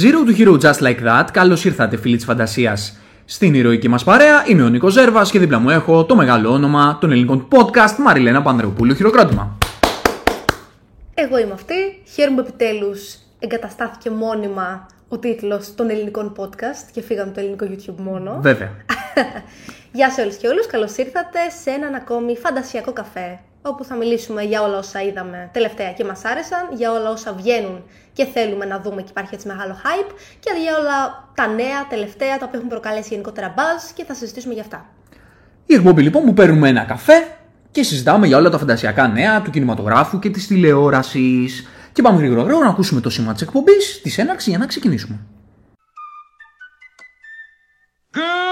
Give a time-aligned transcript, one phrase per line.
[0.00, 4.44] Zero to Hero Just Like That, καλώς ήρθατε φίλοι της φαντασίας στην ηρωική μας παρέα.
[4.46, 8.42] Είμαι ο Νίκος Ζέρβας και δίπλα μου έχω το μεγάλο όνομα των ελληνικών podcast Μαριλένα
[8.42, 8.94] Πανδρεοπούλου.
[8.94, 9.58] Χειροκρότημα.
[11.14, 11.74] Εγώ είμαι αυτή.
[12.14, 18.38] Χαίρομαι επιτέλους εγκαταστάθηκε μόνιμα ο τίτλος των ελληνικών podcast και φύγαμε το ελληνικό YouTube μόνο.
[18.40, 18.70] Βέβαια.
[19.92, 24.42] Γεια σε όλους και όλους, καλώς ήρθατε σε έναν ακόμη φαντασιακό καφέ όπου θα μιλήσουμε
[24.42, 27.82] για όλα όσα είδαμε τελευταία και μας άρεσαν, για όλα όσα βγαίνουν
[28.12, 30.10] και θέλουμε να δούμε και υπάρχει έτσι μεγάλο hype
[30.40, 34.54] και για όλα τα νέα τελευταία τα οποία έχουν προκαλέσει γενικότερα buzz και θα συζητήσουμε
[34.54, 34.86] για αυτά.
[35.66, 37.26] Η εκπομπή λοιπόν που παίρνουμε ένα καφέ
[37.70, 41.68] και συζητάμε για όλα τα φαντασιακά νέα του κινηματογράφου και της τηλεόρασης.
[41.92, 45.18] Και πάμε γρήγορα γρήγορα να ακούσουμε το σήμα της εκπομπής, της έναρξης για να ξεκινήσουμε.
[48.12, 48.49] Good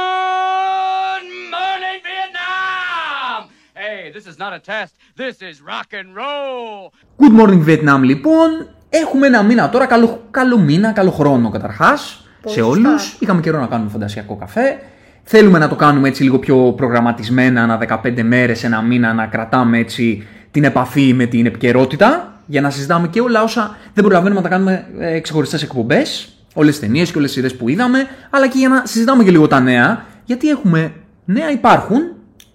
[4.18, 4.92] this is not a test.
[5.22, 6.92] This is rock and roll.
[7.22, 8.69] Good morning Vietnam λοιπόν.
[8.88, 12.89] Έχουμε ένα μήνα τώρα, καλό, καλό μήνα, καλό χρόνο καταρχάς Πολύ σε σωστά.
[12.89, 13.16] όλους.
[13.19, 14.78] Είχαμε καιρό να κάνουμε φαντασιακό καφέ.
[15.22, 19.78] Θέλουμε να το κάνουμε έτσι λίγο πιο προγραμματισμένα, ανά 15 μέρες, ένα μήνα, να κρατάμε
[19.78, 24.48] έτσι την επαφή με την επικαιρότητα για να συζητάμε και όλα όσα δεν προλαβαίνουμε να
[24.48, 28.48] τα κάνουμε ε, ξεχωριστές εκπομπές, όλες τις ταινίες και όλες τις σειρές που είδαμε, αλλά
[28.48, 30.92] και για να συζητάμε και λίγο τα νέα, γιατί έχουμε
[31.24, 32.00] νέα υπάρχουν,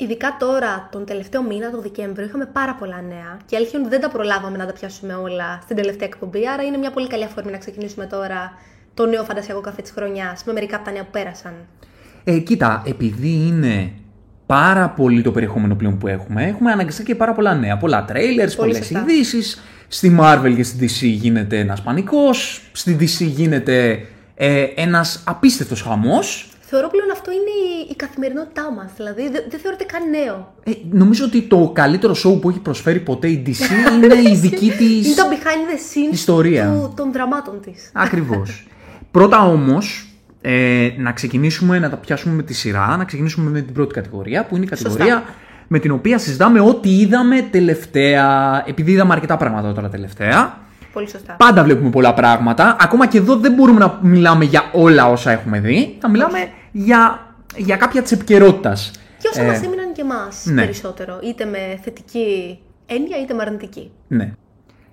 [0.03, 3.97] Ειδικά τώρα, τον τελευταίο μήνα, τον Δεκέμβριο, είχαμε πάρα πολλά νέα και αλήθεια είναι ότι
[3.97, 6.47] δεν τα προλάβαμε να τα πιάσουμε όλα στην τελευταία εκπομπή.
[6.47, 8.51] Άρα είναι μια πολύ καλή αφορμή να ξεκινήσουμε τώρα
[8.93, 11.53] το νέο φαντασιακό καφέ της χρονιάς με μερικά από τα νέα που πέρασαν.
[12.23, 13.91] Ε, κοίτα, επειδή είναι
[14.45, 17.77] πάρα πολύ το περιεχόμενο πλέον που έχουμε, έχουμε αναγκαστικά και πάρα πολλά νέα.
[17.77, 18.99] Πολλά trailers, πολλές σωστά.
[18.99, 19.63] ειδήσεις.
[19.87, 22.69] Στη Marvel και στη DC γίνεται ένας πανικός.
[22.71, 26.52] Στη DC γίνεται ε, ένας απίστευτος χαμός.
[26.75, 28.91] Θεωρώ πλέον αυτό είναι η, η καθημερινότητά μας.
[28.97, 30.53] Δηλαδή δεν, δεν θεωρείται καν νέο.
[30.63, 33.61] Ε, νομίζω ότι το καλύτερο show που έχει προσφέρει ποτέ η DC
[33.93, 35.15] είναι η δική Είναι της...
[35.15, 36.65] το behind the scenes ιστορία.
[36.65, 37.89] του, των δραμάτων της.
[37.93, 38.67] Ακριβώς.
[39.11, 40.07] Πρώτα όμως,
[40.41, 44.45] ε, να ξεκινήσουμε να τα πιάσουμε με τη σειρά, να ξεκινήσουμε με την πρώτη κατηγορία,
[44.45, 45.33] που είναι η κατηγορία Σωστά.
[45.67, 50.61] με την οποία συζητάμε ό,τι είδαμε τελευταία, επειδή είδαμε αρκετά πράγματα τώρα τελευταία.
[50.93, 51.33] Πολύ σωστά.
[51.33, 52.75] Πάντα βλέπουμε πολλά πράγματα.
[52.79, 55.97] Ακόμα και εδώ δεν μπορούμε να μιλάμε για όλα όσα έχουμε δει.
[55.99, 56.37] Θα μιλάμε
[56.73, 58.73] για, για κάποια τη επικαιρότητα.
[59.17, 60.61] Και όσα Ε, μας έμειναν και εμάς ναι.
[60.61, 61.19] περισσότερο.
[61.23, 63.91] Είτε με θετική έννοια είτε με αρνητική.
[64.07, 64.33] Ναι.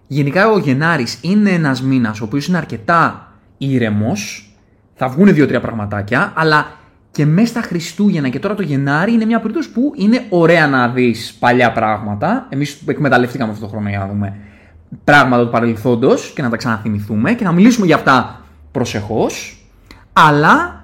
[0.06, 4.52] Γενικά ο Γενάρης είναι ένας μήνας ο οποίος είναι αρκετά ήρεμος.
[4.94, 6.66] Θα βγουν δύο-τρία πραγματάκια, αλλά
[7.10, 10.88] και μέσα στα Χριστούγεννα και τώρα το Γενάρη είναι μια περίπτωση που είναι ωραία να
[10.88, 12.46] δεις παλιά πράγματα.
[12.48, 14.36] Εμείς εκμεταλλευτήκαμε αυτό το χρόνο για να δούμε
[15.04, 19.64] πράγματα του παρελθόντος και να τα ξαναθυμηθούμε και να μιλήσουμε για αυτά προσεχώς.
[20.12, 20.79] Αλλά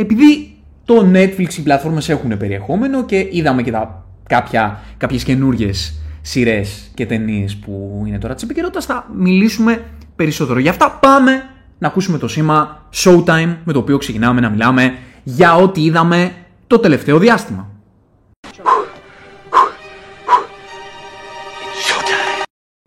[0.00, 6.90] επειδή το Netflix, οι πλατφόρμες έχουν περιεχόμενο και είδαμε και τα, κάποια, κάποιες καινούργιες σειρές
[6.94, 9.84] και ταινίες που είναι τώρα της επικαιρότητας, θα μιλήσουμε
[10.16, 10.58] περισσότερο.
[10.58, 11.44] Γι' αυτά πάμε
[11.78, 16.32] να ακούσουμε το σήμα Showtime, με το οποίο ξεκινάμε να μιλάμε για ό,τι είδαμε
[16.66, 17.69] το τελευταίο διάστημα.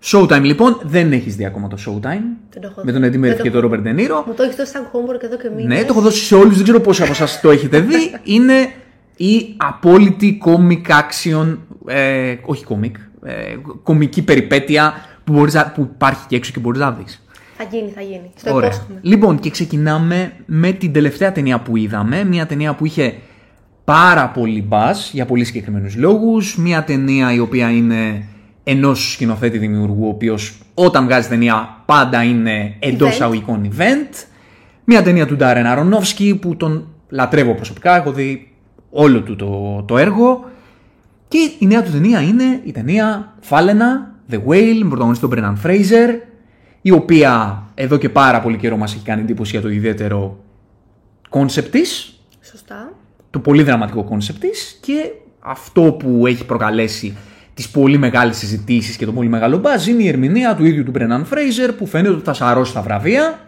[0.04, 2.24] Showtime λοιπόν, δεν έχεις δει ακόμα το Showtime.
[2.50, 3.00] Δεν το έχω Με δει.
[3.00, 4.24] τον Eddie Δεν Murphy το και έχω τον Robert De Niro.
[4.28, 5.78] Μου το έχεις δώσει σαν homework εδώ και μήνες.
[5.78, 7.96] Ναι, το έχω δώσει σε όλους, δεν ξέρω πόσοι από εσάς το έχετε δει.
[8.36, 8.54] Είναι
[9.18, 12.92] η απόλυτη comic action, ε, όχι comic,
[13.24, 13.34] ε,
[13.84, 14.94] κομική περιπέτεια
[15.24, 17.18] που, μπορείς, να- που υπάρχει και έξω και μπορείς να δεις.
[17.58, 18.32] Θα γίνει, θα γίνει.
[18.36, 18.68] Στο Ωραία.
[18.70, 19.00] υπόσχομαι.
[19.02, 22.24] Λοιπόν, και ξεκινάμε με την τελευταία ταινία που είδαμε.
[22.24, 23.14] Μια ταινία που είχε
[23.84, 26.58] πάρα πολύ buzz για πολύ συγκεκριμένους λόγους.
[26.58, 28.24] Μια ταινία η οποία είναι
[28.64, 33.22] ενός σκηνοθέτη δημιουργού, ο οποίος όταν βγάζει ταινία πάντα είναι εντός Event.
[33.22, 34.26] εισαγωγικών event.
[34.84, 37.96] Μια ταινία του Ντάρεν Αρονόφσκι που τον λατρεύω προσωπικά.
[37.96, 38.52] Έχω δει
[38.90, 40.46] όλο του το, το έργο.
[41.28, 45.68] Και η νέα του ταινία είναι η ταινία Φάλαινα, The Whale, με πρωταγωνιστή τον Brendan
[45.68, 46.10] Fraser,
[46.82, 50.44] η οποία εδώ και πάρα πολύ καιρό μας έχει κάνει εντύπωση για το ιδιαίτερο
[51.30, 52.20] κόνσεπτ της,
[52.52, 52.94] Σωστά.
[53.30, 57.18] το πολύ δραματικό κόνσεπτ της και αυτό που έχει προκαλέσει
[57.54, 60.92] τις πολύ μεγάλες συζητήσεις και το πολύ μεγάλο μπάζ είναι η ερμηνεία του ίδιου του
[60.96, 63.40] Brennan Fraser που φαίνεται ότι θα σαρώσει τα βραβεία.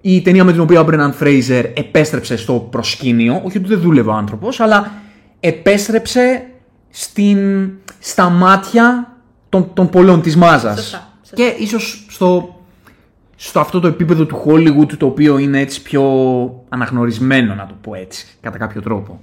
[0.00, 4.10] Η ταινία με την οποία ο Brennan Fraser επέστρεψε στο προσκήνιο, όχι ότι δεν δούλευε
[4.10, 4.92] ο άνθρωπος, αλλά
[5.40, 6.46] επέστρεψε
[6.90, 9.16] στην, στα μάτια
[9.48, 10.78] των, των πολλών της μάζας.
[10.80, 11.36] Σωστά, σωστά.
[11.36, 12.60] Και ίσως στο,
[13.36, 16.02] στο αυτό το επίπεδο του Hollywood το οποίο είναι έτσι πιο
[16.68, 19.20] αναγνωρισμένο να το πω έτσι, κατά κάποιο τρόπο.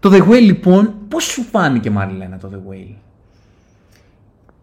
[0.00, 2.94] Το The Whale λοιπόν, πώς σου φάνηκε Μαριλένα το The Whale;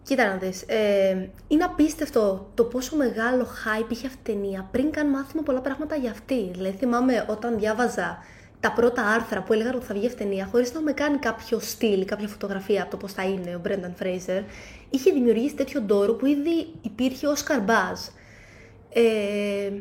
[0.04, 4.92] Κοίτα να δεις, ε, είναι απίστευτο το πόσο μεγάλο hype είχε αυτή η ταινία πριν
[4.92, 6.52] καν μάθουμε πολλά πράγματα για αυτή.
[6.52, 8.18] Δηλαδή θυμάμαι όταν διάβαζα
[8.60, 11.18] τα πρώτα άρθρα που έλεγαν ότι θα βγει αυτή η ταινία, χωρίς να με κάνει
[11.18, 14.44] κάποιο στυλ, κάποια φωτογραφία από το πώς θα είναι ο Brendan Fraser,
[14.90, 18.12] είχε δημιουργήσει τέτοιο ντόρο που ήδη υπήρχε ο Oscar Buzz.
[18.90, 19.72] Ε,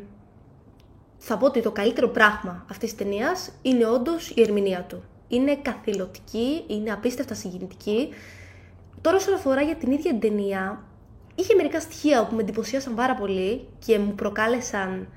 [1.17, 5.03] θα πω ότι το καλύτερο πράγμα αυτής της ταινίας είναι όντως η ερμηνεία του.
[5.27, 8.09] Είναι καθηλωτική, είναι απίστευτα συγκινητική.
[9.01, 10.83] Τώρα όσον αφορά για την ίδια την ταινία,
[11.35, 15.07] είχε μερικά στοιχεία που με εντυπωσίασαν πάρα πολύ και μου προκάλεσαν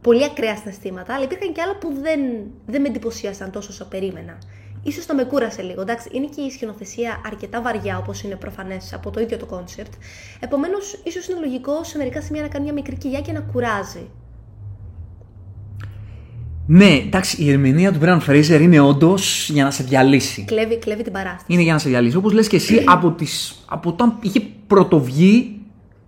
[0.00, 2.20] πολύ ακραία συναισθήματα, αλλά υπήρχαν και άλλα που δεν,
[2.66, 4.38] δεν με εντυπωσίασαν τόσο όσο περίμενα.
[4.82, 5.80] Ίσως το με κούρασε λίγο.
[5.80, 9.92] Εντάξει, είναι και η σκηνοθεσία αρκετά βαριά, όπως είναι προφανές από το ίδιο το κόνσερτ.
[10.40, 14.10] Επομένως, ίσως είναι λογικό σε μερικά σημεία να κάνει μια μικρή κοιλιά και να κουράζει.
[16.66, 20.44] Ναι, εντάξει, η ερμηνεία του Μπρέαν Φρέιζερ είναι όντως για να σε διαλύσει.
[20.46, 21.44] Κλέβει, κλέβει την παράσταση.
[21.46, 22.16] Είναι για να σε διαλύσει.
[22.16, 25.58] Όπως λες και εσύ, από, τις, από όταν είχε πρωτοβγεί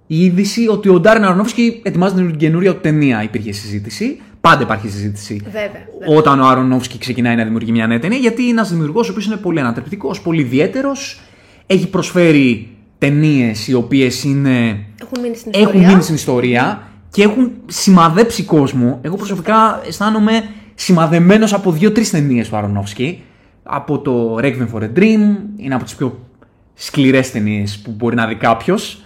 [0.06, 4.20] η είδηση ότι ο Ντάριν Αρονόφσκι ετοιμάζει την καινούρια του ταινία, υπήρχε συζήτηση.
[4.40, 5.40] Πάντα υπάρχει συζήτηση.
[5.44, 5.70] Βέβαια,
[6.00, 6.18] βέβαια.
[6.18, 9.26] Όταν ο Αρονόφσκι ξεκινάει να δημιουργεί μια νέα ταινία, γιατί είναι ένας δημιουργός ο οποίος
[9.26, 11.20] είναι πολύ ανατρεπτικός, πολύ ιδιαίτερος.
[11.66, 12.68] Έχει προσφέρει
[12.98, 14.86] ταινίες οι οποίες είναι.
[15.02, 15.88] Έχουν μείνει στην έχουν ιστορία.
[15.88, 18.98] μείνει στην ιστορία και έχουν σημαδέψει κόσμο.
[19.02, 20.42] Εγώ προσωπικά αισθάνομαι
[20.74, 23.22] σημαδεμένος από δύο-τρεις ταινίες του Αρονόφσκι.
[23.62, 25.20] Από το Requiem for a Dream,
[25.56, 26.26] είναι από τις πιο
[26.74, 29.04] σκληρές ταινίες που μπορεί να δει κάποιος.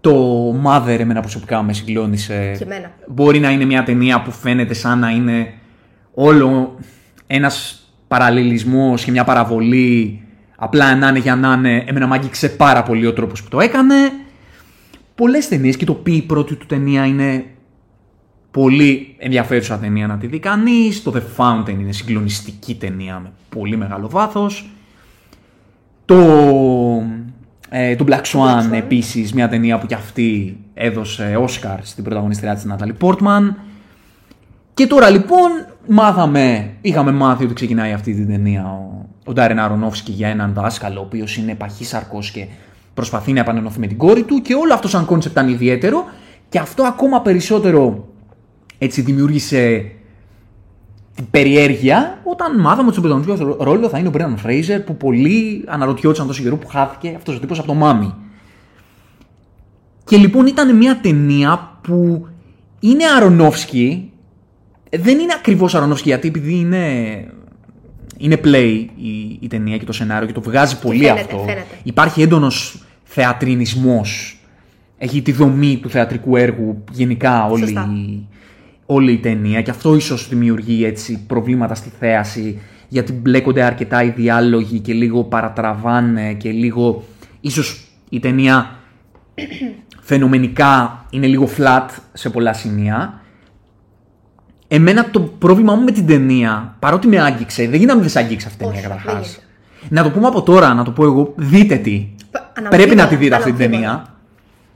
[0.00, 0.14] Το
[0.64, 2.54] Mother, εμένα προσωπικά με συγκλώνησε.
[2.58, 2.90] Και εμένα.
[3.08, 5.52] Μπορεί να είναι μια ταινία που φαίνεται σαν να είναι
[6.14, 6.78] όλο
[7.26, 10.22] ένας παραλληλισμός και μια παραβολή
[10.56, 11.84] απλά να είναι για να είναι.
[11.86, 13.94] Εμένα μ' άγγιξε πάρα πολύ ο τρόπος που το έκανε.
[15.14, 17.44] Πολλές ταινίες και το πει η πρώτη του ταινία είναι
[18.50, 21.02] πολύ ενδιαφέρουσα ταινία να τη δει κανείς.
[21.02, 24.70] Το The Fountain είναι συγκλονιστική ταινία με πολύ μεγάλο βάθος.
[26.04, 26.16] Το,
[27.68, 28.72] ε, το Black Swan, Swan.
[28.72, 33.54] επίσης μια ταινία που κι αυτή έδωσε Oscar στην πρωταγωνιστριά της Natalie Portman.
[34.74, 35.50] Και τώρα λοιπόν
[35.88, 41.00] μάθαμε, είχαμε μάθει ότι ξεκινάει αυτή την ταινία ο, ο Ντάρεν Αρονόφσκι για έναν δάσκαλο
[41.00, 42.46] ο οποίος είναι παχύσαρκος και
[42.94, 46.04] προσπαθεί να επανενωθεί με την κόρη του και όλο αυτό σαν κόνσεπτ ήταν ιδιαίτερο
[46.48, 48.08] και αυτό ακόμα περισσότερο
[48.78, 49.90] έτσι δημιούργησε
[51.14, 55.64] την περιέργεια όταν μάθαμε ότι στον πρωταγωνιστικός ρόλος θα είναι ο Μπρένταν Φρέιζερ που πολλοί
[55.66, 58.14] αναρωτιόντουσαν τόσο καιρό που χάθηκε αυτός ο τύπος από το Mummy.
[60.04, 62.28] Και λοιπόν ήταν μια ταινία που
[62.80, 64.12] είναι Αρονόφσκι,
[64.90, 66.84] δεν είναι ακριβώς Αρονόφσκι γιατί επειδή είναι,
[68.16, 71.38] είναι play η, η ταινία και το σενάριο και το βγάζει πολύ φαίνεται, αυτό.
[71.38, 71.78] φαίνεται.
[71.82, 72.83] Υπάρχει έντονος
[73.14, 74.38] θεατρινισμός,
[74.98, 77.88] έχει τη δομή του θεατρικού έργου γενικά όλη, Σωστά.
[77.94, 78.26] η-
[78.86, 82.58] όλη η ταινία και αυτό ίσως δημιουργεί έτσι προβλήματα στη θέαση
[82.88, 87.04] γιατί μπλέκονται αρκετά οι διάλογοι και λίγο παρατραβάνε και λίγο
[87.40, 88.76] ίσως η ταινία
[90.08, 93.20] φαινομενικά είναι λίγο flat σε πολλά σημεία.
[94.68, 98.18] Εμένα το πρόβλημά μου με την ταινία, παρότι με άγγιξε, δεν γίνεται να μην σε
[98.18, 99.26] αγγίξει αυτή η ταινία Όχι, δεν καταρχάς.
[99.26, 99.42] γίνεται.
[99.88, 102.08] Να το πούμε από τώρα, να το πω εγώ, δείτε τη.
[102.34, 103.90] Π- αναμφίβολα, Πρέπει να τη δείτε αυτή την αναμφίβολα.
[103.90, 104.14] ταινία.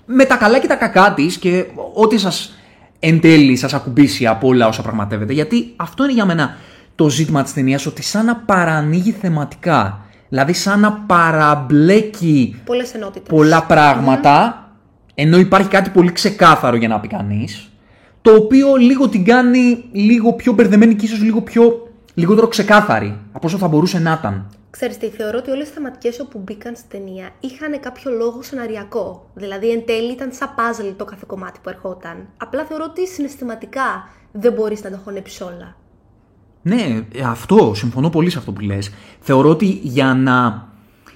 [0.06, 1.64] Με τα καλά και τα κακά της και
[1.94, 2.52] ό,τι σας
[2.98, 5.32] εν τέλει σας ακουμπήσει από όλα όσα πραγματεύετε.
[5.32, 6.56] Γιατί αυτό είναι για μένα
[6.94, 10.00] το ζήτημα της ταινίας, ότι σαν να παρανοίγει θεματικά.
[10.28, 13.28] Δηλαδή, σαν να παραμπλέκει Πολλές ενότητες.
[13.28, 14.62] πολλά πράγματα,
[15.14, 17.68] ενώ υπάρχει κάτι πολύ ξεκάθαρο για να πει κανείς,
[18.22, 23.46] το οποίο λίγο την κάνει λίγο πιο μπερδεμένη και ίσως λίγο πιο λιγότερο ξεκάθαρη από
[23.46, 24.46] όσο θα μπορούσε να ήταν.
[24.70, 29.30] Ξέρεις τι, θεωρώ ότι όλες οι θεματικές όπου μπήκαν στην ταινία είχαν κάποιο λόγο σεναριακό.
[29.34, 32.28] Δηλαδή εν τέλει ήταν σαν puzzle το κάθε κομμάτι που ερχόταν.
[32.36, 35.76] Απλά θεωρώ ότι συναισθηματικά δεν μπορείς να το χωνέψεις όλα.
[36.62, 38.90] Ναι, ε, αυτό, συμφωνώ πολύ σε αυτό που λες.
[39.20, 40.68] Θεωρώ ότι για να,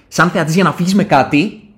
[0.07, 1.72] σαν θεατής για να φύγεις με κάτι,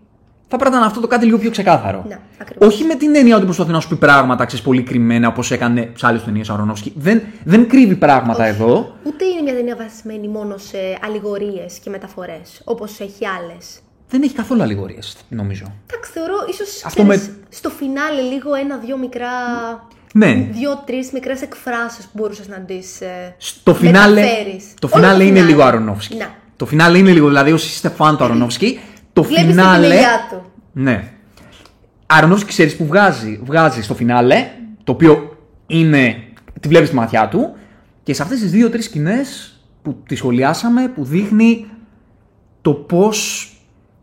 [0.48, 2.06] θα πρέπει να είναι αυτό το κάτι λίγο πιο ξεκάθαρο.
[2.08, 2.68] Ναι, ακριβώς.
[2.74, 5.92] Όχι με την έννοια ότι προσπαθεί να σου πει πράγματα, ξέρεις, πολύ κρυμμένα, όπως έκανε
[5.96, 6.94] σε άλλες ταινίες Αρονόφσκι.
[6.96, 8.96] Δεν, δεν κρύβει πράγματα εδώ.
[9.04, 13.80] Ούτε είναι μια ταινία βασισμένη μόνο σε αλληγορίες και μεταφορές, όπως έχει άλλες.
[14.10, 15.66] Δεν έχει καθόλου αλληγορίες, νομίζω.
[15.90, 19.28] Εντάξει, θεωρώ ίσως Αυτό ξέρεις, με- στο φινάλε λίγο ένα-δυο μικρά...
[20.14, 20.48] Ναι.
[20.52, 24.66] Δύο-τρεις μικρές εκφράσεις που μπορούσες να τις ε, Το φινάλε, μεταφέρεις.
[24.80, 25.50] το Όλο φινάλε είναι φινάλε.
[25.52, 26.16] λίγο Αρονόφσκι.
[26.16, 26.28] Ναι.
[26.56, 28.80] Το φινάλε είναι λίγο, δηλαδή όσοι είστε φαν του Αρονόφσκι,
[29.16, 29.88] το Βλέπεις την φινάλε.
[29.88, 30.42] κοιλιά του.
[30.72, 31.12] Ναι.
[32.06, 34.48] Αρονόφσκι ξέρεις που βγάζει, βγάζει στο φινάλε,
[34.84, 36.16] το οποίο είναι.
[36.60, 37.56] τη βλέπεις στη ματιά του,
[38.04, 41.66] και σε αυτές τις δύο-τρει σκηνές που τη σχολιάσαμε, που δείχνει
[42.62, 43.50] το πώς.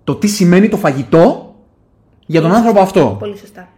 [0.04, 1.54] το τι σημαίνει το φαγητό
[2.26, 3.16] για τον άνθρωπο αυτό.
[3.18, 3.68] Πολύ σωστά.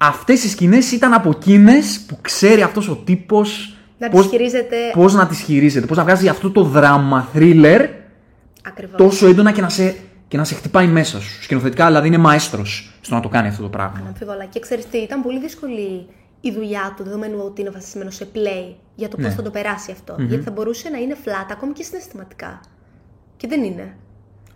[0.00, 3.76] Αυτές οι σκηνές ήταν από εκείνες που ξέρει αυτός ο τύπος.
[3.98, 7.88] Να τις χειρίζεται Πώς να τις χειρίζεται, πώς να βγάζει αυτό το δράμα thriller
[8.62, 8.96] ακριβώς.
[8.96, 9.96] τόσο έντονα και να σε,
[10.28, 11.42] και να σε χτυπάει μέσα σου.
[11.42, 14.02] Σκηνοθετικά δηλαδή είναι μαέστρος στο να το κάνει αυτό το πράγμα.
[14.06, 14.44] Αμφίβολα.
[14.44, 16.06] Και ξέρεις τι, ήταν πολύ δύσκολη
[16.40, 19.32] η δουλειά του, δεδομένου ότι είναι βασισμένο σε play, για το πώς Ναι.
[19.32, 20.14] θα το περάσει αυτό.
[20.18, 22.60] Γιατί θα μπορούσε να είναι flat ακόμη και συναισθηματικά.
[23.36, 23.96] Και δεν είναι.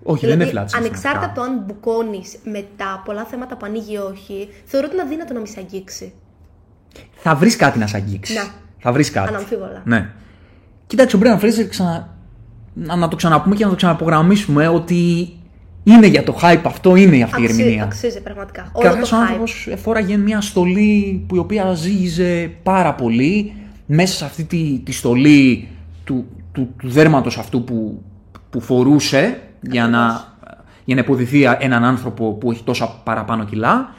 [0.03, 0.77] Όχι, δεν είναι φλάτσι.
[0.77, 4.97] Ανεξάρτητα από το αν μπουκώνεις με τα πολλά θέματα που ανοίγει ή όχι, θεωρώ ότι
[4.97, 6.13] είναι αδύνατο να μη σε αγγίξει.
[7.15, 8.33] Θα βρεις κάτι να σε αγγίξει.
[8.33, 8.45] Ναι.
[8.79, 9.29] Θα βρεις κάτι.
[9.29, 9.83] Αναμφίβολα.
[9.85, 10.11] Ναι.
[10.87, 12.17] Κοίταξε, ο Μπρέναν Φρέιζερ ξανα...
[12.75, 15.33] να, να το ξαναπούμε και να το ξαναπογραμμίσουμε ότι
[15.85, 17.85] είναι για το hype αυτό, είναι αυτή η Αξίζει, ερμηνεία.
[17.85, 18.71] αξίζει πραγματικά.
[18.73, 19.77] Όλο το Καταρχά, ο άνθρωπος hype.
[19.83, 23.53] φόραγε μια στολή που η οποία ζύγιζε πάρα πολύ
[23.87, 25.69] μέσα σε αυτή τη, τη στολή
[26.05, 28.03] του, του, του δέρματος αυτού που,
[28.51, 30.25] που φορούσε για να,
[30.85, 33.95] για να υποδηθεί έναν άνθρωπο που έχει τόσα παραπάνω κιλά.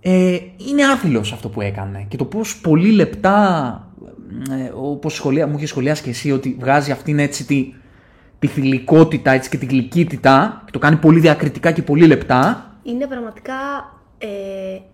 [0.00, 0.38] Ε,
[0.70, 3.86] είναι άθλιος αυτό που έκανε και το πώς πολύ λεπτά,
[4.50, 7.72] ε, όπως σχολεία, μου είχε σχολιάσει και εσύ, ότι βγάζει αυτήν έτσι τη,
[8.42, 13.06] τη θηλυκότητα έτσι, και τη γλυκύτητα και το κάνει πολύ διακριτικά και πολύ λεπτά Είναι
[13.06, 13.54] πραγματικά
[14.18, 14.28] ε,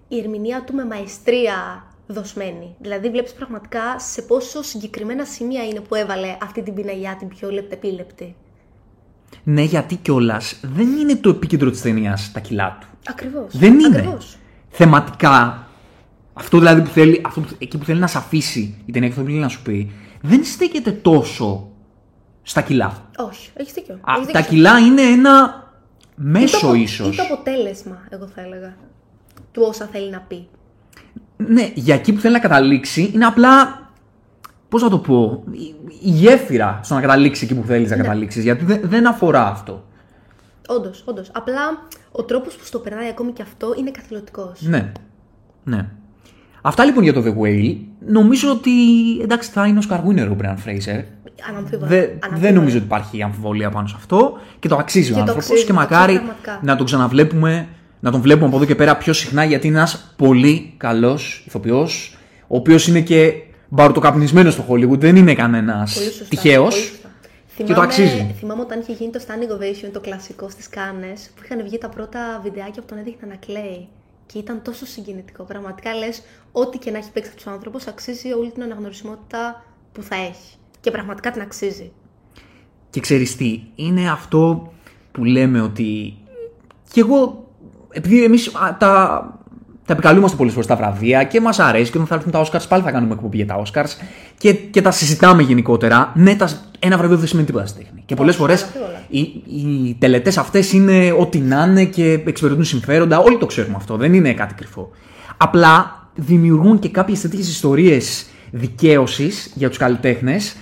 [0.08, 2.74] η ερμηνεία του με μαεστρία δοσμένη.
[2.78, 7.50] Δηλαδή βλέπεις πραγματικά σε πόσο συγκεκριμένα σημεία είναι που έβαλε αυτή την πινελιά την πιο
[7.50, 8.34] λεπτεπίλεπτη.
[9.44, 12.86] Ναι, γιατί κιόλας δεν είναι το επίκεντρο της ταινίας τα κιλά του.
[13.08, 13.58] Ακριβώς.
[13.58, 13.98] Δεν είναι.
[13.98, 14.38] Ακριβώς.
[14.68, 15.66] Θεματικά,
[16.32, 19.14] αυτό δηλαδή που θέλει, αυτό που, εκεί που θέλει να σε αφήσει η ταινία και
[19.14, 19.90] αυτό που θέλει να σου πει,
[20.20, 21.72] δεν στέκεται τόσο
[22.48, 22.92] στα κιλά.
[23.16, 23.94] Όχι, έχεις δίκιο.
[23.94, 24.54] Α, έχεις τα δίκιο.
[24.56, 25.62] κιλά είναι ένα
[26.00, 27.14] Ή το μέσο απο- ίσως.
[27.14, 28.76] Ή το αποτέλεσμα, εγώ θα έλεγα,
[29.52, 30.48] του όσα θέλει να πει.
[31.36, 33.82] Ναι, για εκεί που θέλει να καταλήξει είναι απλά.
[34.68, 38.02] Πώς να το πω, η, η γέφυρα στο να καταλήξει εκεί που θέλεις να Ναι.
[38.02, 38.42] καταλήξεις.
[38.42, 39.84] Γιατί δεν, δεν αφορά αυτό.
[40.68, 41.30] Όντως, όντως.
[41.34, 44.60] Απλά ο τρόπος που στο περνάει ακόμη και αυτό είναι καθηλωτικός.
[44.62, 44.92] Ναι.
[45.64, 45.88] Ναι.
[46.62, 47.76] Αυτά λοιπόν για το The Whale.
[48.06, 48.70] Νομίζω ότι
[49.22, 51.00] εντάξει θα είναι ο Σκαργούνερ ο Μπρέαν Φρέιζερ.
[51.48, 51.88] Αναμφίβολα.
[51.88, 52.38] Δεν, Αναμφίβολα.
[52.40, 55.44] δεν νομίζω ότι υπάρχει αμφιβολία πάνω σε αυτό και το αξίζει Και ο το άνθρωπος
[55.44, 56.60] αξίζει, και το μακάρι αξίζει πραγματικά.
[56.62, 57.68] να τον ξαναβλέπουμε,
[58.00, 62.16] να τον βλέπουμε από εδώ και πέρα πιο συχνά γιατί είναι ένας πολύ καλός ηθοποιός,
[62.46, 63.32] ο οποίος είναι και
[63.68, 66.74] μπαρουτοκαπνισμένο στο Hollywood, δεν είναι κανένας Πολύ σωστά, τυχαίος.
[66.74, 67.08] πολύ σωστά.
[67.64, 68.34] Και το αξίζει.
[68.38, 69.52] Θυμάμαι όταν είχε γίνει το standing
[69.86, 73.36] ovation, το κλασικό στις Κάνε, που είχαν βγει τα πρώτα βιντεάκια που τον έδειχναν να
[73.46, 73.88] κλαίει.
[74.32, 75.42] Και ήταν τόσο συγκινητικό.
[75.42, 80.02] Πραγματικά λες, ό,τι και να έχει παίξει αυτός ο άνθρωπος, αξίζει όλη την αναγνωρισιμότητα που
[80.02, 80.56] θα έχει.
[80.80, 81.92] Και πραγματικά την αξίζει.
[82.90, 84.72] Και ξέρεις τι, είναι αυτό
[85.12, 86.16] που λέμε ότι
[86.90, 87.48] και εγώ,
[87.90, 89.22] επειδή εμείς α, τα,
[89.84, 92.68] τα επικαλούμαστε πολλές φορές τα βραβεία και μας αρέσει και όταν θα έρθουν τα Oscars
[92.68, 93.90] πάλι θα κάνουμε εκπομπή για τα Oscars
[94.38, 98.02] και, και τα συζητάμε γενικότερα, ναι, τα, ένα βραβείο δεν σημαίνει τίποτα στη τέχνη.
[98.06, 99.02] Και πολλές Όχι, φορές αναμφίβολα.
[99.08, 99.20] οι,
[99.88, 104.14] οι τελετές αυτές είναι ό,τι να είναι και εξυπηρετούν συμφέροντα, όλοι το ξέρουμε αυτό, δεν
[104.14, 104.90] είναι κάτι κρυφό.
[105.36, 110.56] Απλά δημιουργούν και κάποιες τέτοιες ιστορίες δικαίωσης για τους καλλιτέχνες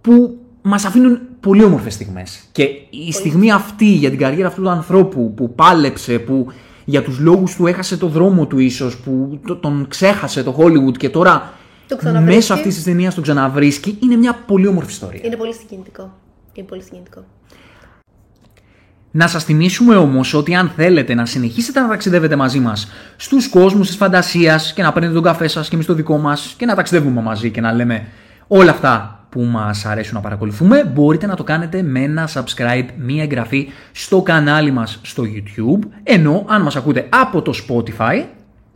[0.00, 2.44] που μας αφήνουν πολύ όμορφες στιγμές.
[2.52, 6.46] Και η στιγμή αυτή για την καριέρα αυτού του ανθρώπου που πάλεψε, που
[6.84, 10.96] για τους λόγους του έχασε το δρόμο του ίσως, που το- τον ξέχασε το Hollywood
[10.96, 11.52] και τώρα
[11.88, 12.34] Το ξαναβρίσκει.
[12.34, 15.20] μέσω αυτής της ταινίας τον ξαναβρίσκει, είναι μια πολύ όμορφη ιστορία.
[15.24, 16.12] Είναι πολύ συγκινητικό.
[16.52, 17.24] Είναι πολύ συγκινητικό.
[19.10, 23.86] Να σας θυμίσουμε όμως ότι αν θέλετε να συνεχίσετε να ταξιδεύετε μαζί μας στους κόσμους
[23.86, 26.74] της φαντασίας και να παίρνετε τον καφέ σας και εμείς το δικό μας και να
[26.74, 28.06] ταξιδεύουμε μαζί και να λέμε
[28.46, 33.22] όλα αυτά που μας αρέσουν να παρακολουθούμε, μπορείτε να το κάνετε με ένα subscribe, μία
[33.22, 38.24] εγγραφή στο κανάλι μας στο YouTube, ενώ αν μας ακούτε από το Spotify,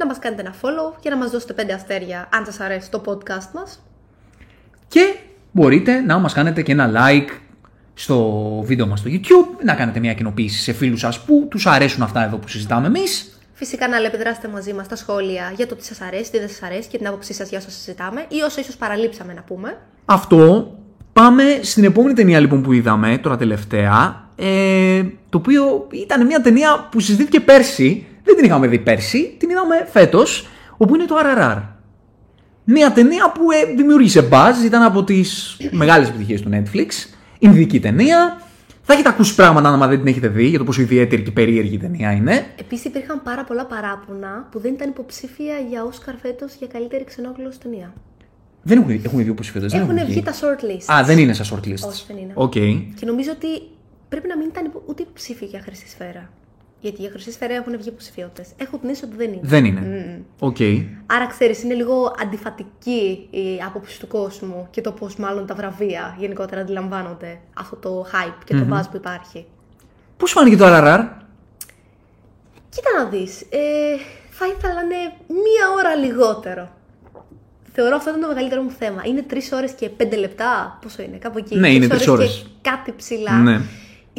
[0.01, 3.03] Να μας κάνετε ένα follow και να μας δώσετε 5 αστέρια αν σας αρέσει το
[3.07, 3.83] podcast μας.
[4.89, 5.15] και
[5.53, 7.31] μπορείτε να μας κάνετε και ένα like
[7.95, 8.17] στο
[8.65, 12.25] βίντεο μας στο YouTube, να κάνετε μια κοινοποίηση σε φίλους σας που τους αρέσουν αυτά
[12.25, 13.41] εδώ που συζητάμε εμείς.
[13.53, 16.63] Φυσικά να αλληλεπιδράσετε μαζί μας στα σχόλια για το τι σας αρέσει, τι δεν σας
[16.63, 19.79] αρέσει και την άποψή σας για όσα συζητάμε ή όσα ίσως παραλείψαμε να πούμε.
[20.05, 20.73] Αυτό
[21.13, 24.29] πάμε στην επόμενη ταινία λοιπόν που είδαμε τώρα τελευταία.
[24.37, 28.07] Ε, το οποίο ήταν μια ταινία που συζητήθηκε πέρσι.
[28.31, 30.49] Δεν την είχαμε δει πέρσι, την είδαμε φέτος.
[30.77, 31.63] Όπου είναι το RRR.
[32.65, 36.89] Μια ταινία που ε, δημιούργησε buzz, ήταν από τις μεγάλες επιτυχίες του Netflix.
[37.39, 38.41] Ινδική ταινία.
[38.83, 41.75] Θα έχετε ακούσει πράγματα άμα δεν την έχετε δει για το πόσο ιδιαίτερη και περίεργη
[41.75, 42.47] η ταινία είναι.
[42.57, 47.61] Επίσης υπήρχαν πάρα πολλά παράπονα που δεν ήταν υποψήφια για Όσκαρ φέτος για καλύτερη ξενόγλωση
[47.61, 47.93] ταινία.
[48.63, 49.77] Δεν έχουν, έχουν βγει υποψηφιότητες.
[49.77, 50.93] Έχουν βγει τα shortlist.
[50.95, 51.89] Α, δεν είναι στα shortlist.
[51.89, 52.33] Όχι, δεν είναι.
[52.35, 52.53] Οκ.
[52.53, 53.47] Και νομίζω ότι
[54.09, 56.31] πρέπει να μην ήταν υπο- ούτε υποψήφια για Χρυσή Σφαίρα.
[56.81, 58.49] Γιατί για Χρυσή Σφαίρα έχουν βγει υποψηφιότητες.
[58.57, 59.41] Έχω την αίσθηση ότι δεν είναι.
[59.43, 60.23] Δεν είναι.
[60.39, 60.57] Οκ.
[61.07, 66.17] Άρα ξέρεις, είναι λίγο αντιφατική η άποψη του κόσμου και το πώς μάλλον τα βραβεία
[66.19, 69.47] γενικότερα αντιλαμβάνονται αυτό το hype και το buzz που υπάρχει.
[70.17, 71.09] Πώς φάνηκε το RRR,
[72.71, 73.41] Κοίτα να δεις.
[73.41, 73.97] Ε,
[74.31, 76.71] θα ήθελα να είναι μία ώρα λιγότερο.
[77.73, 79.03] Θεωρώ αυτό ήταν το μεγαλύτερο μου θέμα.
[79.05, 81.57] Είναι τρεις ώρες και πέντε λεπτά; Πόσο είναι, κάπου εκεί.
[81.57, 82.47] Ναι, είναι Τρεις τρεις ώρες ώρες.
[82.63, 83.39] Και κάτι ψηλά.
[83.39, 83.61] Ναι.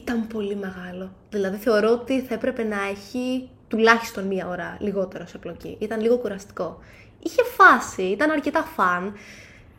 [0.01, 1.11] Ήταν πολύ μεγάλο.
[1.29, 5.77] Δηλαδή θεωρώ ότι θα έπρεπε να έχει τουλάχιστον μία ώρα λιγότερο σε πλοκή.
[5.79, 6.79] Ήταν λίγο κουραστικό.
[7.19, 9.13] Είχε φάση, ήταν αρκετά φαν.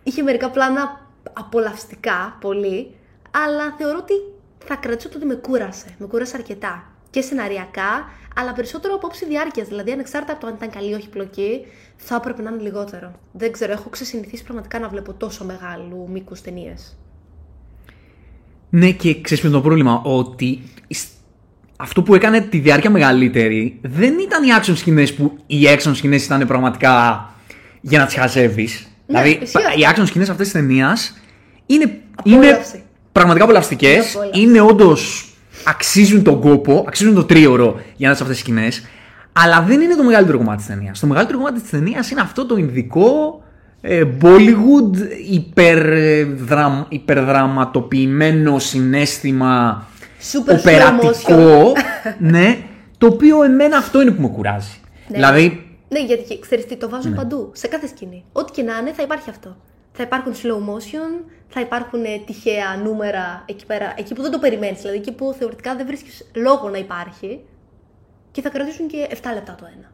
[0.03, 2.95] Είχε μερικά πλάνα απολαυστικά πολύ.
[3.31, 4.15] Αλλά θεωρώ ότι
[4.65, 5.95] θα κρατήσω το ότι με κούρασε.
[5.99, 6.87] Με κούρασε αρκετά.
[7.11, 9.69] και σεναριακά, αλλά περισσότερο από όψη διάρκειας.
[9.69, 13.13] Δηλαδή, ανεξάρτητα από το αν ήταν καλή ή όχι πλοκή, θα έπρεπε να είναι λιγότερο.
[13.33, 16.97] Δεν ξέρω, έχω ξεσυνηθίσει πραγματικά να βλέπω τόσο μεγάλου μήκους ταινίες.
[18.75, 20.01] Ναι, και ξέρεις ποιο είναι το πρόβλημα.
[20.05, 21.09] Ότι σ-
[21.77, 26.25] αυτό που έκανε τη διάρκεια μεγαλύτερη δεν ήταν οι action σκηνές που οι action σκηνές
[26.25, 27.27] ήταν πραγματικά
[27.81, 28.69] για να τι χαζεύει.
[29.07, 29.79] δηλαδή, ισχύει αυτό.
[29.79, 31.21] οι action σκηνές αυτές της ταινίας
[31.67, 32.83] είναι, είναι Απόλαυση.
[33.13, 34.13] πραγματικά απολαυστικές.
[34.13, 34.41] Είναι απόλαυση.
[34.43, 35.27] Είναι όντως
[35.65, 38.83] αξίζουν τον κόπο, αξίζουν το τρίωρο για να δει αυτές τις σκηνές.
[39.33, 41.01] Αλλά δεν είναι το μεγαλύτερο κομμάτι της ταινίας.
[41.01, 43.42] Το μεγαλύτερο κομμάτι της ταινίας είναι αυτό το ινδικό
[43.85, 44.97] ε, Bollywood
[45.31, 49.87] υπερδραμ, υπερδραματοποιημένο συνέστημα
[50.33, 51.73] Super slow οπερατικό,
[52.19, 52.59] ναι,
[52.99, 54.81] το οποίο εμένα αυτό είναι που με κουράζει.
[55.09, 55.17] Ναι.
[55.17, 57.51] Δηλαδή, Ναι, γιατί ξέρεις τι, το βάζουν παντού.
[57.55, 58.25] Σε κάθε σκηνή.
[58.33, 59.57] Ό,τι και να είναι, θα υπάρχει αυτό.
[59.93, 64.39] Θα υπάρχουν slow motion, θα υπάρχουν ε, τυχαία νούμερα εκεί πέρα, εκεί που δεν το
[64.39, 64.81] περιμένεις.
[64.81, 67.41] Δηλαδή εκεί που θεωρητικά δεν βρίσκεις λόγο να υπάρχει.
[68.31, 69.92] Και θα κρατήσουν και 7 λεπτά το ένα.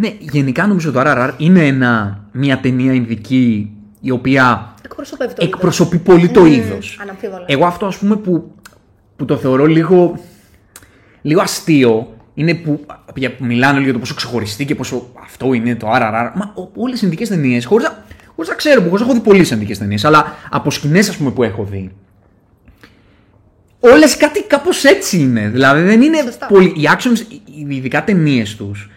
[0.00, 5.54] Ναι, γενικά νομίζω το RRR είναι ένα, μια ταινία ειδική η οποία Εκπροσωπεύει το είδος.
[5.54, 6.98] εκπροσωπεί πολύ το Μμμ, είδος.
[7.02, 7.44] αναμφίβολα.
[7.46, 8.54] Εγώ αυτό ας πούμε που,
[9.16, 10.18] που το θεωρώ λίγο,
[11.22, 15.52] λίγο αστείο είναι που, για- που μιλάνε όλοι για το πόσο ξεχωριστή και πόσο αυτό
[15.52, 16.30] είναι το RRR.
[16.34, 19.50] Μα όλες οι ειδικές ταινίες, χωρίς να, χωρίς να ξέρω, χωρίς να έχω δει πολλές
[19.50, 21.90] ειδικές ταινίες, αλλά από σκηνές ας πούμε που έχω δει.
[23.80, 25.48] Όλες κάτι κάπως έτσι είναι.
[25.48, 26.46] Δηλαδή δεν είναι Σωστά.
[26.46, 26.66] πολύ.
[26.68, 28.90] Οι actions, οι ειδικά ταινίες τους, είναι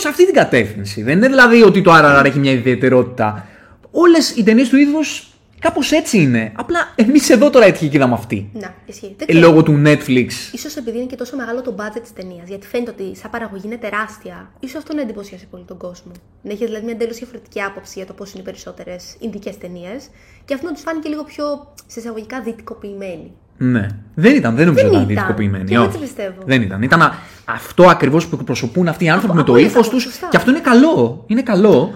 [0.00, 1.02] προ αυτή την κατεύθυνση.
[1.02, 3.46] Δεν είναι δηλαδή ότι το RRR έχει μια ιδιαιτερότητα.
[3.90, 6.52] Όλες οι ταινίες του είδους κάπως έτσι είναι.
[6.56, 8.50] Απλά εμείς εδώ τώρα έτυχε και είδαμε αυτή.
[8.52, 9.14] Να, ισχύει.
[9.16, 9.46] Δεν Ε, ξέρω.
[9.48, 10.28] λόγω του Netflix.
[10.52, 12.48] Ίσως επειδή είναι και τόσο μεγάλο το budget της ταινίας.
[12.48, 14.50] Γιατί φαίνεται ότι σαν παραγωγή είναι τεράστια.
[14.60, 16.12] ίσως αυτό να εντυπωσιάσει πολύ τον κόσμο.
[16.42, 20.08] Να έχεις δηλαδή μια εντελώς διαφορετική άποψη για το πώς είναι οι περισσότερες Ινδικές ταινίες.
[20.44, 23.32] Και αυτό να τους φάνηκε λίγο πιο σε εισαγωγικά δυτικοποιημένοι.
[23.58, 23.86] Ναι.
[24.14, 25.24] Δεν ήταν, δεν νομίζω Δεν ότι ήταν ήταν.
[25.24, 25.64] δυτικοποιημένοι.
[25.64, 25.92] Και εγώ όχι.
[25.96, 26.42] έτσι πιστεύω.
[26.46, 26.82] Δεν ήταν.
[26.82, 27.12] Ήταν α-
[27.44, 30.02] αυτό ακριβώς που εκπροσωπούν αυτοί οι άνθρωποι με το απόλυτα, ύφος τους.
[30.02, 30.28] σωστά.
[30.30, 31.24] Και αυτό είναι καλό.
[31.26, 31.94] Είναι καλό.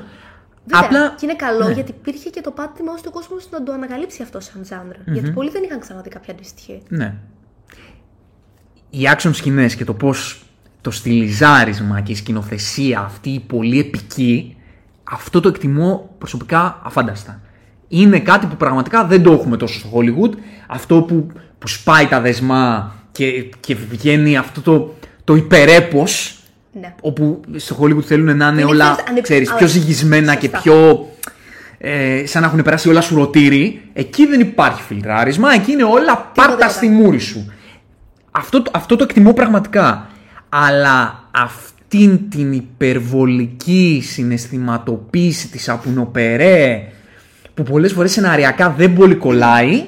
[0.67, 1.09] Βέβαια, Απλά.
[1.19, 1.73] Και είναι καλό ναι.
[1.73, 4.95] γιατί υπήρχε και το πάτημα ώστε ο κόσμος να το ανακαλύψει αυτός σαν τζανρ.
[5.07, 6.83] Γιατί πολλοί δεν είχαν ξαναδεί κάποια αντίστοιχη.
[6.89, 7.15] Ναι.
[8.91, 10.45] Οι action σκηνές και το πώς
[10.81, 14.57] το στυλιζάρισμα και η σκηνοθεσία αυτή η πολύ επική,
[15.05, 17.41] αυτό το εκτιμώ προσωπικά αφάνταστα.
[17.89, 20.33] Είναι κάτι που πραγματικά δεν το έχουμε τόσο στο Hollywood.
[20.67, 21.27] Αυτό που,
[21.63, 24.95] που σπάει τα δεσμά και, και βγαίνει αυτό το,
[25.25, 26.37] το υπερέπος
[26.81, 26.95] Ναι.
[27.01, 30.47] όπου στο Hollywood θέλουν να είναι Είναι, όλα ξέρεις, ανε- ξέρεις, α, πιο ζυγισμένα και
[30.47, 30.59] σωστά.
[30.61, 31.07] πιο
[31.79, 33.83] ε, σαν να έχουν περάσει όλα σου ρωτήρι.
[33.93, 36.69] Εκεί δεν υπάρχει φιλτράρισμα, εκεί είναι όλα πάρτα τίποτα.
[36.69, 37.53] στη μούρη σου.
[38.31, 40.07] Αυτό, το- αυτό το εκτιμώ πραγματικά.
[40.49, 46.83] Αλλά αυτήν την υπερβολική συναισθηματοποίηση της απουνοπερέ
[47.55, 49.85] που πολλές φορές σεναριακά δεν πολύ κολλάει,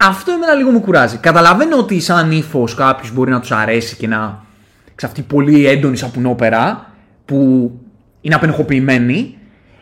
[0.00, 1.16] αυτό εμένα λίγο με κουράζει.
[1.16, 4.42] Καταλαβαίνω ότι σαν ύφος κάποιος μπορεί να τους αρέσει και να
[4.94, 6.90] ξέρεις, αυτή πολύ έντονης σαπουνόπερα
[7.24, 7.70] που
[8.20, 9.38] είναι απενεχοποιημένη.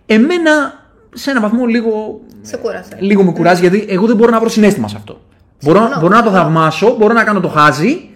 [0.06, 2.96] Εμένα σε ένα βαθμό λίγο, Σε κούρασε.
[2.98, 5.20] λίγο με κουράζει γιατί εγώ δεν μπορώ να βρω συνέστημα σε αυτό.
[5.62, 6.44] Μπορώ, Συμφωνώ, μπορώ να το συμφωνώ.
[6.44, 8.10] θαυμάσω, μπορώ να κάνω το χάζι,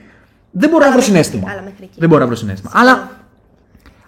[0.50, 1.50] δεν μπορώ να βρω μέχρι εκεί, συνέστημα.
[1.52, 1.94] αλλά μέχρι εκεί.
[1.98, 2.72] Δεν μπορώ να βρω συνέστημα.
[2.74, 3.10] Αλλά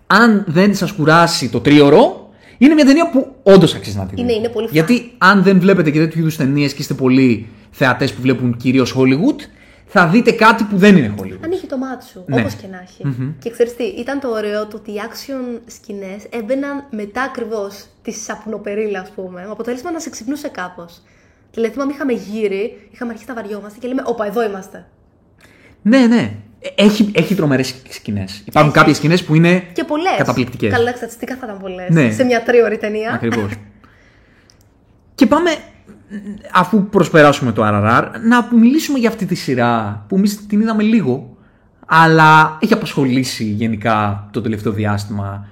[0.07, 2.22] αν δεν σας κουράσει το τρίωρο,
[2.65, 4.23] είναι μια ταινία που όντως αξίζει να τη δείτε.
[4.23, 4.73] Είναι- είναι πολύ fun.
[4.73, 8.95] Γιατί αν δεν βλέπετε και τέτοιου είδους ταινίες και είστε πολλοί θεατές που βλέπουν κυρίως
[8.99, 9.41] Hollywood,
[9.87, 11.39] θα δείτε κάτι που δεν είναι Hollywood.
[11.45, 12.41] Ανοίγει το μάτι σου, Ναι.
[12.41, 13.35] όπως και να έχει.
[13.39, 18.13] Και ξέρεις τι, ήταν το ωραίο το ότι οι action σκηνές έμπαιναν μετά ακριβώς τη
[18.13, 21.03] σαπουνοπερίλα, ας πούμε, με αποτέλεσμα να σε ξυπνούσε κάπως.
[21.55, 24.87] Δηλαδή, θυμάμαι είχαμε γύρι, είχαμε αρχίσει να βαριόμαστε και λέμε, Όπα, εδώ είμαστε.
[25.83, 26.33] Ναι, ναι.
[26.77, 28.43] Ε, Έχει, έχει τρομερές σκηνές.
[28.45, 28.81] Υπάρχουν Έχει.
[28.81, 30.15] κάποιες σκηνές που είναι Και πολλές.
[30.17, 30.73] καταπληκτικές.
[30.73, 31.89] Καλά, στατιστικά θα ήταν πολλές.
[31.91, 32.11] Ναι.
[32.11, 33.13] Σε μια τρίωρη ταινία.
[33.13, 33.51] Ακριβώς.
[35.15, 35.51] και πάμε,
[36.53, 41.37] αφού προσπεράσουμε το RRR, να μιλήσουμε για αυτή τη σειρά που εμείς την είδαμε λίγο,
[41.87, 45.47] αλλά έχει απασχολήσει γενικά το τελευταίο διάστημα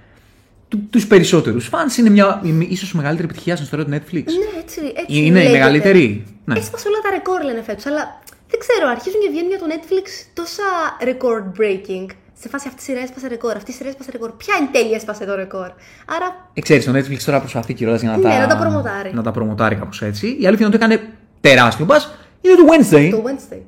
[0.68, 1.96] του, τους περισσότερους φανς.
[1.96, 4.24] Είναι μια ίσως μεγαλύτερη επιτυχία στην ιστορία του Netflix.
[4.24, 5.50] Ναι, έτσι, έτσι Είναι η λέγεται.
[5.52, 6.24] μεγαλύτερη.
[6.44, 6.58] Ναι.
[6.58, 7.86] Έσπασε όλα τα ρεκόρ, λένε φέτος.
[7.86, 8.20] Αλλά
[8.50, 10.06] δεν ξέρω, αρχίζουν και βγαίνουν για το Netflix
[10.38, 10.68] τόσα
[11.08, 12.06] record breaking.
[12.42, 14.30] Σε φάση αυτή η σειρά έσπασε ρεκόρ, αυτή η σειρά έσπασε ρεκόρ.
[14.30, 15.70] Ποια εν τέλει έσπασε το ρεκόρ.
[16.16, 19.14] Άρα Ε, ξέρεις, το Netflix τώρα προσπαθεί κιόλας για να, Ναι, τα, να τα προμοτάρει.
[19.14, 20.26] να τα προμοτάρει κάπως έτσι.
[20.40, 21.08] Η αλήθεια είναι ότι έκανε
[21.40, 22.14] τεράστιο μπας.
[22.40, 23.08] Είναι το Wednesday.
[23.10, 23.62] το Wednesday.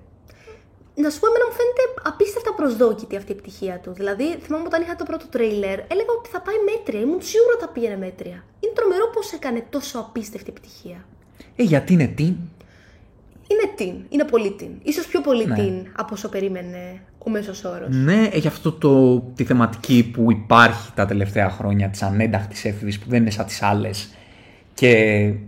[0.95, 3.93] Να σου πω, εμένα μου φαίνεται απίστευτα προσδόκητη αυτή η επιτυχία του.
[3.93, 7.01] Δηλαδή, θυμάμαι όταν είχα το πρώτο τρέιλερ, έλεγα ότι θα πάει μέτρια.
[7.01, 8.39] Ήμουν σίγουρα ότι θα πήγαινε μέτρια.
[8.61, 10.99] Είναι τρομερό πώς έκανε τόσο απίστευτη επιτυχία.
[11.57, 12.27] Ε, γιατί είναι τι;
[13.53, 14.69] Είναι την, είναι πολύ την.
[14.83, 15.55] Ίσως πιο πολύ Ναι.
[15.55, 17.89] την από όσο περίμενε ο μέσος όρος.
[17.97, 23.05] Ναι, έχει αυτό το, τη θεματική που υπάρχει τα τελευταία χρόνια της ανένταχτης έφηβης που
[23.09, 24.09] δεν είναι σαν τις άλλες
[24.75, 24.89] και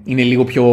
[0.05, 0.65] είναι λίγο πιο...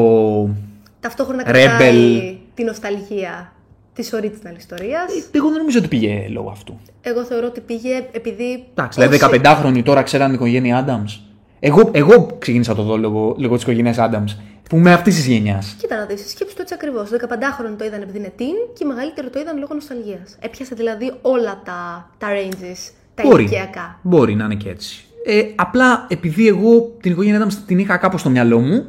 [1.00, 1.52] Ταυτόχρονα Rebel.
[1.52, 3.54] κρατάει τη νοσταλγία.
[3.94, 5.12] της original ιστορίας.
[5.32, 6.80] Εγώ δεν νομίζω ότι πήγε λόγω αυτού.
[7.02, 8.64] Εγώ θεωρώ ότι πήγε επειδή.
[8.74, 11.20] Εντάξει, δηλαδή 15χρονοι τώρα ξέραν την οικογένεια Adams.
[11.60, 14.36] Εγώ, εγώ ξεκίνησα το δω λόγω, λόγω της οικογένειας Adams.
[14.72, 15.76] Που είμαι αυτής της γενιάς.
[15.80, 17.10] Κοίτα να δεις, σκέψου το έτσι ακριβώς.
[17.10, 20.38] Το 15χρονο το είδαν επειδή είναι teen και οι μεγαλύτεροι το είδαν λόγω νοσταλγίας.
[20.40, 23.42] Έπιασε δηλαδή όλα τα, τα ranges, τα Μπορεί.
[23.42, 24.00] ηλικιακά.
[24.02, 25.06] Μπορεί να είναι και έτσι.
[25.26, 28.86] Ε, απλά επειδή εγώ την οικογένεια Adams την είχα κάπως στο μυαλό μου,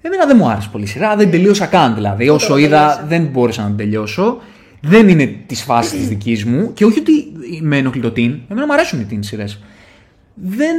[0.00, 1.16] εμένα δεν μου άρεσε πολύ η σειρά.
[1.16, 2.28] Δεν τελείωσα καν δηλαδή.
[2.28, 3.06] Όσο το είδα, τελείωσα.
[3.08, 4.40] δεν μπόρεσα να την τελειώσω.
[4.80, 6.72] Δεν είναι της φάσης της δικής μου.
[6.72, 7.12] Και όχι ότι
[7.60, 8.38] με ενοχλεί το teen.
[8.48, 9.60] Εμένα μου αρέσουν οι teen σειρές.
[10.34, 10.76] Δεν,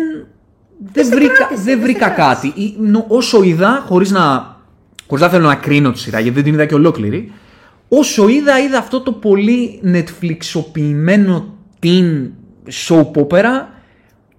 [0.91, 2.47] δεν, σε βρήκα, κράτησε, δεν δεν βρήκα σε κράτησε.
[2.51, 2.61] κάτι.
[2.61, 4.55] Ή, νο- όσο είδα, χωρίς να,
[5.07, 7.31] χωρίς να θέλω να κρίνω τη σειρά, γιατί δεν την είδα και ολόκληρη.
[7.89, 11.43] Όσο είδα, είδα αυτό το πολύ Netflixοποιημένο
[11.83, 12.29] teen
[12.87, 13.65] soap opera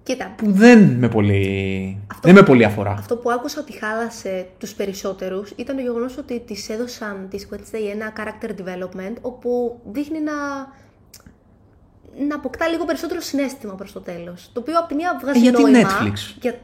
[0.03, 2.91] Κοίτα, που δεν με πολύ, δεν με πολύ αφορά.
[2.91, 7.91] αυτό που άκουσα ότι χάλασε τους περισσότερους ήταν το γεγονός ότι της έδωσαν της Wednesday
[7.93, 10.31] ένα character development όπου δείχνει να.
[12.27, 14.49] Να αποκτά λίγο περισσότερο συνέστημα προς το τέλος.
[14.53, 15.79] Το οποίο από τη μία βγάζει Ε, γιατί νόημα.
[15.89, 16.13] Netflix?
[16.41, 16.55] Για...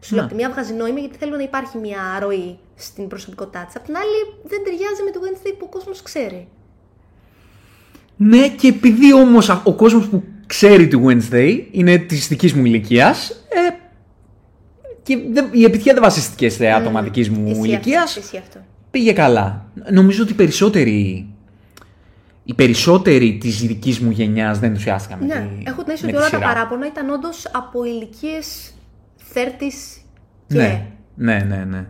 [0.00, 0.28] Σου λέω, Να.
[0.28, 3.76] από τη μία βγάζει νόημα γιατί θέλουν να υπάρχει μια ροή στην προσωπικότητά της.
[3.76, 6.48] Απ' την άλλη δεν ταιριάζει με το Wednesday που ο κόσμος ξέρει.
[8.16, 13.30] Ναι, και επειδή όμως ο κόσμος που ξέρει τη Wednesday είναι της δικής μου ηλικίας.
[13.30, 13.74] Ε,
[15.02, 18.02] και δεν- η επιτυχία δεν βασίστηκε σε άτομα δικής μου Ισχύει ηλικίας.
[18.04, 18.58] αυτό, ισχύει αυτό.
[18.90, 19.64] Πήγε καλά.
[19.92, 21.29] Νομίζω ότι οι περισσότεροι.
[22.50, 26.16] Οι περισσότεροι της δικής μου γενιάς δεν ενθουσιάστηκαν με Ναι, τη, έχω την αίσθηση με
[26.16, 26.46] ότι τη όλα τα σειρά.
[26.48, 28.74] παράπονα ήταν όντως από ηλικίες
[29.34, 29.38] 30
[30.46, 31.86] και Ναι, ναι, ναι, ναι.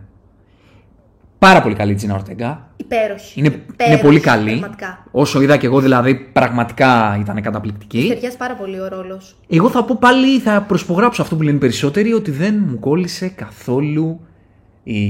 [1.39, 2.69] Πάρα πολύ καλή η Τζίνα Ορτέγκα.
[2.77, 3.39] υπέροχη.
[3.39, 4.49] Είναι, Υπέροχη, είναι πολύ καλή.
[4.49, 5.05] Πραγματικά.
[5.11, 8.05] Όσο είδα και εγώ δηλαδή, πραγματικά ήταν καταπληκτική.
[8.07, 9.35] Ταιριάζει πάρα πολύ ο ρόλος.
[9.49, 13.27] Εγώ θα πω πάλι, θα προσπογράψω αυτό που λένε οι περισσότεροι, ότι δεν μου κόλλησε
[13.27, 14.19] καθόλου
[14.83, 15.01] η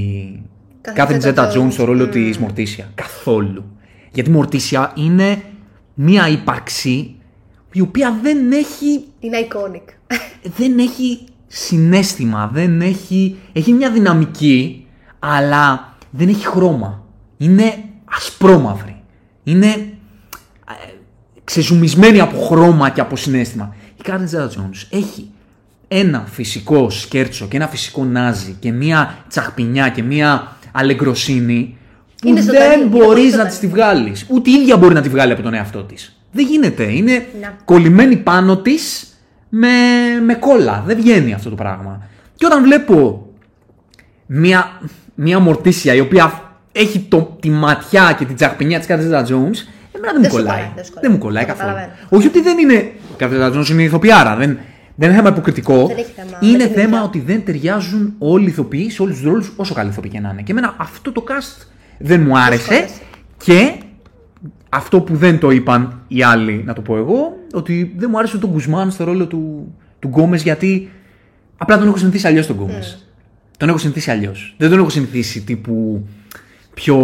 [0.80, 2.10] Κάθριν Τζέτα Τζόν στο ρόλο Μμμ.
[2.10, 2.90] της Μορτίσια.
[2.94, 3.64] Καθόλου.
[4.12, 5.42] Γιατί η Μορτίσια είναι
[5.94, 7.16] μία ύπαρξη
[7.72, 10.14] η οποία δεν έχει, Είναι iconic.
[10.58, 14.86] δεν έχει συνέστημα, δεν έχει, έχει μια δυναμική,
[15.18, 17.04] αλλά δεν έχει χρώμα.
[17.36, 19.02] Είναι ασπρόμαυρη.
[19.44, 20.72] Είναι ε,
[21.44, 23.74] ξεζουμισμένη από χρώμα και από συνέστημα.
[23.98, 25.30] Η Κάριν Τζέτα Τζόνς έχει
[25.88, 31.76] ένα φυσικό σκέρτσο και ένα φυσικό νάζι και μία τσαχπινιά και μία αλεγκροσύνη
[32.22, 33.48] που Είναι ζωντανή, δεν είναι μπορείς πολύ να ζωντανή.
[33.48, 34.26] της τη βγάλεις.
[34.28, 36.16] Ούτε η ίδια μπορεί να τη βγάλει από τον εαυτό της.
[36.32, 36.82] Δεν γίνεται.
[36.92, 37.56] Είναι Να.
[37.64, 39.06] κολλημένη πάνω της
[39.48, 39.68] με,
[40.24, 40.82] με κόλλα.
[40.86, 42.02] Δεν βγαίνει αυτό το πράγμα.
[42.34, 43.26] Και όταν βλέπω
[44.26, 44.80] μια,
[45.14, 49.56] μια μορτίσια η οποία έχει το, τη ματιά και την τσαχπινιά της Κάτρινα Jones,
[49.92, 50.56] εμένα δεν μου Δεν σου κολλάει.
[50.56, 51.02] κολλάει, δεν σου κολλάει.
[51.02, 51.68] Δεν μου κολλάει Το καθόλου.
[51.74, 52.06] καταλαβαίνω.
[52.08, 52.74] Όχι ότι δεν είναι.
[52.74, 54.36] Η Κάτρινα Jones είναι ηθοποιάρα.
[54.36, 54.58] Δεν,
[54.94, 55.86] δεν είναι θέμα υποκριτικό.
[55.86, 57.02] Δεν έχει θέμα με Είναι την θέμα ίδια.
[57.02, 60.28] ότι δεν ταιριάζουν όλοι οι ηθοποιοί σε όλους τους ρόλους, όσο καλοί ηθοποιοί και να
[60.32, 60.42] είναι.
[60.42, 61.66] Και εμένα αυτό το cast
[62.02, 62.74] δεν μου άρεσε.
[62.74, 63.00] άρεσε.
[63.44, 63.72] Και
[64.68, 68.38] αυτό που δεν το είπαν οι άλλοι, να το πω εγώ, ότι δεν μου άρεσε
[68.38, 70.90] τον Γκουζμάν στο ρόλο του, του Γκόμεζ γιατί
[71.56, 73.06] απλά τον έχω συνηθίσει αλλιώς τον Γκόμεζ.
[73.56, 74.54] Τον έχω συνηθίσει αλλιώς.
[74.58, 76.06] Δεν τον έχω συνηθίσει τύπου
[76.74, 76.96] πιο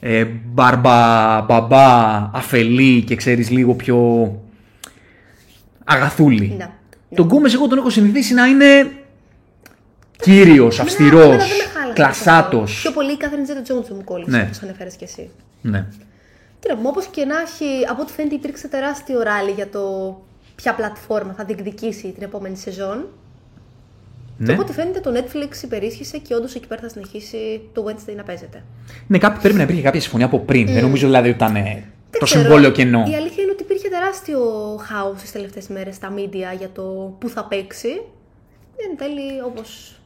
[0.00, 3.98] ε, μπαρμπα, μπαμπά, αφελή και ξέρεις λίγο πιο
[5.84, 6.54] αγαθούλη.
[6.58, 6.70] Ναι.
[7.14, 8.90] Τον Γκόμεζ εγώ τον έχω συνηθίσει να είναι
[10.22, 12.70] κύριος, Εμένα- αυστηρός, εμένα δεν με χάλασε κλασσάτος.
[12.70, 12.80] αυτό.
[12.80, 14.42] Πιο πολύ η Κάθριν Τζέτα Τζόντ μου κόλλησε, Ναι.
[14.42, 15.30] όπως ανέφερες και εσύ.
[15.62, 15.86] Ναι.
[16.60, 19.80] Τι να πούμε, όπως και να έχει, από ό,τι φαίνεται υπήρξε τεράστιο ράλι για το
[20.54, 23.06] ποια πλατφόρμα θα διεκδικήσει την επόμενη σεζόν.
[24.38, 24.52] Και Ναι.
[24.52, 28.22] από ό,τι φαίνεται το Netflix υπερίσχυσε και όντως εκεί πέρα θα συνεχίσει το Wednesday να
[28.22, 28.62] παίζεται.
[29.06, 30.66] ναι, κάποιοι πρέπει να υπήρχε κάποια συμφωνία από πριν.
[30.66, 32.40] Δεν νομίζω δηλαδή ότι ήταν ε, Δεν το ξέρω.
[32.42, 32.98] συμβόλαιο κενό.
[33.10, 34.40] Η αλήθεια είναι ότι υπήρχε τεράστιο
[34.82, 36.82] χάος τις τελευταίες μέρες στα media για το
[37.18, 37.88] πού θα παίξει.
[38.76, 39.96] Εν τέλει, όπως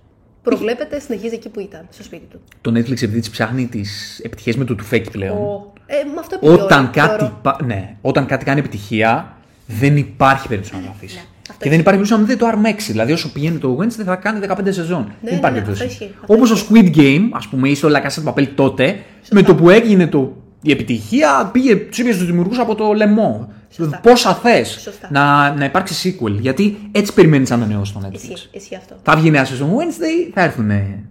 [0.50, 2.40] προβλέπετε, συνεχίζει εκεί που ήταν, στο σπίτι του.
[2.61, 5.37] Το Netflix επειδή της ψάχνει τις επιτυχίες με το τουφέκι πλέον.
[5.37, 5.72] Ο...
[5.87, 7.38] Ε, με αυτό επιβιώνει, Όταν κάτι, θεωρώ.
[7.42, 11.14] πα- ναι, όταν κάτι κάνει επιτυχία, δεν υπάρχει περίπτωση να το αφήσει.
[11.14, 12.92] Ναι, αυτό και δεν υπάρχει περίπτωση να μην δει το αρμέξει.
[12.92, 15.04] Δηλαδή, όσο πηγαίνει το Wednesday θα κάνει 15 σεζόν.
[15.04, 15.82] δεν ναι, υπάρχει ναι, περίπτωση.
[15.82, 18.46] αυτό ισχύει, αυτό Όπως το Squid Game, ας πούμε, ή στο La Casa de Papel
[18.54, 18.98] τότε,
[19.30, 20.37] με το που έγινε το,
[20.68, 23.52] η επιτυχία, πήγε του είπε τους δημιουργούς από το λαιμό.
[23.70, 24.00] Σωστά.
[24.02, 25.09] Πόσα θες Σωστά.
[25.11, 26.31] να, να υπάρξει sequel.
[26.40, 28.14] Γιατί έτσι περιμένεις να ανανεώσει το Netflix.
[28.14, 28.96] Ισχύει, ισχύει αυτό.
[29.02, 31.05] Θα βγει νέα σεζόν Wednesday, θα έρθουν ε,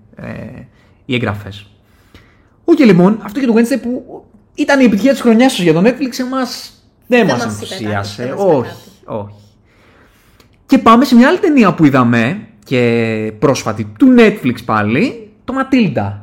[1.06, 1.65] οι εγγραφές.
[2.65, 4.24] Οκ, λοιπόν, αυτό και το Wednesday που
[4.56, 6.74] ήταν η επιτυχία της χρονιάς του για το Netflix, εμάς
[7.08, 8.22] δεν, Δεν μας μας είπε ενθουσίασε.
[8.22, 9.36] κάτι, δεν μας είπε όχι, όχι.
[10.65, 16.13] Και πάμε σε μια άλλη ταινία που είδαμε και πρόσφατη του Netflix πάλι, το Matilda.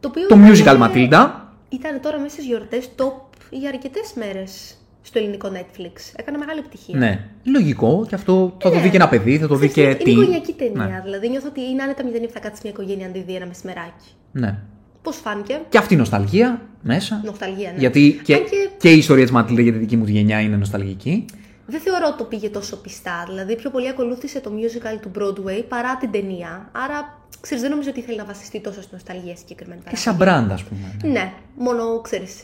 [0.00, 1.30] Το, οποίο Το ήταν- musical Matilda.
[1.72, 3.12] Ήταν τώρα μέσα στις γιορτές top
[3.50, 5.92] για αρκετές μέρες στο ελληνικό Netflix.
[6.16, 6.98] Έκανε μεγάλη επιτυχία.
[6.98, 8.82] Ναι, λογικό και αυτό θα το Ναι.
[8.82, 10.24] δει και ένα παιδί, θα το δει Ξέρεις και τι, Είναι τι.
[10.24, 10.86] οικογενειακή ταινία.
[10.86, 11.00] Ναι.
[11.04, 13.46] Δηλαδή νιώθω ότι είναι άνετα μηδενή που θα κάτσει μια οικογένεια αν τη δει ένα
[13.46, 14.08] μεσημεράκι.
[14.32, 14.58] ναι.
[15.02, 15.60] Πώς φάνηκε.
[15.68, 17.20] Και αυτή η νοσταλγία μέσα.
[17.24, 17.78] Νοσταλγία, ναι.
[17.78, 18.68] Γιατί και, Αν και...
[18.78, 21.24] και- η ιστορία της Ματίλda για τη δική μου τη γενιά είναι νοσταλγική.
[21.70, 23.24] Δεν θεωρώ ότι το πήγε τόσο πιστά.
[23.28, 26.68] Δηλαδή, πιο πολύ ακολούθησε το musical του Broadway παρά την ταινία.
[26.72, 29.80] Άρα, ξέρεις, δεν νομίζω ότι ήθελε να βασιστεί τόσο στην νοσταλγία συγκεκριμένα.
[29.88, 30.96] Και σαν brand, ας πούμε.
[31.12, 32.34] Ναι, μόνο ξέρεις.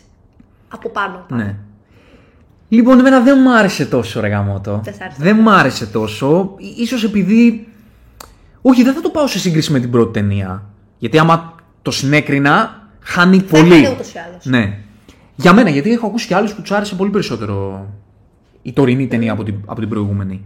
[0.68, 1.24] Από πάνω.
[1.28, 1.42] πάνω.
[1.42, 1.54] Ναι.
[2.68, 4.80] Λοιπόν, εμένα δεν μ' άρεσε τόσο ρε γαμότο.
[4.84, 5.16] Δεν σ' άρεσε.
[5.20, 6.54] Δεν μ' άρεσε τόσο.
[6.58, 7.68] Ί- Ίσως επειδή...
[8.62, 10.62] Όχι, δεν θα το πάω σε σύγκριση με την πρώτη ταινία.
[10.98, 13.72] Γιατί άμα το συνέκρινα, χάνει Θα πολύ.
[13.74, 14.44] έχανε ούτως ή άλλως.
[14.44, 14.78] Ναι.
[15.36, 17.86] Για μένα, γιατί έχω ακούσει και άλλους που τους άρεσε πολύ περισσότερο
[18.66, 20.42] η τωρινή ταινία από την, από την προηγούμενη.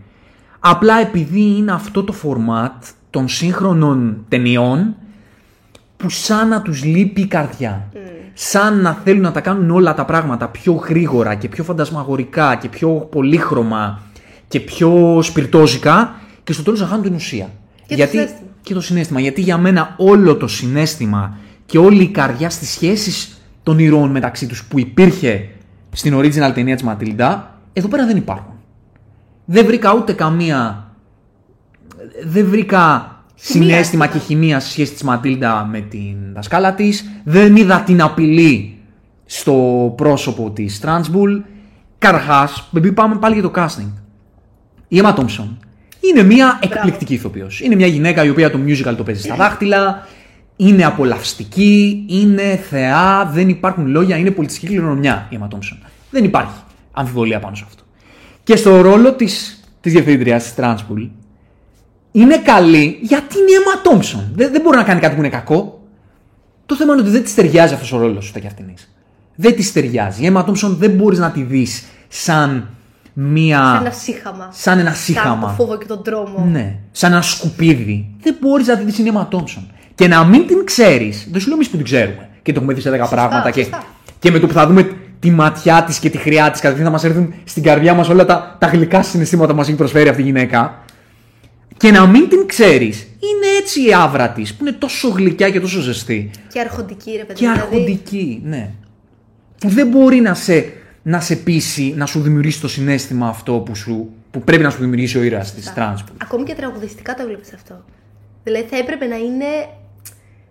[0.61, 4.95] Απλά επειδή είναι αυτό το φορμάτ των σύγχρονων ταινιών
[5.97, 7.89] που σαν να τους λείπει η καρδιά.
[8.35, 12.69] Σαν να θέλουν να τα κάνουν όλα τα πράγματα πιο γρήγορα και πιο φαντασμαγορικά και
[12.69, 14.01] πιο πολύχρωμα
[14.49, 17.51] και πιο σπιρτόζικα και στο τέλος να χάνουν την ουσία.
[17.77, 18.49] Και το γιατί, συναίσθημα.
[18.63, 19.21] Και το συνέστημα.
[19.21, 24.47] Γιατί για μένα όλο το συνέστημα και όλη η καρδιά στις σχέσεις των ηρώων μεταξύ
[24.47, 25.49] τους που υπήρχε
[25.93, 28.55] στην original ταινία της Ματίλντα, εδώ πέρα δεν υπάρχουν.
[29.45, 30.91] Δεν βρήκα ούτε καμία
[32.25, 34.29] δεν βρήκα Χημεία, συνέστημα ας και πούμε.
[34.29, 37.11] χημεία στη σχέση της Ματίλντα με την δασκάλα της.
[37.25, 38.79] Δεν είδα την απειλή
[39.25, 39.55] στο
[39.97, 41.37] πρόσωπο της Τρανσμπουλ.
[41.99, 43.93] Καρχάς, επειδή πάμε πάλι για το casting.
[44.89, 45.49] Η Emma Thompson
[46.01, 47.61] είναι μια εκπληκτική ηθοποιός.
[47.61, 50.07] Είναι μια γυναίκα η οποία το musical το παίζει στα δάχτυλα.
[50.57, 55.79] Είναι απολαυστική, είναι θεά, δεν υπάρχουν λόγια, είναι πολιτιστική κληρονομιά η Emma Thompson.
[56.11, 56.53] Δεν υπάρχει
[57.01, 57.83] αμφιβολία πάνω σε αυτό.
[58.45, 61.03] Και στο ρόλο της, της διευθύντριας της Τρανσπουλ
[62.13, 64.25] είναι καλή γιατί είναι η Emma Thompson.
[64.35, 65.81] Δεν, δεν μπορεί να κάνει κάτι που είναι κακό.
[66.67, 68.67] Το θέμα είναι ότι δεν της ταιριάζει αυτός ο ρόλος ούτε κι αυτήν.
[69.35, 70.25] Δεν της ταιριάζει.
[70.25, 72.69] Η Emma Thompson δεν μπορείς να τη δεις σαν
[73.13, 73.59] μία.
[73.59, 74.49] Σαν ένα σύχαμα.
[74.53, 75.47] σαν ένα Σαν σύχαμα.
[75.49, 76.47] το φόβο και τον τρόμο.
[76.51, 76.79] Ναι.
[76.91, 78.15] Σαν ένα σκουπίδι.
[78.21, 79.63] Δεν μπορείς να τη δεις την Emma Thompson.
[79.95, 81.29] Και να μην την ξέρεις.
[81.31, 82.29] Δεν σου λέω εμείς που την ξέρουμε.
[82.43, 83.51] Και το έχουμε δει σε 10 πράγματα.
[83.51, 83.85] Και, σωστά.
[84.19, 86.91] και με το που θα δούμε τη ματιά της και τη χρειά της, καταρχήν θα
[86.91, 90.23] μας έρθουν στην καρδιά μας όλα τα, τα γλυκά συναισθήματα που μας έχει προσφέρει αυτή
[90.23, 90.85] η γυναίκα.
[91.77, 95.61] Και να μην την ξέρεις, είναι έτσι η άβρα της, που είναι τόσο γλυκιά και
[95.61, 96.31] τόσο ζεστή.
[96.53, 97.39] Και αρχοντική, ρε παιδί.
[97.39, 98.71] Και δηλαδή, αρχοντική, ναι.
[99.59, 103.75] Που δεν μπορεί να σε, να σε πείσει, να σου δημιουργήσει το συνέστημα αυτό που,
[103.75, 105.81] σου, που πρέπει να σου δημιουργήσει ο ήρωας της Σωστά.
[105.81, 106.17] Τρανσπουλ.
[106.23, 107.85] Ακόμη και τραγουδιστικά το έβλεπε αυτό.
[108.45, 109.45] Δηλαδή θα έπρεπε να είναι.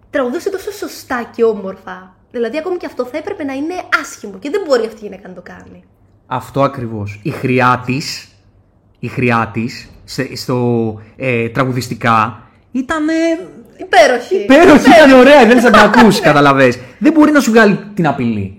[0.10, 2.16] Τραγουδούσε τόσο σωστά και όμορφα.
[2.32, 5.28] Δηλαδή ακόμη και αυτό θα έπρεπε να είναι άσχημο και δεν μπορεί αυτή η γυναίκα
[5.28, 5.84] να το κάνει.
[6.28, 7.20] Αυτό ακριβώς.
[7.24, 8.28] Η χρειά της,
[9.00, 13.04] η χρειά της, σε- στο ε, τραγουδιστικά, ήταν
[13.78, 14.36] Υπέροχη.
[14.36, 16.80] υπέροχη, ήταν ωραία, δεν θα την ακούσεις, καταλαβες.
[17.00, 18.59] Δεν μπορεί να σου βγάλει την απειλή.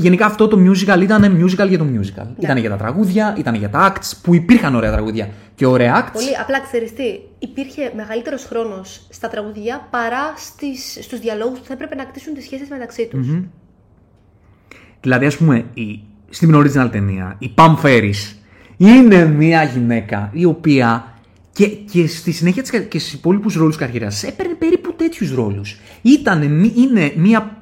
[0.00, 2.26] Γενικά αυτό το musical ήταν musical για το musical.
[2.38, 6.12] Ήταν για τα τραγούδια, ήταν για τα acts, που υπήρχαν ωραία τραγούδια και ωραία acts.
[6.12, 7.02] Πολύ απλά ξέρεις τι,
[7.38, 12.44] υπήρχε μεγαλύτερος χρόνος στα τραγουδιά παρά στις, στους διαλόγους που θα έπρεπε να κτίσουν τις
[12.44, 13.28] σχέσεις μεταξύ τους.
[15.00, 18.34] Δηλαδή, ας πούμε, η, στην original ταινία, η Pam Ferris
[18.76, 21.14] είναι μια γυναίκα η οποία
[21.52, 25.78] και, και στη συνέχεια της, κα- και στους υπόλοιπους ρόλους καριέρας έπαιρνε περίπου τέτοιους ρόλους.
[26.02, 27.56] Ήτανε, μη- είναι μια,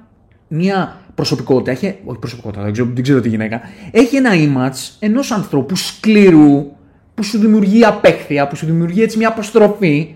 [0.48, 5.30] μια προσωπικότητα, έχει, όχι προσωπικότητα, δεν ξέρω, δεν ξέρω τη γυναίκα, έχει ένα image ενός
[5.30, 6.66] ανθρώπου σκληρού
[7.14, 10.14] που σου δημιουργεί απέχθεια, που σου δημιουργεί έτσι μια αποστροφή.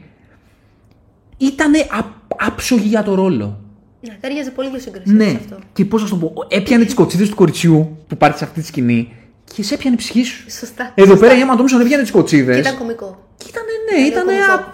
[1.36, 1.98] Ήτανε α,
[2.36, 3.60] άψογη για το ρόλο.
[4.00, 5.28] Ναι, ταιριάζει πολύ ιδιοσυγκρισία Ναι.
[5.28, 5.56] σε αυτό.
[5.72, 8.60] Και πώς να σου το πω, έπιανε τις κοτσίδες του κοριτσιού που υπάρχει σε αυτή
[8.60, 9.12] τη σκηνή
[9.54, 10.50] και σε έπιανε η ψυχή σου.
[10.50, 10.92] Σωστά.
[10.94, 11.26] Εδώ σωστά.
[11.26, 12.54] πέρα η Emma Thompson έπιανε τις κοτσίδες.
[12.54, 13.26] Και ήταν κωμικό.
[13.36, 13.62] Και ήταν,
[13.92, 14.24] ναι, ήταν.
[14.24, 14.70] κωμικό.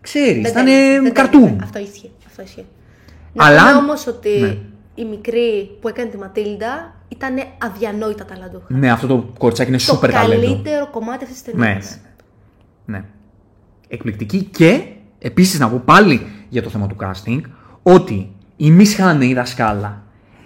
[0.00, 1.40] Ξέρεις, Δεν ήταν τέλειωσε, δεν καρτούν.
[1.42, 1.60] τέλειωσε.
[1.64, 2.10] Αυτό ισχύει.
[2.26, 2.64] Αυτό ισχύει.
[3.36, 4.56] Αλλά- Να πούμε όμως ότι Ναι.
[4.94, 8.64] Η μικρή που έκανε τη Ματίλντα ήταν αδιανόητα ταλαντούχα.
[8.68, 10.46] Ναι, αυτό το κοριτσάκι είναι το σούπερ ταλέντο.
[10.46, 11.98] καλύτερο κομμάτι αυτής της Ναι, ταινίας.
[12.86, 13.04] ναι, ναι.
[13.88, 14.82] Εκπληκτική και
[15.18, 17.40] επίσης να πω πάλι για το θέμα του casting
[17.82, 20.02] ότι η Miss Honey, η δασκάλα,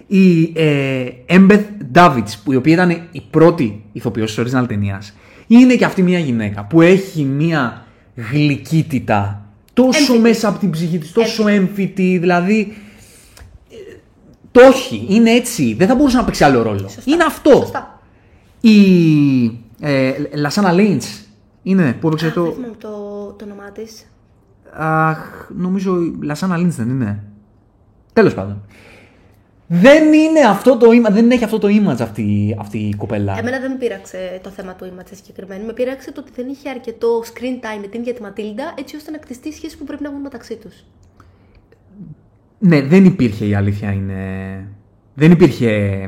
[0.07, 5.13] η ε, Embeth Davids, που η οποία ήταν η πρώτη ηθοποιός της original ταινίας,
[5.47, 7.85] είναι και αυτή μια γυναίκα που έχει μια
[8.31, 9.41] γλυκύτητα
[9.73, 10.19] τόσο Έμφυτη.
[10.19, 12.75] μέσα από την ψυχή της, τόσο έμφυτη, δηλαδή ε,
[14.51, 16.77] το όχι, είναι έτσι, δεν θα μπορούσε να παίξει άλλο ρόλο.
[16.77, 17.01] Σωστά.
[17.05, 17.51] Είναι αυτό.
[17.51, 17.99] Σωστά.
[18.61, 18.79] Η
[19.79, 21.27] ε, Λασάνα Λίντς
[21.63, 22.51] είναι που έπαιξε Δεν το...
[22.51, 22.89] θυμάμαι το,
[23.37, 24.05] το όνομά της.
[24.73, 27.23] Αχ, νομίζω η Λασάνα Λίντς δεν είναι.
[28.13, 28.61] Τέλος πάντων.
[29.71, 33.37] Δεν είναι αυτό το image, δεν έχει αυτό το image αυτή, αυτή η κοπέλα.
[33.37, 35.65] Εμένα δεν με πείραξε το θέμα του image συγκεκριμένο.
[35.65, 38.95] Με πείραξε το ότι δεν είχε αρκετό screen time με την ίδια τη Ματίλντα έτσι
[38.95, 40.75] ώστε να κτιστεί η σχέση που πρέπει να έχουν μεταξύ τους.
[42.59, 44.15] Ναι, δεν υπήρχε η αλήθεια είναι.
[45.13, 45.99] Δεν υπήρχε.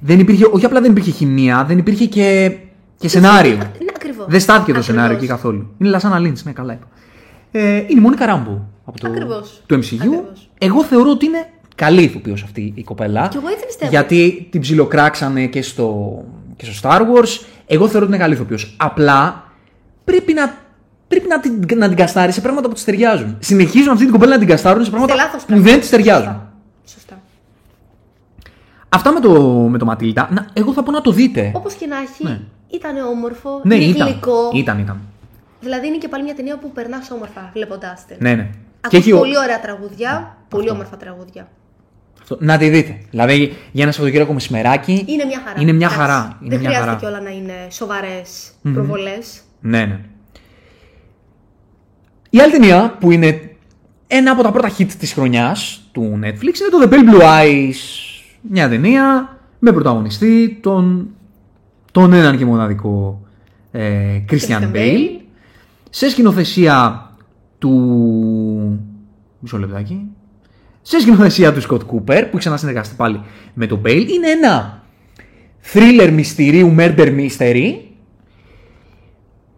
[0.00, 2.56] Δεν υπήρχε, όχι απλά δεν υπήρχε χημεία, δεν υπήρχε και,
[2.98, 3.56] και σενάριο.
[3.56, 4.26] Ναι, ακριβώς.
[4.28, 5.74] Δεν στάθηκε το σενάριο εκεί καθόλου.
[5.78, 6.86] Είναι η Λασάνα Λίντς, ναι, καλά είπα.
[7.52, 9.62] Ε, είναι η Μόνικα Ράμπο από το, Ακριβώς.
[9.66, 9.94] του MCU.
[9.94, 10.50] Ακριβώς.
[10.58, 13.28] Εγώ θεωρώ ότι είναι καλή ηθοποιός αυτή η κοπέλα.
[13.28, 13.90] Κι εγώ έτσι πιστεύω.
[13.90, 16.18] Γιατί την ψιλοκράξανε και στο,
[16.56, 17.44] και στο Star Wars.
[17.66, 18.74] Εγώ θεωρώ ότι είναι καλή ηθοποιός.
[18.76, 19.44] Απλά
[20.04, 20.54] πρέπει να,
[21.10, 23.36] πρέπει να, την, να την καστάρει σε πράγματα που της ταιριάζουν.
[23.40, 25.70] Συνεχίζουν αυτή την κοπέλα να την καστάρουν σε πράγματα Σε λάθος που πράγματα.
[25.70, 26.24] δεν της ταιριάζουν.
[26.24, 26.52] Σωστά.
[26.92, 27.20] Σωστά.
[28.88, 31.50] Αυτά με το, με το Ματίλτα, να, εγώ θα πω να το δείτε.
[31.54, 32.40] Όπως και να έχει, Ναι.
[32.70, 34.08] ήταν όμορφο, ναι, είναι ήταν.
[34.08, 34.50] γλυκό.
[34.54, 35.00] Ήταν, ήταν.
[35.60, 38.16] Δηλαδή είναι και πάλι μια ταινία που περνάς όμορφα βλέποντάς την.
[38.20, 38.50] Ναι, ναι.
[38.80, 40.74] Ακούς ο- πολύ ωραία τραγουδιά, πολύ Αυτό.
[40.74, 41.48] όμορφα τραγουδιά.
[42.22, 42.98] αυτό, να τη δείτε.
[43.10, 45.04] Δηλαδή για ένα Σαββατοκύριακο μεσημεράκι.
[45.08, 45.60] Είναι μια χαρά.
[45.60, 46.36] Είναι μια Εντάξει, χαρά.
[46.40, 46.98] Είναι δεν μια χρειάζεται χαρά.
[46.98, 49.40] κιόλα να είναι σοβαρές προβολές.
[49.60, 50.00] Ναι, ναι.
[52.30, 53.50] Η άλλη ταινία που είναι
[54.06, 57.74] ένα από τα πρώτα hit της χρονιάς του Netflix είναι το The Pale Blue Eyes.
[58.40, 61.08] Μια ταινία με πρωταγωνιστή τον,
[61.92, 63.26] τον έναν και μοναδικό
[63.70, 64.74] ε, Christian Christian Bale.
[64.74, 65.20] Bale.
[65.90, 67.10] Σε σκηνοθεσία
[67.58, 67.70] του...
[69.38, 70.06] Μισό λεπτάκι.
[70.82, 73.20] Σε σκηνοθεσία του Scott Cooper που έχει ξανασυνεργαστεί πάλι
[73.54, 74.06] με τον Bale.
[74.08, 74.82] Είναι ένα
[75.72, 77.74] thriller μυστηρίου, murder mystery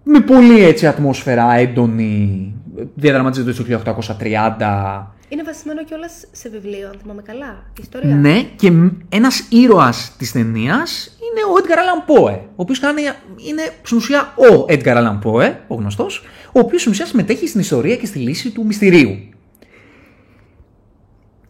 [0.03, 2.55] με πολύ έτσι ατμόσφαιρα έντονη.
[2.95, 5.07] Διαδραματίζεται το 1830.
[5.29, 7.65] Είναι βασισμένο κιόλας σε βιβλίο, αν θυμάμαι καλά.
[7.81, 8.15] Ιστορία.
[8.15, 13.03] Ναι, και μ- ένας ήρωας της ταινίας είναι ο Edgar Allan Poe, ο οποίος κάνει,
[13.49, 17.61] είναι στην ουσία ο Edgar Allan Poe, ο γνωστός, ο οποίος στην ουσία συμμετέχει στην
[17.61, 19.19] ιστορία και στη λύση του μυστηρίου.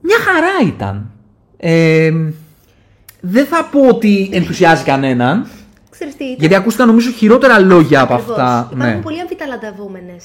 [0.01, 1.11] Μια χαρά ήταν.
[1.57, 2.13] Ε,
[3.21, 5.47] δεν θα πω ότι ενθουσιάζει κανέναν,
[5.91, 8.37] Ξέρεις τι, ήταν; γιατί ακούστηκαν νομίζω χειρότερα λόγια από ακριβώς.
[8.39, 8.69] αυτά.
[8.73, 9.03] Υπάρχουν Ναι.
[9.03, 10.25] πολύ αμφιταλαντευόμενες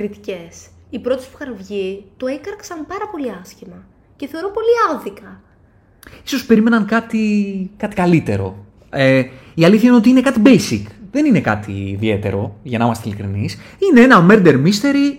[0.00, 0.66] κριτικές.
[0.90, 3.84] Οι πρώτες που είχαν βγει το έκαρξαν πάρα πολύ άσχημα.
[4.16, 5.40] Και θεωρώ πολύ άδικα.
[6.24, 7.24] Ίσως περίμεναν κάτι,
[7.76, 8.64] κάτι καλύτερο.
[8.90, 9.22] Ε,
[9.54, 10.82] η αλήθεια είναι ότι είναι κάτι basic.
[11.10, 13.58] Δεν είναι κάτι ιδιαίτερο, για να είμαστε ειλικρινείς.
[13.90, 15.18] Είναι ένα murder mystery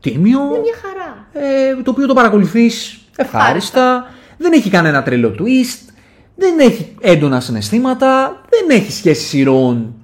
[0.00, 1.26] τίμιο, Είναι μια χαρά.
[1.46, 4.10] ε, το οποίο το παρακολουθείς ευχάριστα.
[4.38, 5.92] Δεν έχει κανένα τρελό twist.
[6.36, 8.40] Δεν έχει έντονα συναισθήματα.
[8.48, 9.94] Δεν έχει σχέσεις ηρώων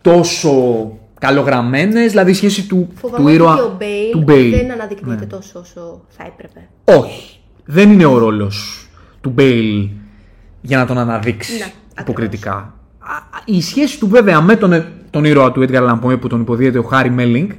[0.00, 0.92] τόσο
[1.26, 2.10] καλογραμμένες.
[2.10, 4.52] Δηλαδή η σχέση του, του Φοβάμαι ότι ήρωα και ο Μπέιλ του Bale.
[4.60, 5.26] δεν αναδεικνύεται Ναι.
[5.26, 6.68] τόσο όσο θα έπρεπε.
[6.84, 7.38] Όχι.
[7.64, 8.88] Δεν είναι ο ρόλος
[9.20, 9.88] του Μπέιλ
[10.60, 12.52] για να τον αναδείξεις Ναι, υποκριτικά.
[12.52, 16.28] Α, α, Η σχέση του βέβαια με τον, τον ήρωα του Edgar Allan Poe που
[16.28, 17.50] τον υποδύεται ο Χάρι Μέλινγκ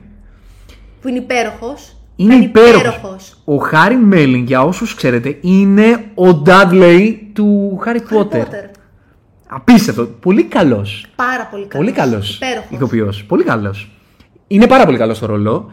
[1.01, 1.95] Που είναι υπέροχος.
[2.15, 3.37] είναι ήταν υπέροχος.
[3.45, 8.35] Ο Χάρι Μέλινγκ, για όσους ξέρετε, είναι ο Dudley του Harry Harry Potter.
[8.35, 8.65] Potter.
[9.47, 10.05] Απίστευτο.
[10.05, 11.05] Πολύ καλός.
[11.15, 11.85] Πάρα πολύ καλός.
[11.85, 12.67] Πολύ καλός Υπέροχος.
[12.71, 13.23] ηθοποιός.
[13.23, 13.89] Πολύ καλός.
[14.47, 15.71] Είναι πάρα πολύ καλός στο ρόλο.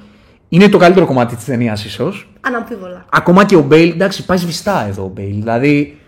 [0.48, 2.28] Είναι το καλύτερο κομμάτι της ταινίας ίσως.
[2.40, 3.04] Αναμφίβολα.
[3.12, 5.34] Ακόμα και ο Μπέιλ, εντάξει, πάει σβηστά εδώ ο Μπέιλ.
[5.34, 5.98] Δηλαδή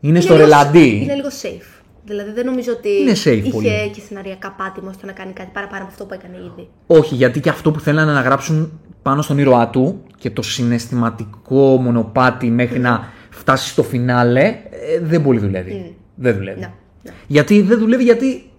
[0.00, 1.00] είναι στο λίγο- ρελαντί.
[1.02, 1.82] Είναι λίγο safe.
[2.04, 3.90] Δηλαδή δεν νομίζω ότι Είναι safe είχε πολύ.
[3.94, 6.68] και σεναριακά πάτημα ώστε να κάνει κάτι παραπάνω από αυτό που έκανε ήδη.
[6.86, 11.76] Όχι, γιατί και αυτό που θέλανε να γράψουν πάνω στον ήρωά του και το συναισθηματικό
[11.80, 15.96] μονοπάτι μέχρι να φτάσει στο φινάλε ε, δεν πολύ δουλεύει.
[16.14, 16.60] Δεν δουλεύει.
[16.60, 16.70] Ναι,
[17.06, 17.12] ναι.
[17.26, 18.50] Γιατί δεν δουλεύει γιατί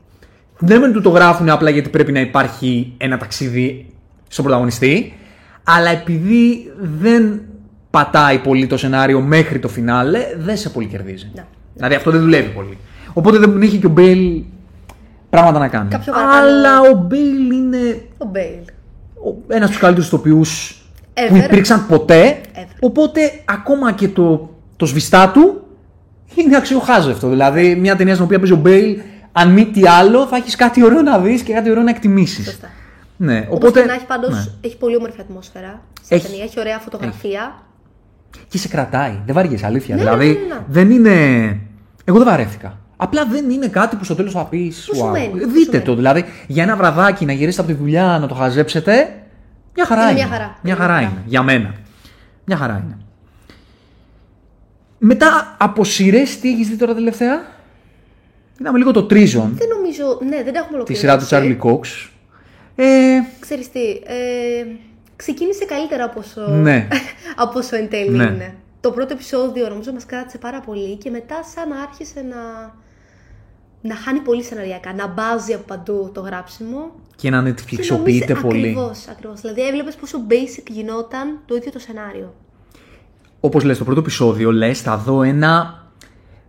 [0.59, 3.85] δεν μεν του το γράφουν απλά γιατί πρέπει να υπάρχει ένα ταξίδι
[4.27, 5.13] στον πρωταγωνιστή,
[5.63, 7.41] αλλά επειδή δεν
[7.89, 11.31] πατάει πολύ το σενάριο μέχρι το φινάλε, δεν σε πολύ κερδίζει.
[11.35, 11.45] Ναι.
[11.73, 12.77] Δηλαδή αυτό δεν δουλεύει πολύ.
[13.13, 14.41] Οπότε δεν είχε και ο Μπέιλ
[15.29, 15.89] πράγματα να κάνει.
[15.89, 18.59] Κάποιο παραπάνω- Αλλά ο Μπέιλ είναι Ο Μπέιλ.
[19.47, 20.81] ένας από τους καλύτερους ηθοποιούς
[21.13, 21.27] Ever.
[21.29, 22.37] που υπήρξαν ποτέ.
[22.55, 22.65] Ever.
[22.79, 25.66] Οπότε ακόμα και το, το σβηστά του
[26.35, 27.27] είναι αξιοχάζευτο.
[27.29, 28.97] Δηλαδή, μια ταινία στην οποία παίζει ο Μπέιλ,
[29.31, 32.45] αν μη τι άλλο, θα έχεις κάτι ωραίο να δεις και κάτι ωραίο να εκτιμήσεις.
[32.45, 32.67] Σωστά.
[33.17, 33.81] Ναι, Οπότε, οπότε.
[33.81, 34.45] και να έχει πάντως, ναι.
[34.61, 35.81] έχει πολύ όμορφη ατμόσφαιρα.
[36.03, 36.25] Στην Έχει.
[36.27, 37.55] ταινία έχει ωραία φωτογραφία.
[38.47, 39.19] Και σε κρατάει.
[39.25, 39.95] Δεν βαριέσαι, αλήθεια.
[39.95, 40.59] Ναι, δηλαδή, ναι, ναι, ναι.
[40.67, 41.11] δεν είναι.
[42.05, 42.77] Εγώ δεν βαρέθηκα.
[42.97, 44.85] Απλά δεν είναι κάτι που στο τέλος θα πεις.
[44.89, 45.83] Που σου μένει, που σου Δείτε μένει.
[45.83, 45.95] το.
[45.95, 48.93] Δηλαδή, για ένα βραδάκι να γυρίσετε από τη δουλειά να το χαζέψετε.
[49.75, 50.19] Μια χαρά Είναι είναι.
[50.19, 50.55] μια χαρά.
[50.61, 51.21] Μια Είναι χαρά μια είναι.
[51.25, 51.73] Για μένα.
[52.45, 52.97] Μια χαρά είναι.
[54.97, 57.55] Μετά από σειρές, τι έχεις δει τώρα τελευταία;
[58.59, 60.95] Είδαμε λίγο το Treason, Δεν νομίζω, ναι, δεν έχουμε τη ολοκληρώσει.
[60.95, 62.09] σειρά του Charlie Cox.
[62.75, 64.65] Ε, Ξέρεις τι, ε,
[65.15, 66.87] ξεκίνησε καλύτερα από όσο, Ναι.
[67.43, 68.23] από όσο εν τέλει Ναι.
[68.23, 68.55] είναι.
[68.81, 72.73] Το πρώτο επεισόδιο νομίζω μας κράτησε πάρα πολύ και μετά σαν να άρχισε να,
[73.81, 76.91] να χάνει πολύ σεναριακά, να μπάζει από παντού το γράψιμο.
[77.15, 78.59] και να Και νετφλιξοποιείται νόμιζε- πολύ.
[78.67, 79.41] Ακριβώς, ακριβώς.
[79.41, 82.33] Δηλαδή έβλεπες πόσο basic γινόταν το ίδιο το σενάριο.
[83.47, 85.83] Όπως λες, το πρώτο επεισόδιο λες θα δω ένα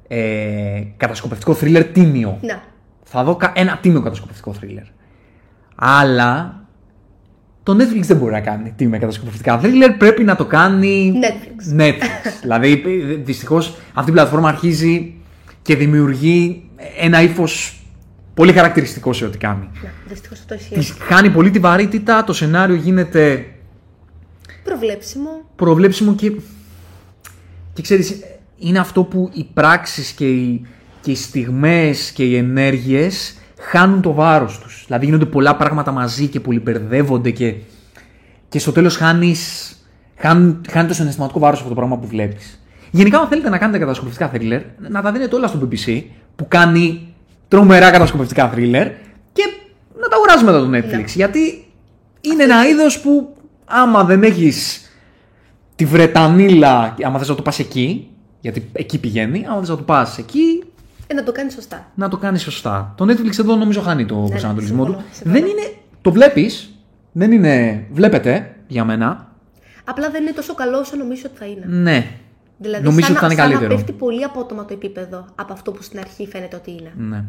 [0.08, 2.38] ε, κατασκοπευτικό θρίλερ τίμιο.
[2.42, 2.62] Να,
[3.04, 4.82] Θα δω κα- ένα τίμιο κατασκοπευτικό θρίλερ.
[5.74, 6.60] Αλλά
[7.62, 11.80] το Netflix δεν μπορεί να κάνει τίμια κατασκοπευτικά θρίλερ, πρέπει να το κάνει Netflix.
[11.80, 12.02] Netflix.
[12.42, 12.74] δηλαδή,
[13.24, 15.14] δυστυχώς αυτή η πλατφόρμα αρχίζει
[15.62, 16.62] και δημιουργεί
[16.98, 17.82] ένα ύφος
[18.34, 19.70] πολύ χαρακτηριστικό σε ό,τι κάνει.
[19.82, 20.74] να, δυστυχώς αυτό ισχύει.
[20.74, 23.46] Της χάνει πολύ τη βαρύτητα, το σενάριο γίνεται
[24.64, 25.30] Προβλέψιμο.
[25.56, 26.32] προβλέψιμο και
[27.78, 28.20] Και ξέρεις,
[28.58, 30.66] είναι αυτό που οι πράξεις και οι,
[31.00, 34.82] και οι στιγμές και οι ενέργειες χάνουν το βάρος τους.
[34.86, 37.54] Δηλαδή γίνονται πολλά πράγματα μαζί και πολυμπερδεύονται και,
[38.48, 39.72] και στο τέλος χάνεις,
[40.16, 42.60] χάνει, χάνει το συναισθηματικό βάρος αυτό το πράγμα που βλέπεις.
[42.90, 46.02] Γενικά, αν θέλετε να κάνετε κατασκοπευτικά thriller, να τα δίνετε όλα στο BBC
[46.36, 47.14] που κάνει
[47.48, 48.90] τρομερά κατασκοπευτικά thriller
[49.32, 49.42] και
[50.00, 51.06] να τα αγοράζεις μετά το Netflix.
[51.14, 51.66] Γιατί
[52.20, 54.87] είναι ένα είδος που άμα δεν έχεις
[55.78, 58.10] τη Βρετανίλα, άμα θες να το πας εκεί,
[58.40, 60.62] γιατί εκεί πηγαίνει, άμα θες να το πας εκεί,
[61.06, 61.90] Ε, να το κάνεις σωστά.
[61.94, 62.94] να το κάνεις σωστά.
[62.96, 64.90] Το Netflix εδώ νομίζω χάνει το ναι, προσανατολισμό του.
[64.90, 65.34] συμφωνώ, συμφωνώ.
[65.40, 65.72] Δεν είναι,
[66.02, 66.70] το βλέπεις,
[67.12, 69.26] δεν είναι, βλέπετε για μένα,
[69.84, 71.64] Απλά δεν είναι τόσο καλό όσο νομίζω ότι θα είναι.
[71.66, 72.06] ναι.
[72.58, 73.70] Δηλαδή, νομίζω σαν, ότι θα είναι να- σαν καλύτερο.
[73.72, 76.92] να πέφτει πολύ απότομα το επίπεδο από αυτό που στην αρχή φαίνεται ότι είναι.
[77.08, 77.24] ναι.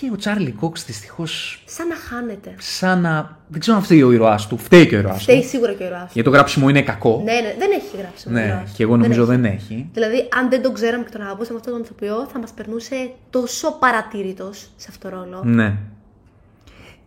[0.00, 2.54] Και ο Τσάρλι Κόξ δυστυχώς Σαν να χάνεται.
[2.58, 3.38] σαν να.
[3.48, 4.58] Δεν ξέρω αν φταίει ο ήρωάς του.
[4.58, 5.22] Φταίει και ο ήρωάς του.
[5.22, 6.10] Φταίει σίγουρα και ο ήρωάς του.
[6.12, 7.20] Γιατί το γράψιμο είναι κακό.
[7.24, 8.28] Ναι, ναι, δεν έχει γράψει.
[8.28, 8.76] ο Ναι, ήρωάς του.
[8.76, 9.30] και εγώ νομίζω έχει.
[9.30, 9.88] δεν έχει.
[9.92, 13.72] Δηλαδή, αν δεν τον ξέραμε και τον αγαπούσαμε αυτόν τον ηθοποιό, θα μας περνούσε τόσο
[13.78, 15.40] παρατήρητο σε αυτό το ρόλο.
[15.44, 15.76] Ναι.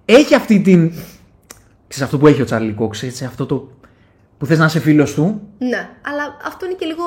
[0.05, 0.89] Έχει αυτή την.
[1.87, 3.69] Ξέρεις αυτό που έχει ο Τσάρλι Κόξ, έτσι, αυτό το.
[4.37, 7.03] που θες να είσαι φίλος του, Ναι, αλλά αυτό είναι και λίγο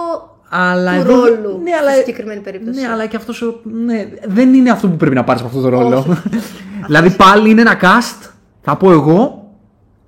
[0.48, 0.92] αλλά.
[0.94, 2.80] του εδώ- ρόλου ναι, στη αλλά, συγκεκριμένη περίπτωση.
[2.80, 3.60] ναι, αλλά και αυτός.
[3.84, 5.96] Ναι, δεν είναι αυτό που πρέπει να πάρεις από αυτό το ρόλο.
[5.98, 6.22] Όχι, όχι.
[6.86, 8.28] δηλαδή πάλι είναι ένα cast,
[8.62, 9.50] θα πω εγώ,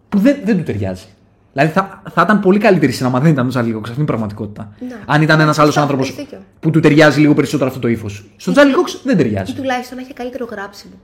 [0.08, 1.04] που δεν, δεν του ταιριάζει.
[1.52, 3.82] Δηλαδή θα, θα ήταν πολύ καλύτερη σειρά, άμα δεν ήταν ο Τσάρλι Κόξ.
[3.88, 4.72] Αυτή είναι η πραγματικότητα.
[4.88, 4.94] Ναι.
[5.06, 6.38] Αν ήταν ένας άλλος Σωστά, άνθρωπος έχεις δίκιο.
[6.60, 8.24] που του ταιριάζει λίγο περισσότερο αυτό το ύφος.
[8.36, 9.52] Στον Τσάρλι Κόξ δεν ταιριάζει.
[9.52, 10.94] Ή τουλάχιστον να έχει καλύτερο γράψιμο.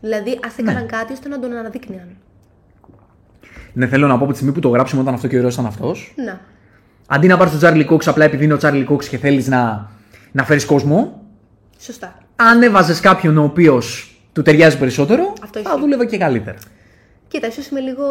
[0.00, 0.70] Δηλαδή, ας Ναι.
[0.70, 2.08] έκαναν κάτι ώστε να τον αναδείκνυαν.
[3.72, 5.52] Ναι, θέλω να πω από τη στιγμή που το γράψιμο ήταν αυτό και ο ήρωας
[5.54, 6.12] ήταν αυτός.
[6.24, 6.38] Ναι.
[7.10, 9.90] Αντί να πάρεις τον Τσάρλι Κόξ απλά επειδή είναι ο Τσάρλι Κόξ και θέλεις να,
[10.32, 11.22] να φέρεις κόσμο,
[11.78, 12.18] Σωστά.
[12.36, 15.80] αν έβαζες κάποιον ο οποίος του ταιριάζει περισσότερο, Αυτό θα ισχύει.
[15.80, 16.58] δούλευε και καλύτερα.
[17.28, 18.04] Κοίτα, ίσως είμαι λίγο.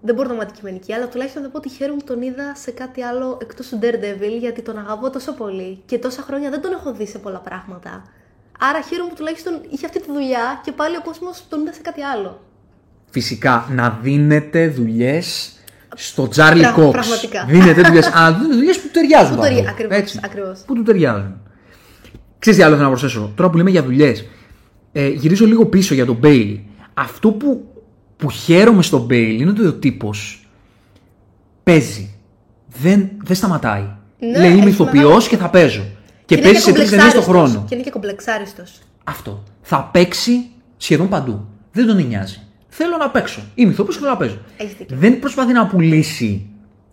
[0.00, 2.70] Δεν μπορώ να είμαι αντικειμενική, αλλά τουλάχιστον θα πω ότι χαίρομαι που τον είδα σε
[2.70, 6.72] κάτι άλλο εκτός του Daredevil, γιατί τον αγαπώ τόσο πολύ και τόσα χρόνια δεν τον
[6.72, 8.02] έχω δει σε πολλά πράγματα.
[8.60, 11.80] Άρα χαίρομαι που τουλάχιστον είχε αυτή τη δουλειά και πάλι ο κόσμος τον είδε σε
[11.80, 12.40] κάτι άλλο.
[13.10, 15.52] Φυσικά να δίνετε δουλειές
[15.96, 16.90] στο Τσάρλι Πρα- Κόξ.
[16.90, 17.44] πραγματικά.
[17.48, 18.10] Δίνετε δουλειές.
[18.14, 19.34] Αλλά δίνετε δουλειές που του ταιριάζουν.
[19.34, 19.54] Που πάνω.
[19.54, 20.20] ταιριά- ακριβώς, Έτσι.
[20.24, 20.58] ακριβώς.
[20.66, 21.34] Που του ταιριάζουν.
[22.38, 24.24] Ξέρεις τι άλλο θέλω να προσθέσω; Τώρα που λέμε για δουλειές.
[24.92, 26.58] Ε, γυρίζω λίγο πίσω για τον Μπέιλ.
[26.94, 27.64] Αυτό που,
[28.16, 30.48] που χαίρομαι στον Μπέιλ είναι ότι ο τύπος
[31.62, 32.10] παίζει.
[32.80, 33.84] Δεν, δεν σταματάει.
[34.18, 35.82] Ναι, Λέει είμαι έχει ηθοποιός μεγάλο- και θα παίζω.
[36.24, 37.24] Και, είναι παίζει σε τρει ταινίε το κομπλεξάριστος.
[37.24, 37.64] χρόνο.
[37.68, 38.78] Και είναι και κομπλεξάριστος.
[39.04, 39.42] Αυτό.
[39.62, 41.46] Θα παίξει σχεδόν παντού.
[41.72, 42.40] Δεν τον νοιάζει.
[42.80, 43.40] Θέλω να παίξω.
[43.54, 44.38] Είμαι ηθοποιός και θέλω να παίζω.
[44.56, 44.96] Έχεις δίκιο.
[45.00, 46.46] Δεν προσπαθεί να πουλήσει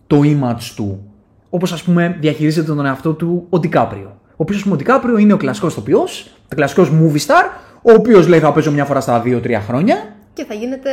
[0.08, 1.04] το image του
[1.50, 4.20] όπως ας πούμε διαχειρίζεται τον εαυτό του ο Ντικάπριο.
[4.30, 7.44] Ο οποίος, ας πούμε, ο Ντικάπριο είναι ο κλασικός ηθοποιός, ο κλασικός movie star,
[7.82, 9.96] ο οποίος λέει θα παίζω μια φορά στα 2-3 χρόνια.
[10.34, 10.90] Και θα γίνεται.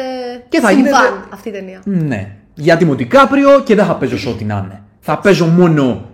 [0.49, 1.81] Και θα συμβάν γίνεται- αυτή η ταινία.
[1.85, 2.37] Ναι.
[2.55, 4.83] Γιατί είμαι ο Ντικάπριο και δεν θα παίζω σε ό,τι να είναι.
[5.01, 6.05] Θα παίζω μόνο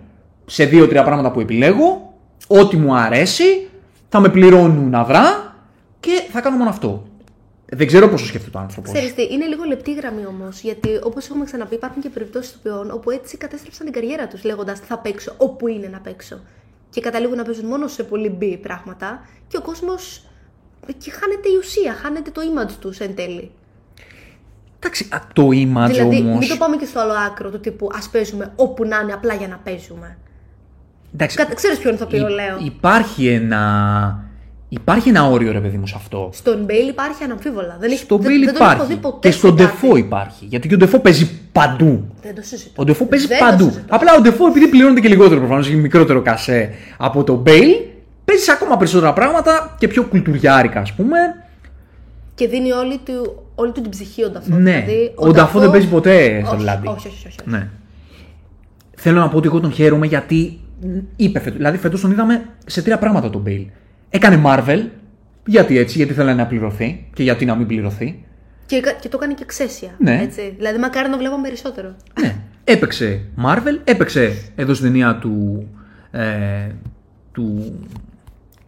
[0.45, 2.13] σε 2-3 πράγματα που επιλέγω,
[2.47, 3.67] ό,τι μου αρέσει,
[4.09, 5.53] θα με πληρώνουν αυρά
[5.99, 7.07] και θα κάνω μόνο αυτό.
[7.71, 8.91] Δεν ξέρω πόσο σκέφτεται ο άνθρωπος.
[8.91, 10.61] Ξέρεις τι, είναι λίγο λεπτή γραμμή όμως.
[10.61, 14.79] Γιατί όπως έχουμε ξαναπεί, υπάρχουν και περιπτώσεις ηθοποιών όπου έτσι κατέστρεψαν την καριέρα τους λέγοντας
[14.79, 16.39] θα παίξω όπου είναι να παίξω.
[16.89, 20.25] Και καταλήγουν να παίζουν μόνο σε πολύ μπει πράγματα και ο κόσμος.
[20.97, 23.51] και χάνεται η ουσία, χάνεται το image τους εν τέλει.
[24.79, 26.37] Εντάξει, α, το image δηλαδή, όμω.
[26.37, 29.33] μην το πάμε και στο άλλο άκρο του τύπου ας παίζουμε όπου να είναι απλά
[29.33, 30.17] για να παίζουμε.
[31.17, 31.53] Κατα...
[31.53, 32.57] Ξέρεις ποιον ηθοποιό λέω.
[32.63, 34.28] Υπάρχει ένα.
[34.71, 36.29] Υπάρχει ένα όριο, ρε παιδί μου, σε αυτό.
[36.33, 37.77] Στον Μπέιλ υπάρχει αναμφίβολα.
[37.79, 38.93] Δεν, έχει, Στον δεν, Bill δεν τον έχω υπάρχει.
[38.93, 39.63] δει ποτέ Και σε στον κάτι.
[39.63, 40.45] Ντεφό υπάρχει.
[40.45, 42.07] Γιατί και ο Ντεφό παίζει παντού.
[42.21, 42.81] Δεν το συζητώ.
[42.81, 43.63] Ο Ντεφό παίζει Δεν το παντού.
[43.63, 43.95] συζητώ.
[43.95, 47.71] Απλά ο Ντεφό, επειδή πληρώνεται και λιγότερο προφανώς, έχει μικρότερο κασέ από τον Μπέιλ,
[48.25, 51.17] παίζει σε ακόμα περισσότερα πράγματα και πιο κουλτουριάρικα, ας πούμε.
[52.35, 54.55] Και δίνει όλη του, όλη του την ψυχή ο Νταφό.
[54.55, 54.71] Ναι.
[54.71, 56.87] Δηλαδή, Ο Νταφό δεν παίζει ποτέ στο όχι, λάδι.
[56.87, 57.27] Όχι, όχι, όχι.
[57.27, 57.37] όχι.
[57.49, 57.67] Ναι.
[58.95, 60.59] Θέλω να πω ότι εγώ τον χαίρομαι γιατί
[61.15, 61.57] είπε φέτος.
[61.57, 63.65] Δηλαδή, φέτος τον είδαμε σε τρία πράγματα τον Μπέιλ.
[64.09, 64.87] Έκανε Marvel.
[65.45, 68.23] Γιατί έτσι, γιατί θέλει να πληρωθεί και γιατί να μην πληρωθεί.
[68.65, 69.89] Και, και το έκανε και εξαίσια.
[69.97, 70.19] Ναι.
[70.23, 70.53] Έτσι.
[70.57, 71.95] Δηλαδή, μακάρι να βλέπαμε περισσότερο.
[72.21, 72.35] Ναι.
[72.63, 75.67] Έπαιξε Marvel, έπαιξε εδώ στην ταινία του.
[76.11, 76.21] Ε,
[77.31, 77.73] του,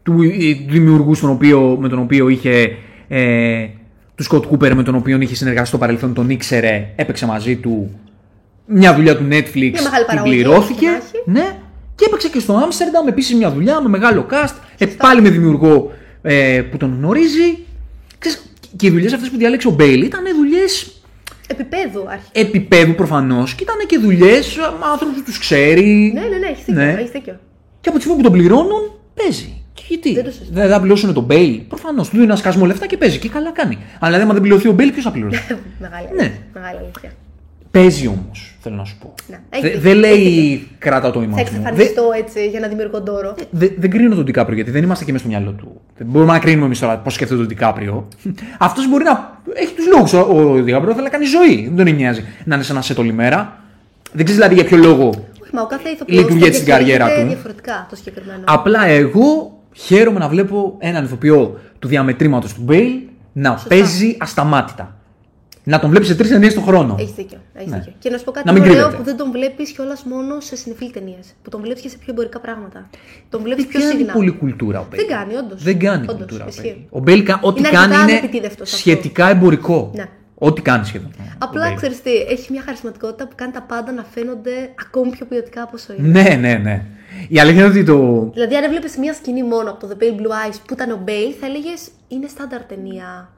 [0.03, 2.75] του ε, δημιουργού στον οποίο, με τον οποίο είχε.
[3.07, 3.67] Ε,
[4.15, 7.99] του Σκοτ Κούπερ με τον οποίο είχε συνεργαστεί στο παρελθόν, τον ήξερε, έπαιξε μαζί του.
[8.65, 10.87] Μια δουλειά του Netflix Μια μεγάλη την παραγωγή, πληρώθηκε.
[10.89, 11.57] όπως και Ναι.
[12.01, 14.53] Και έπαιξε και στο Άμστερνταμ επίσης μια δουλειά με μεγάλο cast.
[14.77, 15.91] Ε, πάλι με δημιουργό
[16.21, 17.57] ε, που τον γνωρίζει.
[18.17, 21.01] Ξέρεις, και οι δουλειές αυτές που διάλεξε ο Μπέιλ ήταν δουλειές
[21.47, 22.39] Επίπεδου αρχικά.
[22.39, 26.11] επίπεδου προφανώς και ήταν και δουλειές με άνθρωπου που τους ξέρει.
[26.13, 26.81] Ναι, ναι, ναι, έχεις δίκιο.
[26.81, 26.91] Ναι.
[26.91, 27.39] Έχεις δίκιο.
[27.81, 29.63] Και από τη στιγμή που τον πληρώνουν, παίζει.
[29.73, 30.59] Και γιατί; Δεν το συζητώ.
[30.59, 31.57] Δεν θα πληρώσουν τον Μπέιλ.
[31.59, 32.05] Προφανώς.
[32.09, 33.17] Του δίνει ένα σκασμό λεφτά και παίζει.
[33.19, 33.75] Και καλά κάνει.
[33.75, 35.43] Αλλά δηλαδή, άμα δεν πληρωθεί ο Μπέιλ, ποιος θα πληρώσει;
[35.79, 36.21] Μεγάλη Ναι.
[36.21, 36.39] αλήθεια.
[36.53, 37.11] Μεγάλη αλήθεια.
[37.71, 38.50] παίζει όμως.
[38.61, 39.13] Θέλω να σου πω.
[39.27, 41.35] Ναι, έχει Δε- δίκιο, δεν έχει λέει κράτα το Θα image μου.
[41.35, 43.35] Δεν- εξαφανιστώ έτσι για να δημιουργώ ντόρο.
[43.49, 45.81] Δε- δεν κρίνω τον Ντι Κάπριο γιατί δεν είμαστε και μέσα στο μυαλό του.
[45.97, 48.07] Δεν μπορούμε να κρίνουμε εμείς τώρα πώς σκέφτεται τον Ντι Κάπριο.
[48.67, 50.13] Αυτός μπορεί να έχει τους λόγους.
[50.13, 51.71] Ο, ο Ντι Κάπριο θέλει να κάνει ζωή.
[51.73, 53.57] Δεν τον νοιάζει να είναι σε ένα σετ όλη μέρα.
[54.13, 55.07] Δεν ξέρεις δηλαδή για ποιο λόγο.
[55.43, 57.33] Όχι, μα ο κάθε ηθοποιός Λειτουργεί το έτσι την καριέρα διαχειρίζεται του.
[57.33, 58.43] διαφορετικά το συγκεκριμένο.
[58.45, 62.91] Απλά εγώ χαίρομαι να βλέπω έναν ηθοποιό του διαμετρήματος του Μπέιλ
[63.33, 64.95] να παίζει ασταμάτητα.
[65.63, 66.95] Να τον βλέπεις σε τρεις ταινίες το χρόνο.
[66.99, 67.37] Έχεις δίκιο.
[67.53, 67.77] Έχεις Ναι.
[67.77, 67.93] δίκιο.
[67.99, 68.97] Και να σου πω κάτι Να μην ωραίο κρύβεται.
[68.97, 71.33] που δεν τον βλέπεις κιόλας μόνο σε σινεφίλ ταινίες.
[71.41, 72.89] Που τον βλέπεις και σε πιο εμπορικά πράγματα.
[73.29, 74.13] Τον βλέπεις Δεν πιο κάνει συχνά.
[74.13, 75.05] πολύ κουλτούρα ο Μπέιλ.
[75.07, 75.63] Δεν κάνει, όντως.
[75.63, 76.61] Δεν κάνει Όντως, κουλτούρα ο ισχύει.
[76.61, 76.75] Μπέιλ.
[76.89, 78.77] Ο Μπέιλ κα- ό,τι Είναι κάνει αρκετά είναι ανεπιτήδευτος αυτό.
[78.77, 79.91] σχετικά εμπορικό.
[79.95, 80.05] Ναι.
[80.37, 81.11] Ό,τι κάνει σχεδόν.
[81.19, 81.75] ο Απλά Μπέιλ.
[81.75, 84.51] ξέρεις τι, έχει μια χαρισματικότητα που κάνει τα πάντα να φαίνονται
[84.85, 86.21] ακόμη πιο ποιοτικά από όσο είναι.
[86.21, 86.85] Ναι, ναι, ναι.
[87.27, 88.29] Η αλήθεια είναι ότι το.
[88.33, 90.99] Δηλαδή, αν έβλεπες μια σκηνή μόνο από το The Pale Blue Eyes που ήταν ο
[91.03, 93.29] Μπέιλ, θα έλεγες είναι στάνταρ ταινία.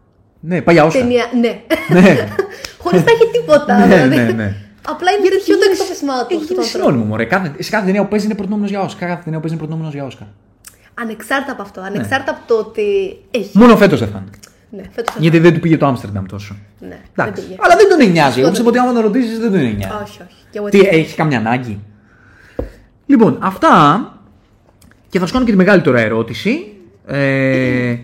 [0.46, 0.99] Ναι, πάει για Όσκαρ.
[1.00, 1.62] Ταινία, ναι.
[2.00, 2.28] Ναι.
[2.84, 3.78] Χωρίς να έχει τίποτα.
[3.78, 4.16] Ναι, δηλαδή.
[4.16, 4.56] ναι, ναι.
[4.88, 6.34] Απλά είναι τυχαίο το εκτόπισμά του.
[6.34, 6.70] Έχεις αυτόν γίνει τον τρόπο.
[6.70, 7.26] συνώνυμο, μωρέ.
[7.26, 9.08] Κάθε, σε κάθε ταινία που παίζεις είναι προτεινόμενο για Όσκαρ.
[9.10, 10.28] Κάθε ταινία που παίζεις είναι προτεινόμενο για Όσκαρ.
[10.94, 11.88] Ανεξάρτητα από αυτό, Ναι.
[11.88, 12.84] ανεξάρτητα από το ότι
[13.32, 13.58] έχει.
[13.58, 14.38] Μόνο φέτος δεν θα είναι.
[14.70, 16.56] Ναι, φέτος Γιατί δεν του πήγε το Άμστερνταμ τόσο.
[16.80, 17.44] Ναι, δεν Εντάξει.
[17.44, 17.56] πήγε.
[17.60, 18.39] Αλλά δεν τον νοιάζει.
[18.39, 19.94] Εγώ πιστεύω ότι άμα τον ρωτήσεις δεν τον νοιάζει.
[20.04, 20.36] Όχι, όχι.
[20.50, 20.89] Και εγώ Τι, έτσι.
[21.00, 21.80] έχεις καμιά ανάγκη;
[23.06, 23.72] Λοιπόν, αυτά.
[25.10, 26.74] Και θα σου κάνω και τη μεγάλη τώρα ερώτηση.
[27.08, 27.96] Ε,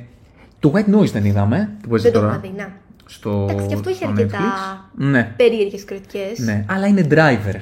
[0.59, 1.69] το White Noise δεν είδαμε.
[1.81, 2.67] Που παίζει Δεν το τώρα; είχα δει, ναι.
[3.05, 5.03] Στο, Εντάξει, και αυτό έχει στο αρκετά Netflix.
[5.05, 5.33] Ναι.
[5.35, 6.37] περίεργες κριτικές.
[6.39, 7.59] Ναι, αλλά είναι driver.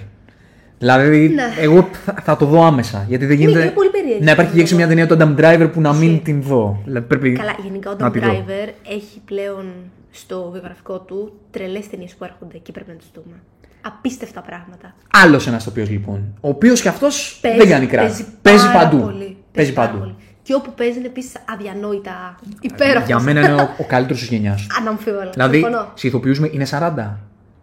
[0.79, 1.43] Δηλαδή, Ναι.
[1.59, 3.05] εγώ θα, θα το δω άμεσα.
[3.07, 3.59] Γιατί δεν γίνεται.
[3.61, 5.81] είναι πολύ περίεργη Να υπάρχει να και έξω το μια ταινία του Adam Driver που
[5.81, 6.21] να μην Ισχύει.
[6.23, 6.81] την δω.
[6.85, 8.27] Δηλαδή, πρέπει Καλά, γενικά ο να Don τη δω.
[8.31, 9.65] Driver έχει πλέον
[10.11, 13.35] στο βιογραφικό του τρελές ταινίες που έρχονται και πρέπει να τις δούμε.
[13.81, 14.95] Απίστευτα πράγματα.
[15.13, 16.33] Άλλος ένας τοπίο λοιπόν.
[16.41, 18.07] Ο οποίος κι αυτός Παίζει- δεν κάνει κράτη.
[18.07, 19.01] Παίζει, Παίζει πάρα παντού.
[19.03, 19.37] Πολύ.
[19.51, 19.99] Παίζει πάρα παντού.
[19.99, 20.15] πολύ.
[20.47, 23.05] Και όπου παίζει είναι επίσης αδιανόητα υπέροχος.
[23.07, 24.67] Για μένα είναι ο, ο καλύτερος της γενιάς του.
[24.81, 25.29] Αναμφίβολα.
[25.29, 25.91] Δηλαδή, Συμφωνώ.
[25.93, 27.17] σε ηθοποιούς με- είναι 40.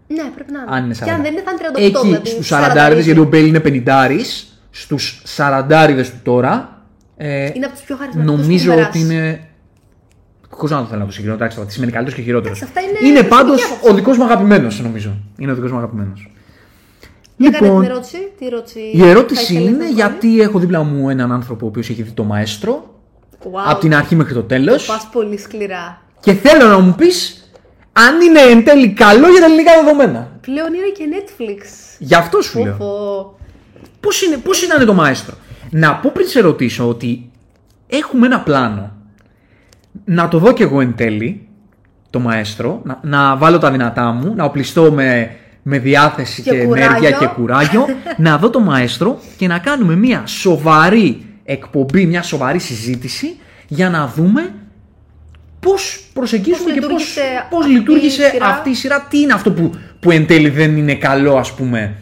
[0.06, 0.70] Ναι, πρέπει να είναι.
[0.76, 1.04] Αν είναι 40.
[1.04, 1.82] Και αν δεν είναι, θα είναι 38.
[1.98, 4.20] Εκεί δηλαδή, στους 40 40 γιατί ο Μπέλ είναι 50
[4.70, 6.82] στους 40 του τώρα.
[7.16, 8.36] Ε, Είναι από τους πιο χαρισματικού.
[8.36, 9.48] νομίζω ότι είναι.
[10.50, 12.62] Χωρίς να το θέλω να το συγκρίνω, εντάξει, τώρα τι σημαίνει καλύτερος και χειρότερος.
[12.62, 13.90] Εντάξει, αυτά είναι Είναι προσωπική πάντως άποψη.
[13.90, 15.16] ο δικός μου αγαπημένος, νομίζω.
[15.38, 16.30] Είναι ο δικός μου αγαπημένος.
[17.36, 18.32] Για κάνε την ερώτηση.
[18.38, 21.64] Τι ερώτηση η θα ερώτηση ήθελες να είναι κάνεις; γιατί έχω δίπλα μου έναν άνθρωπο
[21.64, 22.88] ο οποίος έχει δει το μαέστρο
[23.44, 24.86] Wow, από την αρχή μέχρι το τέλος.
[24.86, 26.02] πας πολύ σκληρά.
[26.20, 27.48] Και θέλω να μου πεις
[27.92, 30.30] αν είναι εν τέλει καλό για τα ελληνικά δεδομένα.
[30.40, 31.66] Πλέον είναι και Netflix.
[31.98, 32.74] Γι' αυτό σου λέω.
[32.74, 33.38] Πω,
[34.00, 35.34] Πώς είναι, πώς ήταν το μαέστρο;
[35.70, 37.30] Να πω πριν σε ρωτήσω ότι
[37.86, 38.92] έχουμε ένα πλάνο.
[40.04, 41.48] Να το δω κι εγώ εν τέλει,
[42.10, 45.36] το μαέστρο, να, να βάλω τα δυνατά μου, να οπλιστώ με,
[45.66, 47.18] με διάθεση Και και, ενέργεια κουράγιο.
[47.18, 47.86] και κουράγιο,
[48.16, 53.36] να δω το μαέστρο και να κάνουμε μια σοβαρή εκπομπή, μια σοβαρή συζήτηση
[53.68, 54.52] για να δούμε
[55.60, 58.46] πώς προσεγγίζουμε Πώς και πώς, λειτουργήσε πώς αυτή η λειτουργήσε σειρά.
[58.46, 61.94] αυτή η σειρά, τι είναι αυτό που, που εν τέλει δεν είναι καλό ας πούμε;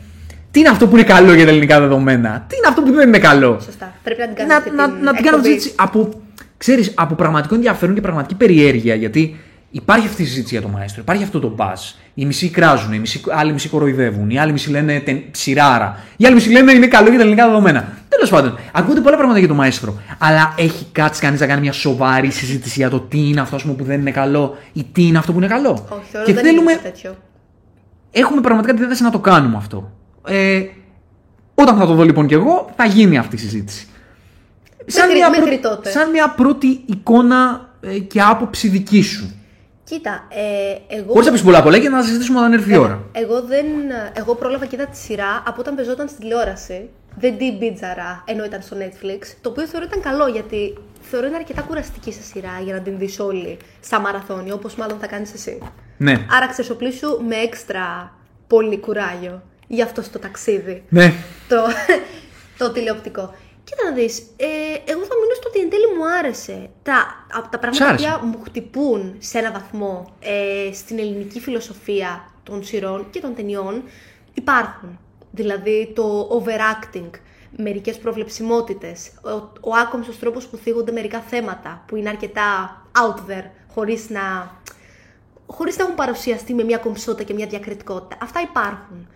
[0.51, 3.09] Τι είναι αυτό που είναι καλό για τα ελληνικά δεδομένα; Τι είναι αυτό που δεν
[3.09, 3.93] είναι καλό; Σωστά.
[4.03, 5.45] Πρέπει να την κάνουμε Να, αυτή να, την να την κάνω εκπομπή.
[5.55, 6.09] συζήτηση από,
[6.57, 8.95] ξέρεις, από πραγματικό ενδιαφέρον και πραγματική περιέργεια.
[8.95, 9.37] Γιατί
[9.73, 11.03] υπάρχει αυτή η συζήτηση για το μαέστρο.
[11.03, 11.95] Υπάρχει αυτό το buzz.
[12.15, 15.99] Οι μισοί κράζουν, οι μισοί, άλλοι μισοί κοροϊδεύουν, οι άλλοι μισοί λένε τε, ψηράρα.
[16.17, 17.93] Οι άλλοι μισοί λένε είναι καλό για τα ελληνικά δεδομένα.
[18.09, 20.01] Τέλος πάντων, ακούγονται πολλά πράγματα για το μαέστρο.
[20.19, 23.63] Αλλά έχει κάτσει κανείς να κάνει μια σοβαρή συζήτηση για το τι είναι αυτό ας
[23.63, 25.71] πούμε, που δεν είναι καλό ή τι είναι αυτό που είναι καλό.
[25.71, 27.17] Όχι, θεωρώ και δεν θέλουμε, είναι τέτοιο.
[28.11, 29.93] έχουμε πραγματικά τη διάθεση να το κάνουμε αυτό.
[30.27, 30.63] Ε,
[31.55, 33.87] όταν θα το δω λοιπόν και εγώ, θα γίνει αυτή η συζήτηση.
[34.97, 35.91] Μέχρι- μέχρι τότε.
[35.91, 39.31] σαν μια πρώτη εικόνα ε, και άποψη δική σου.
[39.93, 41.13] Κοίτα, ε, εγώ.
[41.13, 43.05] Χωρίς να πεις πολλά πολλά και να συζητήσουμε όταν έρθει η ώρα.
[43.13, 43.67] Εγώ, δεν,
[44.13, 46.89] εγώ πρόλαβα και είδα τη σειρά από όταν πεζόταν στην τηλεόραση.
[47.19, 49.19] Δεν την μπίτζαρα ενώ ήταν στο Netflix.
[49.41, 52.99] Το οποίο θεωρώ ήταν καλό γιατί θεωρώ είναι αρκετά κουραστική σε σειρά για να την
[52.99, 55.59] δεις όλη στα μαραθώνια, όπως μάλλον θα κάνεις εσύ.
[55.97, 56.27] Ναι.
[56.37, 58.13] Άρα ξεσοπλίσου με έξτρα
[58.47, 60.83] πολύ κουράγιο για αυτό το ταξίδι.
[60.89, 61.13] Ναι.
[61.49, 61.57] το,
[62.59, 63.35] το τηλεοπτικό.
[63.65, 64.47] Κοίτα να δεις, ε,
[64.85, 66.71] εγώ θα μείνω στο ότι εν τέλει μου άρεσε.
[66.83, 68.17] Τα, από τα πράγματα άρεσε.
[68.21, 73.83] που μου χτυπούν σε ένα βαθμό ε, στην ελληνική φιλοσοφία των σειρών και των ταινιών
[74.35, 74.99] υπάρχουν.
[75.31, 77.11] Δηλαδή το overacting,
[77.57, 83.45] μερικές προβλεψιμότητες, ο, ο άκομψος τρόπος που θίγονται μερικά θέματα που είναι αρκετά out there,
[83.75, 84.57] χωρίς να,
[85.47, 88.17] χωρίς να έχουν παρουσιαστεί με μια κομψότητα και μια διακριτικότητα.
[88.23, 89.09] Αυτά υπάρχουν.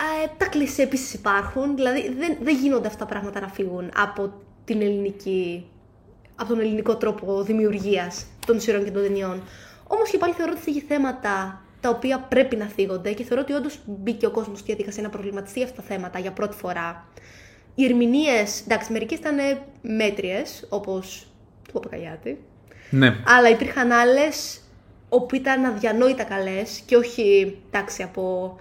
[0.00, 4.32] Ε, τα κλισέ επίσης υπάρχουν, δηλαδή δεν, δεν γίνονται αυτά τα πράγματα να φύγουν από,
[4.64, 5.66] την ελληνική,
[6.36, 9.42] από τον ελληνικό τρόπο δημιουργίας των σειρών και των ταινιών.
[9.86, 13.52] Όμως και πάλι θεωρώ ότι θίγει θέματα τα οποία πρέπει να θίγονται και θεωρώ ότι
[13.52, 17.08] όντως μπήκε ο κόσμος στη διαδικασία να προβληματιστεί για αυτά τα θέματα για πρώτη φορά.
[17.74, 19.36] Οι ερμηνείες, εντάξει, μερικές ήταν
[19.80, 21.26] μέτριες, όπως
[21.66, 22.44] του Παπακαγιάτη,
[22.90, 23.16] ναι.
[23.26, 24.60] αλλά υπήρχαν άλλες
[25.08, 28.56] όπου ήταν αδιανόητα καλές και όχι εντάξει από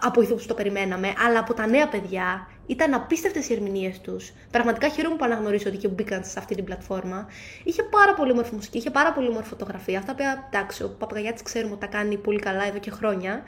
[0.00, 4.32] από ηθοποιούς που το περιμέναμε, αλλά από τα νέα παιδιά ήταν απίστευτες οι ερμηνείες τους.
[4.50, 7.26] Πραγματικά χαίρομαι που αναγνωρίσω ότι και μπήκαν σε αυτή την πλατφόρμα.
[7.64, 9.98] Είχε πάρα πολύ όμορφη μουσική, είχε πάρα πολύ όμορφη φωτογραφία.
[9.98, 13.42] Αυτά που εντάξει, ο Παπαγιάτης ξέρουμε ότι τα κάνει πολύ καλά εδώ και χρόνια.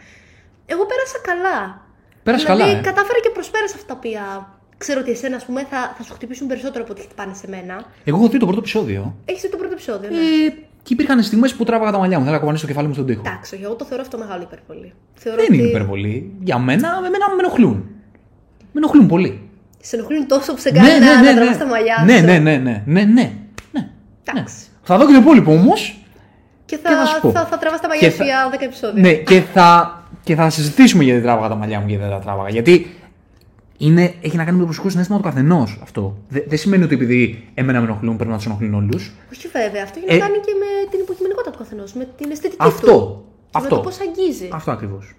[0.67, 1.87] Εγώ πέρασα καλά.
[2.23, 2.81] Πέρασε δηλαδή, καλά, ε.
[2.83, 6.47] κατάφερα και προσπέρασα αυτά τα οποία ξέρω ότι εσένα, ας πούμε, θα, θα σου χτυπήσουν
[6.47, 7.85] περισσότερο από ό,τι χτυπάνε σε μένα.
[8.05, 9.17] Εγώ έχω δει το πρώτο επεισόδιο.
[9.25, 10.17] Έχεις δει το πρώτο επεισόδιο, ναι.
[10.17, 10.55] Ε,
[10.89, 12.23] και υπήρχαν στιγμές που τράβαγα τα μαλλιά μου.
[12.25, 13.23] Θέλω να κομμανίσω το κεφάλι μου στον τοίχο.
[13.27, 14.93] Εντάξει, όχι, εγώ το θεωρώ αυτό μεγάλο υπερβολή.
[15.15, 16.33] Θεωρώ Δεν ότι είναι υπερβολή.
[16.43, 17.85] Για μένα, εμένα με ενοχλούν.
[18.73, 19.41] Με ενοχλούν πολύ.
[19.81, 22.25] Σε ενοχλούν τόσο που σε κάνει να, να τραβάς τα μαλλιά ναι, σου.
[22.25, 23.05] ναι, ναι, ναι, ναι, ναι,
[23.73, 23.89] ναι.
[24.25, 24.55] Εντάξει.
[24.83, 26.03] Θα δω και το υπόλοιπο όμως.
[26.65, 27.31] Και Και θα σου θα, πω.
[27.31, 29.03] θα, θα, τραβάς τα Και μαλλιά σου θα- για 10 επεισόδια.
[29.03, 32.49] Ναι, και θα, και θα συζητήσουμε γιατί τράβαγα τα μαλλιά μου και δεν τα τράβαγα.
[32.49, 32.97] Γιατί
[33.79, 36.17] είναι, έχει να κάνει με το προσωπικό συνέστημα του καθενός αυτό.
[36.29, 39.13] Δε- δεν σημαίνει ότι επειδή εμένα με ενοχλούν πρέπει να τους ενοχλούν όλους.
[39.33, 42.31] Όχι βέβαια, αυτό έχει Ε, να κάνει και με την υποκειμενικότητα του καθενός, με την
[42.31, 42.87] αισθητική Αυτό.
[42.87, 43.25] του.
[43.51, 43.75] Και Αυτό.
[43.75, 44.49] με το πώς αγγίζει.
[44.53, 45.15] Αυτό ακριβώς.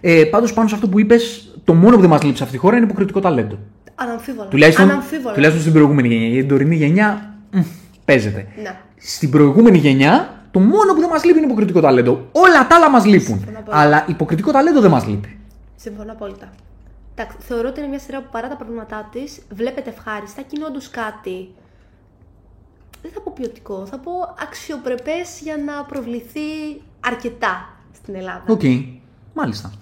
[0.00, 2.54] Ε, Πάντως πάνω σε αυτό που είπες, το μόνο που δεν μας λείπει σε αυτή
[2.54, 3.58] τη χώρα είναι υποκριτικό ταλέντο.
[3.94, 4.48] Αναμφίβολα.
[4.48, 5.32] Τουλάχιστον, Αναμφίβολα.
[5.34, 6.26] τουλάχιστον στην προηγούμενη γενιά.
[6.26, 7.60] Γιατί την τωρινή γενιά μ,
[8.04, 8.46] παίζεται.
[8.62, 8.76] Ναι.
[8.96, 12.28] Στην προηγούμενη γενιά, το μόνο που δεν μας λείπει είναι υποκριτικό ταλέντο.
[12.32, 13.36] Όλα τα άλλα μας λείπουν.
[13.38, 13.78] Συμφωνώ πολύ.
[13.78, 15.38] Αλλά υποκριτικό ταλέντο δεν μας λείπει.
[15.76, 16.48] Συμφωνώ απόλυτα.
[17.18, 20.64] Εντάξει, θεωρώ ότι είναι μια σειρά που παρά τα προβλήματά της βλέπεται ευχάριστα και είναι
[20.64, 21.48] όντως κάτι.
[23.02, 24.12] Δεν θα πω ποιοτικό, θα πω
[24.42, 26.40] αξιοπρεπές για να προβληθεί
[27.00, 28.42] αρκετά στην Ελλάδα.
[28.46, 28.62] Οκ.
[29.34, 29.72] Μάλιστα.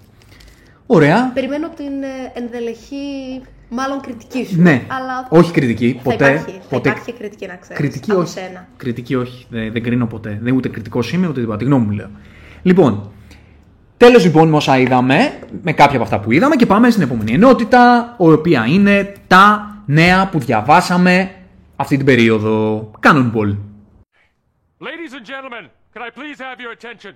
[0.86, 1.30] Ωραία.
[1.34, 4.60] Περιμένω την ε, ενδελεχή, μάλλον κριτική σου.
[4.60, 4.84] Ναι.
[4.88, 5.92] Αλλά Όχι κριτική.
[5.92, 6.14] θα Ποτέ.
[6.30, 6.88] υπάρχει, θα ποτέ.
[6.88, 7.82] υπάρχει και κριτική να ξέρεις.
[7.82, 8.30] Κριτική από όχι.
[8.30, 8.68] Σένα.
[8.76, 9.46] Κριτική όχι.
[9.50, 10.38] Δεν, δεν κρίνω ποτέ.
[10.42, 11.58] Δεν ούτε κριτικός είμαι ούτε τίποτα.
[11.58, 12.10] Τη γνώμη μου λέω.
[12.62, 13.12] Λοιπόν,
[14.04, 17.32] τέλο λοιπόν με όσα είδαμε, με κάποια από αυτά που είδαμε και πάμε στην επόμενη
[17.32, 21.34] ενότητα, η οποία είναι τα νέα που διαβάσαμε
[21.76, 22.90] αυτή την περίοδο.
[23.02, 23.56] Cannonball.
[24.80, 27.12] Ladies and gentlemen, can I please have your attention?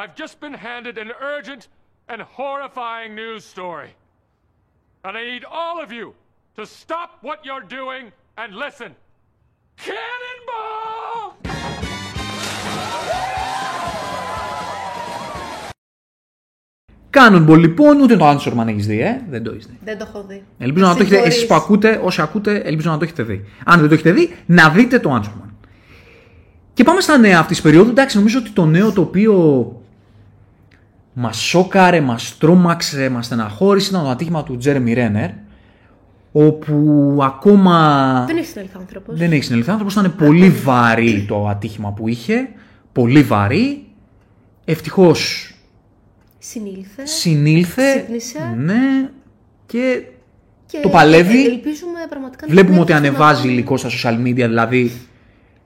[0.00, 1.62] I've just been handed an urgent
[2.10, 3.90] and horrifying news story.
[5.04, 6.06] And I need all of you
[6.58, 8.04] to stop what you're doing
[8.40, 8.90] and listen.
[9.86, 11.53] Cannonball!
[17.14, 19.20] Cannonball λοιπόν, ούτε το Answerman έχεις δει, ε.
[19.30, 19.78] Δεν το έχεις δει.
[19.84, 20.42] Δεν το έχω δει.
[20.58, 21.34] Ελπίζω να το έχετε, Συγχωρείς.
[21.36, 23.44] εσείς που ακούτε, όσοι ακούτε, ελπίζω να το έχετε δει.
[23.64, 25.48] Αν δεν το έχετε δει, να δείτε το Answerman.
[26.74, 27.90] Και πάμε στα νέα αυτής της περίοδου.
[27.90, 29.32] Εντάξει, νομίζω ότι το νέο το οποίο
[31.12, 35.30] μας σόκαρε, μας τρόμαξε, μας στεναχώρησε ήταν το ατύχημα του Τζέρεμι Ρένερ.
[36.32, 39.18] Όπου ακόμα Δεν έχει συνέλθει άνθρωπος.
[39.18, 39.92] δεν έχει συνελθεί άνθρωπος.
[39.94, 42.48] Ήταν πολύ βαρύ το ατύχημα που είχε.
[42.92, 43.86] Πολύ βαρύ.
[44.64, 45.53] Ευτυχώς
[46.50, 47.06] Συνήλθε.
[47.06, 47.94] συνήλθε.
[47.96, 48.54] Ξύπνησε.
[48.56, 49.08] Ναι.
[49.66, 50.02] Και
[50.66, 51.44] και το παλεύει.
[51.46, 54.92] ε, Ελπίζουμε πραγματικά να Βλέπουμε ότι συνέλθει ανεβάζει να- υλικό στα social media, δηλαδή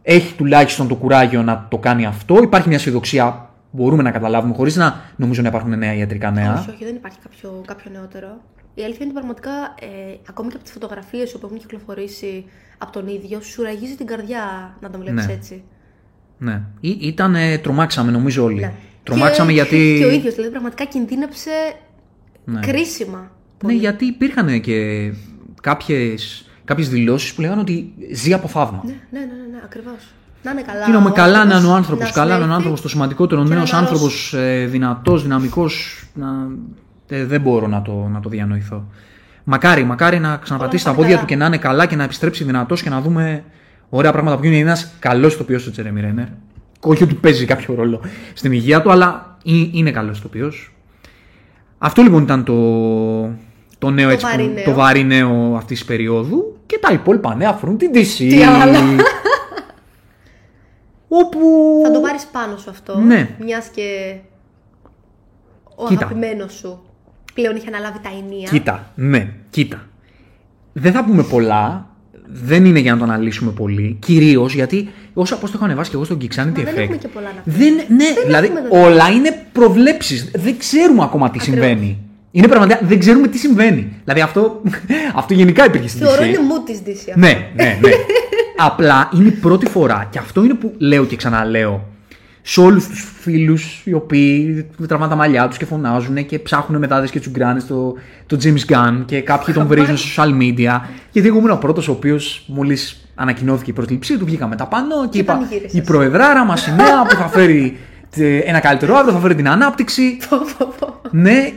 [0.03, 2.43] έχει τουλάχιστον το κουράγιο να το κάνει αυτό.
[2.43, 6.59] Υπάρχει μια αισιοδοξία, μπορούμε να καταλάβουμε, χωρίς να νομίζω να υπάρχουν νέα ιατρικά νέα.
[6.59, 8.41] Όχι, όχι, δεν υπάρχει κάποιο, κάποιο νεότερο.
[8.75, 12.45] Η αλήθεια είναι ότι πραγματικά, ε, ακόμη και από τις φωτογραφίες που έχουν κυκλοφορήσει
[12.79, 15.33] από τον ίδιο, σου ραγίζει την καρδιά να τον βλέπεις Ναι.
[15.33, 15.63] έτσι.
[16.39, 16.63] Ναι.
[16.81, 18.61] Ή, ήταν, ε, τρομάξαμε νομίζω όλοι.
[18.61, 18.73] Ναι.
[19.11, 19.97] Τρομάξαμε και, γιατί.
[19.99, 21.51] Και ο ίδιος, δηλαδή πραγματικά κινδύνεψε
[22.45, 22.61] Ναι.
[22.61, 23.31] κρίσιμα.
[23.65, 25.11] Ναι, γιατί υπήρχαν και
[25.63, 28.81] κάποιες, κάποιες δηλώσεις που λέγανε ότι ζει από θαύμα.
[28.85, 30.15] Ναι, ναι, ναι, ναι, ναι ακριβώς.
[30.43, 30.85] Να είναι καλά.
[30.85, 32.47] Τι να με ο καλά να άνθρωπος, είναι ο άνθρωπος, να καλά να είναι ο
[32.47, 32.57] συνέλθει.
[32.57, 34.67] άνθρωπος, το σημαντικότερο, και νέος να άνθρωπος, ναρώσει.
[34.67, 36.05] δυνατός, δυναμικός.
[36.15, 36.29] Να...
[37.09, 38.85] Ε, δεν μπορώ να το, να το διανοηθώ.
[39.45, 41.29] Μακάρι, μακάρι να ξαναπατήσει τα Όλα πάνε πόδια καλά.
[41.29, 43.45] του και να είναι καλά και να επιστρέψει δυνατός και να δούμε
[43.89, 46.27] ωραία πράγματα που είναι ένας καλός ηθοποιός ο Τζέρεμι Ρένερ.
[46.81, 48.01] Όχι ότι παίζει κάποιο ρόλο
[48.35, 50.53] στην υγεία του, αλλά ε- είναι καλός ηθοποιό.
[51.79, 52.55] Αυτό λοιπόν ήταν το,
[53.79, 54.65] το νέο Το έτσι, που- βαρύ νέο.
[54.65, 56.57] το βαρύ νέο αυτής της περίοδου.
[56.67, 58.17] Και τα υπόλοιπα νέα αφορούν την DC.
[58.17, 58.79] Τι άλλο.
[61.09, 61.39] Όπου.
[61.85, 62.99] Θα το πάρεις πάνω σου αυτό.
[62.99, 63.37] Ναι.
[63.45, 64.17] Μιας και
[65.77, 66.05] ο Κοίτα.
[66.05, 66.83] αγαπημένος σου
[67.35, 68.49] πλέον είχε αναλάβει τα ενία.
[68.51, 69.87] Κοίτα, ναι, κοίτα.
[70.73, 71.88] Δεν θα πούμε πολλά.
[72.33, 73.97] Δεν είναι για να το αναλύσουμε πολύ.
[74.07, 76.77] Κυρίως γιατί όσα πώ το έχω ανεβάσει και εγώ στον Geeksanity Μα δεν Effect.
[76.79, 77.57] έχουμε και πολλά να πούμε.
[77.57, 78.87] Δεν, ναι, δηλαδή έχουμε δεδομένα.
[78.87, 80.31] όλα είναι προβλέψεις.
[80.35, 81.61] Δεν ξέρουμε ακόμα τι Ακριβώς.
[81.65, 81.99] συμβαίνει.
[82.31, 83.93] Είναι πραγματικά δεν ξέρουμε τι συμβαίνει.
[84.05, 84.63] Δηλαδή αυτό,
[85.21, 86.27] αυτό γενικά υπήρχε στην Θεωρώ DC.
[86.27, 87.09] είναι μου της Δύσης.
[87.09, 87.21] αυτό.
[87.21, 87.91] Ναι, ναι, ναι.
[88.69, 91.85] Απλά είναι η πρώτη φορά και αυτό είναι που λέω και ξαναλέω
[92.51, 97.07] σε όλους τους φίλους οι οποίοι τραβάνε τα μαλλιά τους και φωνάζουν και ψάχνουν μετά
[97.11, 97.95] και του γκράνε το,
[98.27, 100.81] το James Gunn και κάποιοι τον βρίζουν στα social media.
[101.11, 105.09] Γιατί εγώ ήμουν ο πρώτος ο οποίος μόλις ανακοινώθηκε η προσλήψή του, βγήκα μετά πάνω
[105.09, 105.73] και, είπα: πανηγύρισες.
[105.73, 107.79] Η προεδράρα μας η νέα που θα φέρει
[108.17, 110.03] ε, ένα καλύτερο αύριο, θα φέρει την ανάπτυξη.
[111.11, 111.53] Ναι,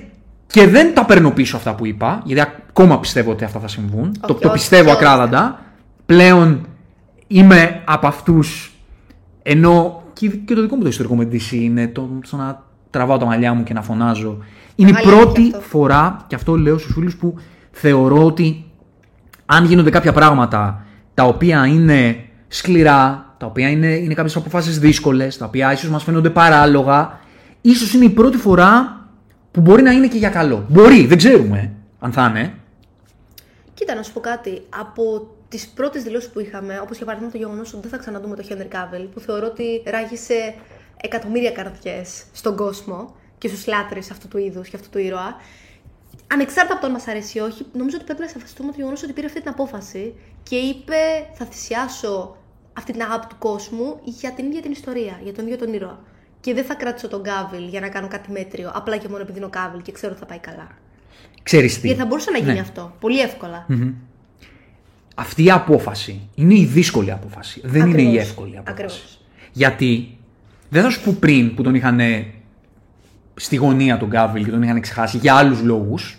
[0.48, 4.12] και δεν τα παίρνω πίσω αυτά που είπα, γιατί ακόμα πιστεύω ότι αυτά θα συμβούν.
[4.12, 4.98] το, Όχι, το όχι, πιστεύω όχι.
[4.98, 5.62] ακράδαντα.
[6.06, 6.68] Πλέον
[7.28, 8.72] είμαι από αυτούς.
[9.44, 13.18] Ενώ και, και το δικό μου το ιστορικό με DC είναι το, στο να τραβάω
[13.18, 14.38] τα μαλλιά μου και να φωνάζω.
[14.76, 15.60] Είναι η Αλήθεια πρώτη αυτό.
[15.60, 17.36] φορά, και αυτό λέω στους φίλους που
[17.72, 18.66] θεωρώ ότι
[19.46, 25.38] αν γίνονται κάποια πράγματα τα οποία είναι σκληρά, τα οποία είναι, είναι κάποιες αποφάσεις δύσκολες,
[25.38, 27.20] τα οποία ίσως μας φαίνονται παράλογα,
[27.62, 29.06] ίσως είναι η πρώτη φορά
[29.52, 30.66] που μπορεί να είναι και για καλό.
[30.70, 32.54] Μπορεί, δεν ξέρουμε αν θα είναι.
[33.74, 34.62] Κοίτα, να σου πω κάτι.
[34.80, 38.36] Από τις πρώτες δηλώσεις που είχαμε, όπως για παράδειγμα το γεγονός ότι δεν θα ξαναδούμε
[38.36, 40.56] το Χένρι Κάβελ, που θεωρώ ότι ράγισε
[41.02, 45.36] εκατομμύρια καρδιές στον κόσμο και στους λάτρε αυτού του είδους και αυτού του ήρωα.
[46.28, 49.04] Ανεξάρτητα από το αν μας αρέσει ή όχι, νομίζω ότι πρέπει να σεβαστούμε το γεγονός
[49.04, 50.96] ότι πήρε αυτή την απόφαση και είπε:
[51.34, 52.38] Θα θυσιάσω
[52.74, 56.00] αυτή την αγάπη του κόσμου για την ίδια την ιστορία, για τον ίδιο τον ήρωα.
[56.40, 59.38] Και δεν θα κρατήσω τον Κάβιλ για να κάνω κάτι μέτριο, απλά και μόνο επειδή
[59.38, 60.68] είναι ο Κάβιλ και ξέρω ότι θα πάει καλά.
[61.44, 61.88] Ξέρεις τι.
[61.88, 62.60] Γιατί θα μπορούσε να γίνει Ναι.
[62.60, 63.66] αυτό πολύ εύκολα.
[65.16, 67.62] Αυτή η απόφαση είναι η δύσκολη απόφαση.
[67.64, 68.28] Δεν είναι η Ακριβώς.
[68.28, 68.72] εύκολη απόφαση.
[68.72, 69.20] Ακριβώς.
[69.52, 70.18] Γιατί
[70.70, 72.00] δεν θα σου πω πριν που τον είχαν
[73.36, 76.16] στη γωνία τον Γκάβιλ και τον είχαν ξεχάσει για άλλους λόγους.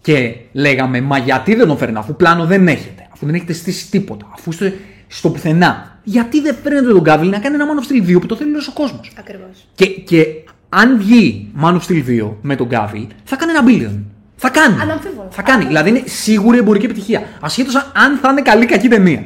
[0.00, 3.90] Και λέγαμε, μα γιατί δεν τον φέρνει, αφού πλάνο δεν έχετε, αφού δεν έχετε στήσει
[3.90, 6.00] τίποτα, αφού είστε στο πουθενά.
[6.04, 8.50] Γιατί δεν φέρνετε τον Γκάβιλ να κάνει ένα Man of Steel 2 που το θέλει
[8.50, 9.12] όλος ο κόσμος.
[9.18, 9.68] Ακριβώς.
[9.74, 10.26] Και, και
[10.68, 14.02] αν βγει Man of Steel 2 με τον Γκάβιλ, θα κάνει ένα billion.
[14.40, 14.80] Θα κάνει.
[14.80, 15.28] Αναμφίβολα.
[15.30, 15.64] Θα κάνει.
[15.64, 17.22] Δηλαδή είναι σίγουρη εμπορική επιτυχία.
[17.40, 19.24] Ασχέτως αν θα είναι καλή ή κακή ταινία.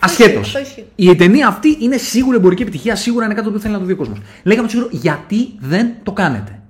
[0.00, 0.46] Ασχέτως.
[0.46, 0.84] αυτό ισχύει.
[0.94, 3.92] Η ταινία αυτή είναι σίγουρη εμπορική επιτυχία, σίγουρα είναι κάτι που θέλει να το δει
[3.92, 4.18] ο κόσμος.
[4.42, 6.60] Λέγαμε του γιατί δεν το κάνετε.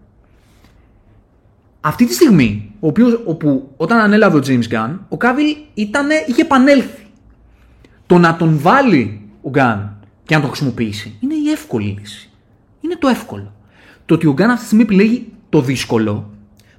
[1.81, 6.43] Αυτή τη στιγμή, ο οποίος, όπου όταν ανέλαβε ο James Gunn, ο Κάβιλ ήτανε, είχε
[6.43, 7.07] επανέλθει.
[8.07, 12.31] Το να τον βάλει ο Γκάν και να τον χρησιμοποιήσει είναι η εύκολη λύση.
[12.81, 13.55] Είναι το εύκολο.
[14.07, 16.31] Το ότι ο Γκάν αυτή τη στιγμή επιλέγει το δύσκολο,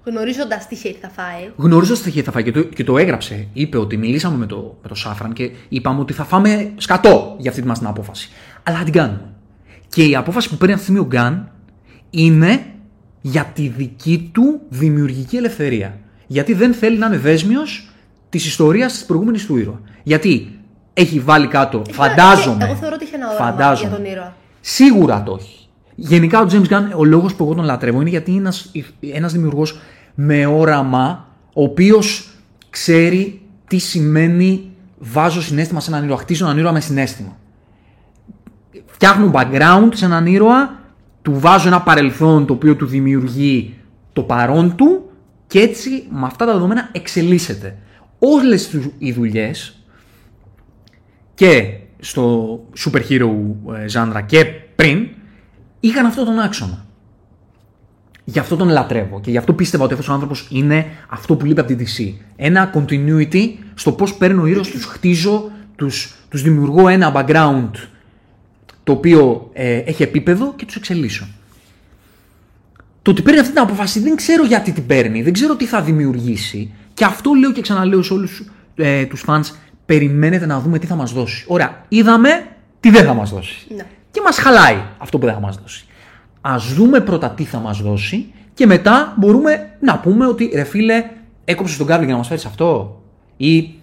[0.08, 1.52] Γνωρίζοντας τι χέρι θα φάει.
[1.56, 4.88] γνωρίζοντας τι θα φάει και το, και το έγραψε, είπε ότι μιλήσαμε με το, με
[4.88, 8.30] το Σάφραν και είπαμε ότι θα φάμε σκατό για αυτή μας την απόφαση.
[8.64, 9.30] Αλλά θα την κάνουμε.
[9.90, 11.52] Και η απόφαση που παίρνει αυτή τη στιγμή ο Γκάν
[12.10, 12.66] είναι
[13.22, 15.98] για τη δική του δημιουργική ελευθερία.
[16.28, 17.90] Γιατί δεν θέλει να είναι δέσμιος
[18.30, 19.82] της ιστορίας της προηγούμενης του ήρωα.
[20.04, 20.60] Γιατί
[20.94, 22.64] έχει βάλει κάτω, φαντάζομαι.
[22.66, 24.36] Εγώ θεωρώ ότι είχε ένα όραμα φαντάζομαι, για τον ήρωα.
[24.62, 25.68] Σίγουρα το έχει.
[25.96, 29.32] Γενικά ο James Gunn, ο λόγος που εγώ τον λατρεύω είναι γιατί είναι ένας, ένας
[29.32, 29.80] δημιουργός
[30.20, 32.30] με όραμα, ο οποίος
[32.70, 37.38] ξέρει τι σημαίνει βάζω συνέστημα σε έναν ήρωα, χτίζω έναν ήρωα με συνέστημα.
[38.86, 40.80] Φτιάχνω background σε έναν ήρωα,
[41.22, 43.76] του βάζω ένα παρελθόν το οποίο του δημιουργεί
[44.14, 45.10] το παρόν του
[45.48, 47.78] και έτσι με αυτά τα δεδομένα εξελίσσεται.
[48.20, 49.84] Όλες τους οι δουλειές
[51.34, 53.30] και στο super hero
[53.84, 54.46] ε, ζάντρα και
[54.76, 55.08] πριν
[55.80, 56.87] είχαν αυτό τον άξονα.
[58.30, 61.46] Γι' αυτό τον λατρεύω και γι' αυτό πίστευα ότι αυτός ο άνθρωπος είναι αυτό που
[61.46, 62.14] λείπει από την DC.
[62.36, 67.70] Ένα continuity στο πώς παίρνω ήρωες, τους χτίζω, τους, τους δημιουργώ ένα background
[68.84, 71.28] το οποίο ε, έχει επίπεδο και τους εξελίσσω.
[73.02, 75.82] Το ότι παίρνει αυτή την απόφαση δεν ξέρω γιατί την παίρνει, δεν ξέρω τι θα
[75.82, 76.74] δημιουργήσει.
[76.94, 78.44] Και αυτό λέω και ξαναλέω σε όλους
[78.76, 79.44] ε, τους fans,
[79.86, 81.46] περιμένετε να δούμε τι θα μας δώσει.
[81.48, 82.48] Ωραία, είδαμε
[82.80, 83.68] τι δεν θα μας δώσει.
[83.76, 83.86] Ναι.
[84.12, 85.86] Και μας χαλάει αυτό που δεν θα μας δώσει.
[86.50, 91.06] Ας δούμε πρώτα τι θα μας δώσει και μετά μπορούμε να πούμε ότι ρε φίλε,
[91.46, 93.02] έκοψε τον κάβλι για να μας φέρεις αυτό.
[93.38, 93.74] Ή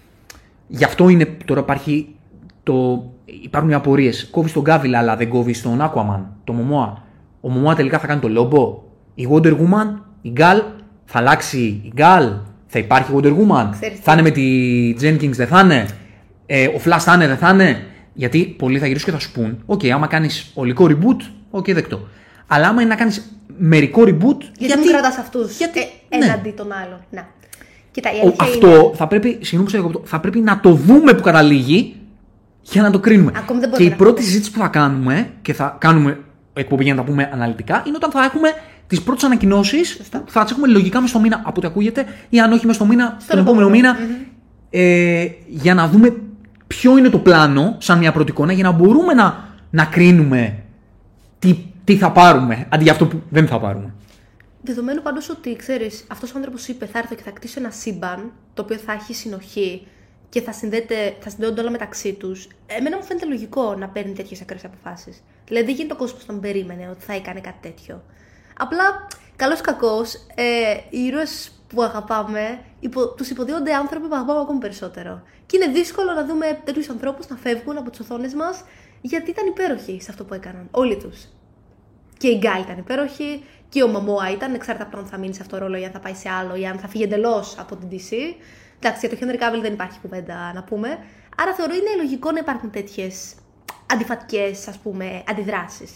[0.67, 2.15] γι' αυτό είναι, τώρα υπάρχει
[2.63, 4.29] το, υπάρχουν οι απορίες.
[4.31, 7.03] Κόβεις τον Γκάβιλ αλλά δεν κόβεις τον Aquaman, το Μωμόα.
[7.41, 8.83] Ο Μομόα τελικά θα κάνει το Λόμπο.
[9.15, 10.63] Η Wonder Woman, η Gal,
[11.05, 12.33] θα αλλάξει η Gal.
[12.67, 13.69] Θα υπάρχει η Wonder Woman.
[13.71, 14.03] Ξέρεις τι.
[14.03, 15.87] θα είναι με τη Jenkins, δεν θα είναι.
[16.47, 17.83] Ε, ο Flash θα είναι, δεν θα είναι.
[18.15, 22.01] Γιατί πολλοί θα γυρίσουν και θα σου πούν: Οκ, άμα κάνεις ολικό reboot, ok, δεκτό.
[22.47, 24.39] Αλλά άμα είναι να κάνεις μερικό reboot.
[24.59, 26.25] Γιατί, μην κρατάς αυτούς γιατί- ε, ναι.
[26.25, 27.01] έναντι των άλλων.
[27.11, 27.27] Να.
[27.91, 28.91] Κοίτα, η Ο- αλήθεια αυτό είναι.
[28.95, 31.97] θα πρέπει, συγγνώμη που σε διακόπτω, θα πρέπει να το δούμε που καταλήγει
[32.63, 33.33] για να το κρίνουμε.
[33.37, 34.27] Ακόμη δεν και μπορούμε η να πρώτη πούμε.
[34.27, 36.19] συζήτηση που θα κάνουμε και θα κάνουμε
[36.53, 38.49] εκπομπή για να τα πούμε αναλυτικά είναι όταν θα έχουμε
[38.87, 39.89] τις πρώτες ανακοινώσεις.
[39.89, 40.23] Σωστά.
[40.27, 42.85] Θα τις έχουμε λογικά μες στο μήνα από ό,τι ακούγεται, ή αν όχι μες στο
[42.85, 43.95] μήνα, τον επόμενο επόμενο.
[43.95, 43.97] μήνα.
[44.71, 46.17] Ε, για να δούμε
[46.67, 50.55] ποιο είναι το πλάνο, σαν μια πρώτη εικόνα, για να μπορούμε να, να κρίνουμε
[51.39, 53.95] τι, τι θα πάρουμε αντί για αυτό που δεν θα πάρουμε.
[54.63, 58.33] Δεδομένου πάντως ότι ξέρεις, αυτός ο άνθρωπος είπε θα έρθω και θα κτίσω ένα σύμπαν
[58.55, 59.87] το οποίο θα έχει συνοχή
[60.29, 62.49] και θα, συνδέεται, θα συνδέονται όλα μεταξύ τους.
[62.67, 65.23] Εμένα μου φαίνεται λογικό να παίρνει τέτοιες ακραίες αποφάσεις.
[65.47, 68.03] Δηλαδή δεν γίνεται ο κόσμος να τον περίμενε ότι θα έκανε κάτι τέτοιο.
[68.59, 69.07] Απλά,
[69.37, 70.45] καλός ή κακός, ε,
[70.91, 75.23] οι ήρωες που αγαπάμε υπο, τους υποδίονται άνθρωποι που αγαπάμε ακόμη περισσότερο.
[75.47, 78.65] Και είναι δύσκολο να δούμε τέτοιους ανθρώπους να φεύγουν από τις οθόνες μας
[79.01, 80.69] γιατί ήταν υπέροχοι σε αυτό που έκαναν.
[80.71, 81.29] Όλοι τους.
[82.25, 85.35] Και η Γκάλ ήταν υπέροχη και ο Μαμόα ήταν, εξάρτητα από το αν θα μείνει
[85.35, 87.57] σε αυτό το ρόλο ή αν θα πάει σε άλλο ή αν θα φύγει εντελώς
[87.59, 88.13] από την DC.
[88.79, 90.89] Εντάξει, για το Henry Cavill δεν υπάρχει κουβέντα να πούμε.
[91.37, 93.35] Άρα θεωρώ είναι λογικό να υπάρχουν τέτοιες
[93.93, 95.91] αντιφατικές, ας πούμε, αντιδράσεις.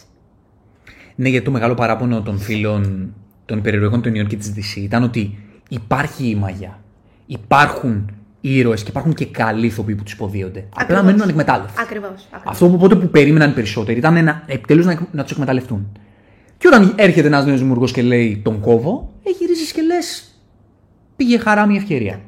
[1.14, 3.14] Ναι, γιατί το μεγάλο παράπονο των φίλων
[3.44, 6.78] των υπερηρωικών του New York και της DC ήταν ότι υπάρχει η μαγιά.
[7.26, 8.10] Υπάρχουν
[8.40, 10.58] ήρωες και υπάρχουν και καλοί ηθοποιοί που τους υποδίονται.
[10.58, 11.04] Απλά Ακριβώς.
[11.04, 11.80] μένουν ανεκμετάλλευτοι.
[11.82, 12.28] Ακριβώς.
[12.44, 15.86] Αυτό που οπότε που περίμεναν οι περισσότεροι ήταν να, επιτέλους να, να τους εκμεταλλευτούν.
[16.58, 20.22] Και όταν έρχεται ένας νέος δημιουργός και λέει τον κόβω, ε, γυρίζει και λες.
[21.16, 22.20] Πήγε χαρά μια ευκαιρία.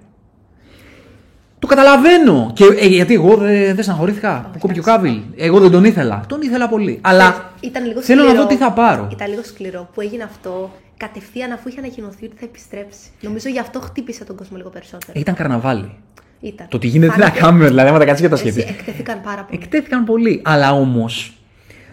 [1.59, 2.51] Το καταλαβαίνω.
[2.55, 5.21] Και, ε, γιατί εγώ δεν δεν στεναχωρήθηκα που κόπηκε ο Κάβιλ.
[5.37, 6.21] Εγώ δεν τον ήθελα.
[6.29, 6.99] Τον ήθελα πολύ.
[7.01, 8.43] Αλλά Ήταν λίγο θέλω να σκληρό.
[8.43, 9.09] δω τι θα πάρω.
[9.13, 13.07] Ήταν λίγο σκληρό που έγινε αυτό κατευθείαν αφού είχε ανακοινωθεί ότι θα επιστρέψει.
[13.21, 15.13] Νομίζω γι' αυτό χτύπησε τον κόσμο λίγο περισσότερο.
[15.15, 15.91] Ε, Ήταν καρναβάλι.
[16.41, 16.67] Ήταν.
[16.69, 18.69] Το τι γίνεται τι να Φάνηκε- κάνουμε, δηλαδή, άμα τα κάτσεις και τα Εσύ, σχετικά.
[18.79, 19.61] εκτέθηκαν πάρα πολύ.
[19.63, 20.41] Εκτέθηκαν πολύ.
[20.45, 21.40] Αλλά όμως.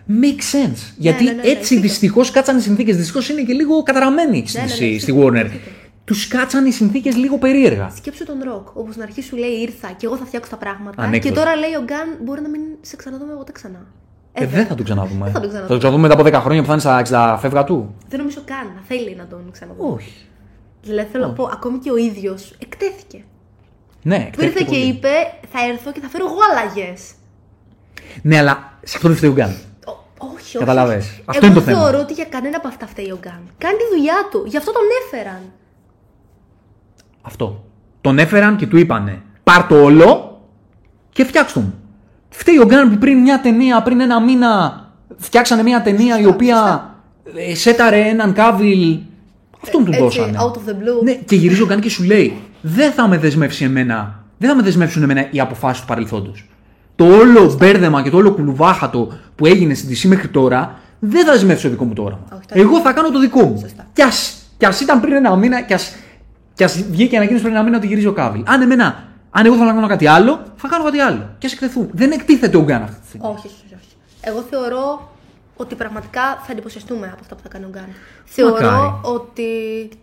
[0.10, 0.94] Make sense.
[0.98, 1.80] Γιατί ναι, ναι, ναι, έτσι ισχύει.
[1.80, 2.98] δυστυχώς κάτσαν οι συνθήκες.
[2.98, 5.00] Δυστυχώς είναι και λίγο καταραμένοι στη, Ναι, ναι, ναι, στη- ισχύει.
[5.00, 5.46] στη Warner.
[5.46, 5.60] Ισχύει.
[6.06, 7.92] Τους κάτσαν οι συνθήκες λίγο περίεργα.
[7.96, 11.04] Σκέψου τον ροκ, όπου στην αρχή σου λέει ήρθα και εγώ θα φτιάξω τα πράγματα.
[11.04, 11.34] Ανέκδοτο.
[11.36, 13.86] Και τώρα λέει ο Γκάν μπορεί να μην σε ξαναδούμε ποτέ ξανά.
[14.34, 15.24] Ε, δεν θα τον ξαναδούμε.
[15.24, 15.68] Δεν θα τον Θα ξαναδούμε.
[15.68, 17.96] τον ξαναδούμε μετά από 10 χρόνια που θα είναι στα 60 φεύγα του.
[18.10, 19.94] Δεν νομίζω καν να θέλει να τον ξαναδούμε.
[19.94, 20.14] Όχι.
[20.82, 23.24] Δηλαδή θέλω να πω, ακόμη και ο ίδιος εκτέθηκε.
[24.02, 24.90] Ναι, Του ήρθε εκτέθηκε και πολύ.
[24.92, 25.10] είπε,
[25.52, 26.94] θα έρθω και θα φέρω εγώ αλλαγέ.
[28.22, 29.56] Ναι, αλλά σε αυτό δεν φταίει ο Γκάν.
[30.48, 30.66] Όχι, όχι.
[30.66, 31.06] Καταλαβες.
[31.06, 31.22] όχι.
[31.26, 31.82] Αυτό Εγώ είναι το θέμα.
[31.82, 33.40] θεωρώ ότι για κανένα από αυτά φταίει ο Γκάν.
[33.58, 34.44] Κάνει τη δουλειά του.
[34.48, 35.42] Γι' αυτό τον έφεραν.
[37.22, 37.64] Αυτό.
[38.02, 40.42] Τον έφεραν και του είπανε πάρ το όλο
[41.10, 41.74] και φτιάξ' το μου.
[42.30, 44.82] Φταίει ο Γκάν που πριν μια ταινία, πριν ένα μήνα
[45.18, 46.90] φτιάξανε μια ταινία η οποία
[47.36, 49.00] ε, σέταρε έναν κάβιλ.
[49.64, 50.38] Αυτόν του Έτσι, δώσανε.
[50.42, 51.04] out of the blue.
[51.04, 54.56] Ναι, και γυρίζει ο Γκάν και σου λέει δεν θα με δεσμεύσει εμένα, δεν θα
[54.56, 56.46] με δεσμεύσουν εμένα οι αποφάσεις του παρελθόντος.
[56.98, 61.32] Το όλο μπέρδεμα και το όλο κουλουβάχατο που έγινε στην DC μέχρι τώρα δεν θα
[61.32, 62.24] δεσμεύσει το δικό μου το όραμα.
[62.34, 63.58] Όχι, το Εγώ θα κάνω το δικό μου.
[63.60, 63.88] Σωστά.
[63.94, 65.96] Κι ας, κι ας ήταν πριν ένα μήνα, κι ας,
[66.54, 68.44] κι ας βγήκε ανακοίνωση πριν ένα μήνα ότι γυρίζει ο Κάβιλ.
[68.46, 71.30] Αν εμένα, αν εγώ θέλω να κάνω κάτι άλλο, θα κάνω κάτι άλλο.
[71.38, 71.90] Και ας εκτεθούν.
[71.94, 73.28] Δεν εκτίθεται ο Γκάν αυτή τη στιγμή.
[73.28, 73.96] Όχι, όχι, όχι.
[74.22, 75.12] Εγώ θεωρώ
[75.56, 77.88] ότι πραγματικά θα εντυπωσιαστούμε από αυτά που θα κάνει ο Γκάν.
[78.26, 78.94] Θεωρώ Μακάρι.
[79.02, 79.44] ότι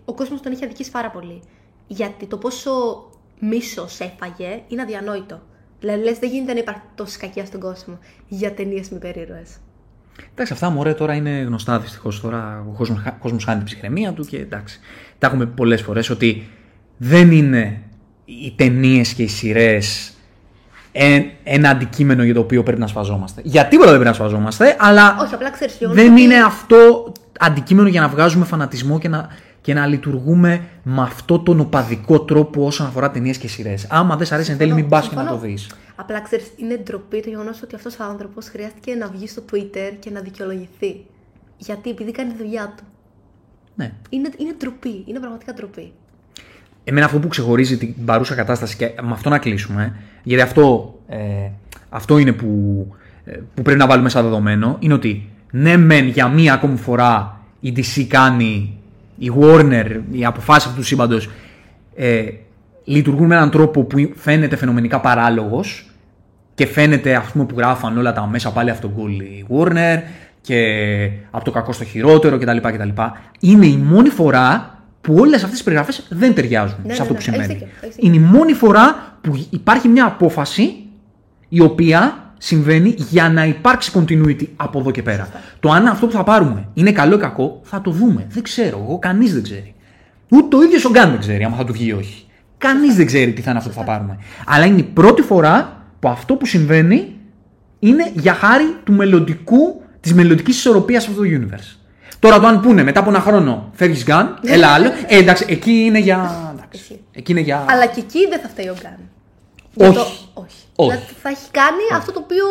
[0.05, 1.43] ο κόσμος τον έχει αδικήσει πάρα πολύ.
[1.87, 2.71] Γιατί το πόσο
[3.39, 5.41] μίσος έφαγε είναι αδιανόητο.
[5.85, 9.43] Δηλαδή, λες, δεν γίνεται να υπάρχει τόση κακία στον κόσμο για ταινίες με περίρωε.
[10.33, 12.21] Εντάξει, αυτά μωρέ τώρα είναι γνωστά δυστυχώς.
[12.21, 14.81] Τώρα ο κόσμος κόσμος χάνει την ψυχραιμία του και εντάξει.
[15.19, 16.49] Τα έχουμε πολλές φορές ότι
[16.97, 17.81] δεν είναι
[18.25, 20.13] οι ταινίες και οι σειρές
[21.45, 23.41] ένα αντικείμενο για το οποίο πρέπει να σφαζόμαστε.
[23.45, 28.01] Για τίποτα δεν πρέπει να σφαζόμαστε, αλλά Όχι, απλά ξέρεις δεν είναι αυτό αντικείμενο για
[28.01, 29.29] να βγάζουμε φανατισμό και να,
[29.65, 33.87] και να λειτουργούμε με αυτό τον οπαδικό τρόπο όσον αφορά ταινίες και σειρές.
[33.91, 35.71] Άμα δεν σ' αρέσει εν τέλει, μην πας και να το δεις.
[35.97, 39.93] Απλά ξέρεις, είναι ντροπή το γεγονός ότι αυτός ο άνθρωπος χρειάστηκε να βγει στο Twitter
[39.99, 41.05] και να δικαιολογηθεί.
[41.57, 42.83] Γιατί επειδή κάνει τη δουλειά του.
[43.75, 43.93] Ναι.
[44.09, 45.05] Είναι, είναι ντροπή.
[45.07, 45.93] Είναι πραγματικά ντροπή.
[46.85, 51.51] Εμένα αυτό που ξεχωρίζει την παρούσα κατάσταση και με αυτό να κλείσουμε, γιατί αυτό, ε,
[51.89, 52.49] αυτό είναι που,
[53.25, 57.41] ε, που πρέπει να βάλουμε σαν δεδομένο, είναι ότι ναι μεν για μία ακόμη φορά
[57.61, 58.79] η DC κάνει,
[59.19, 61.31] η Warner, οι αποφάσεις αυτού του σύμπαντος
[61.95, 62.25] ε,
[62.85, 65.91] λειτουργούν με έναν τρόπο που φαίνεται φαινομενικά παράλογος
[66.55, 69.99] και φαίνεται ας πούμε που γράφαν όλα τα μέσα πάλι αυτό γκολ η Warner
[70.41, 70.65] και
[71.31, 72.57] από το κακό στο χειρότερο κτλ.
[72.57, 72.89] κτλ.
[73.41, 77.19] Είναι η μόνη φορά που όλες αυτές τις περιγραφές δεν ταιριάζουν Ναι, σε αυτό ναι,
[77.21, 77.53] που ναι, έχεις συμβαίνει.
[77.53, 78.13] δίκιο, έχεις δίκιο.
[78.13, 80.75] Είναι η μόνη φορά που υπάρχει μια απόφαση
[81.49, 85.29] η οποία συμβαίνει για να υπάρξει continuity από εδώ και πέρα.
[85.61, 88.27] Το αν αυτό που θα πάρουμε είναι καλό ή κακό θα το δούμε.
[88.29, 88.79] Δεν ξέρω.
[88.89, 89.75] Εγώ κανείς δεν ξέρει.
[90.29, 92.27] Ούτε ο ίδιο ο Γκάν δεν ξέρει αν θα του βγει ή όχι.
[92.59, 94.19] Κανείς δεν ξέρει τι θα είναι αυτό που θα πάρουμε.
[94.47, 97.13] Αλλά είναι η πρώτη φορά που αυτό που συμβαίνει
[97.79, 101.77] είναι για χάρη του μελλοντικού, της μελλοντικής ισορροπίας σε αυτό το universe.
[102.19, 104.89] Τώρα το αν πούνε μετά από ένα χρόνο φεύγεις Γκάν, έλα άλλο.
[105.07, 106.51] Ε, εντάξει, εκεί είναι για.
[106.55, 107.01] εντάξει, Ισχύει.
[107.13, 107.65] εκεί είναι για.
[107.69, 108.99] Αλλά και εκεί δεν θα φταίει ο Γκάν.
[109.77, 109.91] Όχι.
[109.91, 110.64] Για το- όχι.
[110.77, 110.91] Όχι.
[110.91, 112.45] Δηλαδή θα έχει κάνει αυτό το οποίο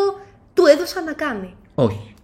[0.54, 1.54] του έδωσαν να κάνει.
[1.74, 2.14] Όχι.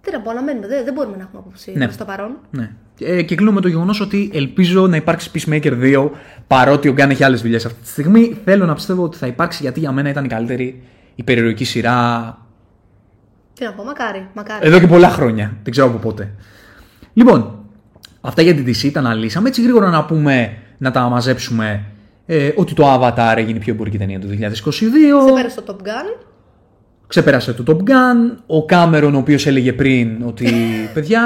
[0.00, 0.66] Τι να πω, αναμένουμε.
[0.66, 1.84] Δεν, δεν μπορούμε να έχουμε άποψη Ναι.
[1.84, 2.30] προς το παρόν.
[2.50, 2.70] Ναι.
[3.00, 6.10] Ε, και κλείνω με το γεγονός ότι ελπίζω να υπάρξει Peacemaker 2
[6.46, 8.38] παρότι ο Γκάν έχει άλλες δουλειές αυτή τη στιγμή.
[8.44, 10.82] Θέλω να πιστεύω ότι θα υπάρξει γιατί για μένα ήταν η καλύτερη
[11.14, 12.38] υπερηρωική σειρά
[13.54, 14.28] Τι να πω, μακάρι.
[14.34, 14.66] μακάρι.
[14.66, 15.56] εδώ και πολλά χρόνια.
[15.62, 16.34] Δεν ξέρω από πότε.
[17.12, 17.58] Λοιπόν,
[18.20, 19.48] αυτά για την DC τα αναλύσαμε.
[19.48, 21.84] Έτσι γρήγορα να πούμε, να τα μαζέψουμε
[22.30, 24.34] ε, ότι το Avatar έγινε η πιο εμπορική ταινία του 2022.
[25.24, 26.24] Ξεπέρασε το Top Gun.
[27.06, 28.36] Ξεπέρασε το Top Gun.
[28.46, 30.52] Ο Κάμερον, ο οποίος έλεγε πριν ότι
[30.94, 31.22] παιδιά,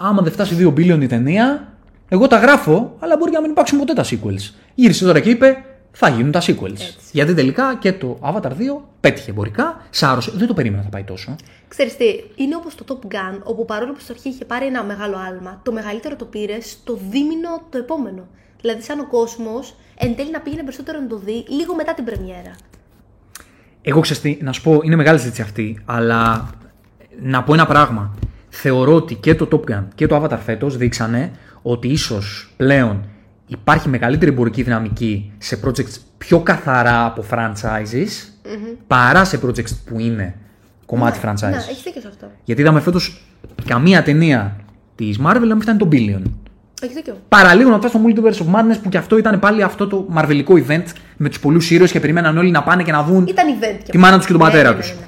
[0.00, 1.72] άμα δεν φτάσει 2 billion η ταινία,
[2.08, 4.54] εγώ τα γράφω, αλλά μπορεί να μην υπάρξουν ποτέ τα sequels.
[4.74, 6.94] Γύρισε τώρα και είπε, θα γίνουν τα sequels.
[7.12, 8.52] Γιατί τελικά και το Avatar 2
[9.00, 10.32] πέτυχε εμπορικά, σάρωσε.
[10.34, 11.36] Δεν το περίμενα να θα πάει τόσο.
[11.68, 14.84] Ξέρεις τι, είναι όπως το Top Gun, όπου παρόλο που στο αρχή είχε πάρει ένα
[14.84, 18.26] μεγάλο άλμα, το μεγαλύτερο το πήρε στο δίμηνο το επόμενο.
[18.60, 22.04] Δηλαδή, σαν ο κόσμος εν τέλει να πήγαινε περισσότερο να το δει λίγο μετά την
[22.04, 22.54] πρεμιέρα.
[23.82, 26.50] Εγώ ξέρω τι, να σου πω, είναι μεγάλη συζήτηση αυτή, αλλά
[27.20, 28.14] να πω ένα πράγμα.
[28.48, 31.30] θεωρώ ότι και το Top Gun και το Avatar φέτος δείξανε
[31.62, 33.04] ότι ίσως πλέον
[33.46, 38.08] υπάρχει μεγαλύτερη εμπορική δυναμική σε projects πιο καθαρά από franchises
[38.86, 40.34] παρά σε projects που είναι
[40.86, 41.50] κομμάτι Ναι, franchise.
[41.50, 42.30] Ναι, έχεις δίκιο σε αυτό.
[42.44, 43.24] Γιατί είδαμε φέτος
[43.64, 44.56] καμία ταινία
[44.94, 46.22] της Marvel να μην φτάνει τον Billion.
[46.80, 47.16] Έχει δίκιο.
[47.28, 50.54] Παραλίγο να φτάσει στο Multiverse of Madness που και αυτό ήταν πάλι αυτό το μαρβελικό
[50.66, 50.84] event
[51.16, 53.76] με τους πολλούς ήρωες και περιμέναν όλοι να πάνε και να δουν Ήταν event και
[53.76, 53.98] τη αυτό.
[53.98, 54.90] μάνα τους και τον Ναι, πατέρα ναι, ναι, τους.
[54.90, 55.06] ναι, ναι.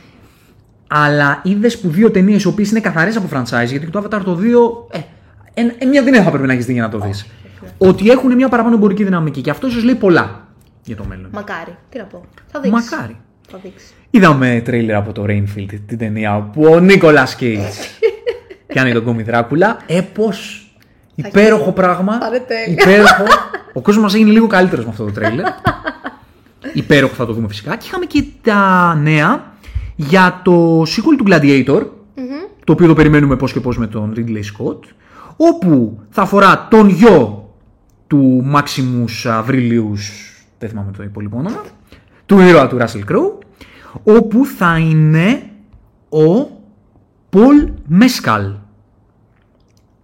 [0.87, 4.39] Αλλά είδες που δύο ταινίες οι οποίες είναι καθαρές από franchise, γιατί το Avatar το
[4.91, 4.97] 2.
[4.97, 4.99] Ε,
[5.55, 7.27] ε, ε, μια ταινία θα πρέπει να έχεις δει για να το δεις.
[7.79, 9.41] Ότι έχουν μια παραπάνω εμπορική δυναμική.
[9.41, 10.49] Και αυτό ίσω λέει πολλά
[10.85, 11.29] για το μέλλον.
[11.33, 11.77] Μακάρι.
[11.89, 12.25] Τι να πω.
[12.53, 12.91] Θα δείξεις.
[12.91, 13.17] Μακάρι.
[13.51, 13.95] Θα δείξεις.
[14.11, 17.61] Είδαμε τρέιλερ από το Rainfield, την ταινία που ο Νίκολα Κέιτ
[18.67, 19.77] κάνει τον κόμι Δράκουλα.
[19.87, 20.33] Έπω.
[21.15, 22.19] Υπέροχο πράγμα.
[22.19, 22.73] Θα είναι τέλειο.
[22.73, 23.25] Υπέροχο.
[23.75, 25.47] Ο κόσμος μας έγινε λίγο καλύτερος με αυτό το τρέιλερ.
[26.73, 27.77] Υπέροχο θα το δούμε φυσικά.
[27.77, 29.53] Και είχαμε και τα νέα
[29.97, 31.87] για το sequel του Gladiator.
[32.65, 34.79] Το οποίο το περιμένουμε πώς και πώς με τον Ridley Scott.
[35.37, 37.51] Όπου θα αφορά τον γιο
[38.07, 40.01] του Maximus Avrilius.
[40.59, 41.63] Δεν θυμάμαι το υπόλοιπο όνομα.
[42.27, 43.33] Του ήρωα του Russell Crowe.
[44.03, 45.43] Όπου θα είναι
[46.09, 46.49] ο
[47.31, 48.55] Paul Mescal.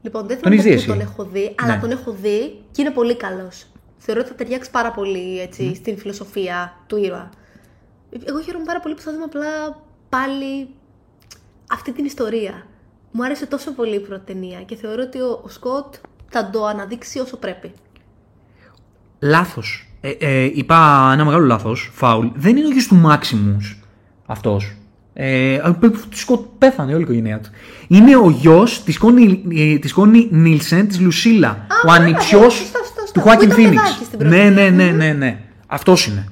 [0.03, 1.81] Λοιπόν, δεν Τον θυμάμαι έχεις δει πού εσύ; τον έχω δει, αλλά Ναι.
[1.81, 3.67] τον έχω δει και είναι πολύ καλός.
[3.99, 7.31] Θεωρώ ότι θα ταιριάξει πάρα πολύ έτσι, στην φιλοσοφία του ήρωα.
[8.25, 10.69] Εγώ χαίρομαι πάρα πολύ που θα δούμε απλά πάλι
[11.71, 12.67] αυτή την ιστορία.
[13.13, 15.95] Μου άρεσε τόσο πολύ η πρώτη ταινία και θεωρώ ότι ο, ο Σκοτ
[16.29, 17.73] θα το αναδείξει όσο πρέπει.
[19.19, 19.89] Λάθος.
[20.01, 21.91] Ε, ε, είπα ένα μεγάλο λάθος.
[21.95, 22.27] Φάουλ.
[22.35, 23.77] Δεν είναι ο γιος του Maximus
[24.27, 24.77] αυτός.
[25.21, 27.49] Ε, του Σκοτ πέθανε όλη η οικογένειά του.
[27.89, 31.51] Είναι ο γιος της Κόνι, ε, της Κόνι Νίλσεν, της Λουσίλα.
[31.51, 33.05] ο μπράβο, ανιψιός σωστά, σωστά, σωστά.
[33.05, 33.83] του Που Χουάκιν ήταν Φίνιξ.
[33.83, 34.35] παιδάκι στην πρώτη.
[34.37, 35.39] Ναι, ναι, ναι, ναι, ναι.
[35.66, 36.29] Αυτός είναι.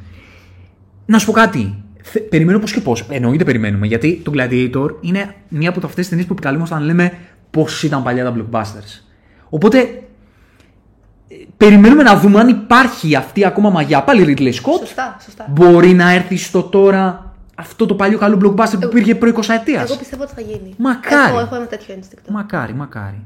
[1.06, 1.74] Να σου πω κάτι.
[2.02, 3.04] Θε- Περιμένω πώς και πώς.
[3.10, 3.86] Εννοείται περιμένουμε.
[3.86, 7.12] Γιατί το Gladiator είναι μία από αυτές τις ταινίες που επικαλούμαστε όταν λέμε
[7.50, 9.02] πώς ήταν παλιά τα blockbusters.
[9.48, 14.02] Οπότε ε, περιμένουμε να δούμε αν υπάρχει αυτή ακόμα μαγιά.
[14.02, 14.78] Πάλι Ridley Scott.
[14.78, 15.46] Σωστά, σωστά.
[15.50, 17.25] Μπορεί να έρθει στο τώρα
[17.58, 19.80] αυτό το παλιό καλό blockbuster που υπήρχε προ 20 ετία.
[19.80, 20.74] Εγώ πιστεύω ότι θα γίνει.
[20.76, 21.30] Μακάρι.
[21.30, 22.32] Έχω, έχω ένα τέτοιο ένστικτο.
[22.32, 23.24] Μακάρι, μακάρι.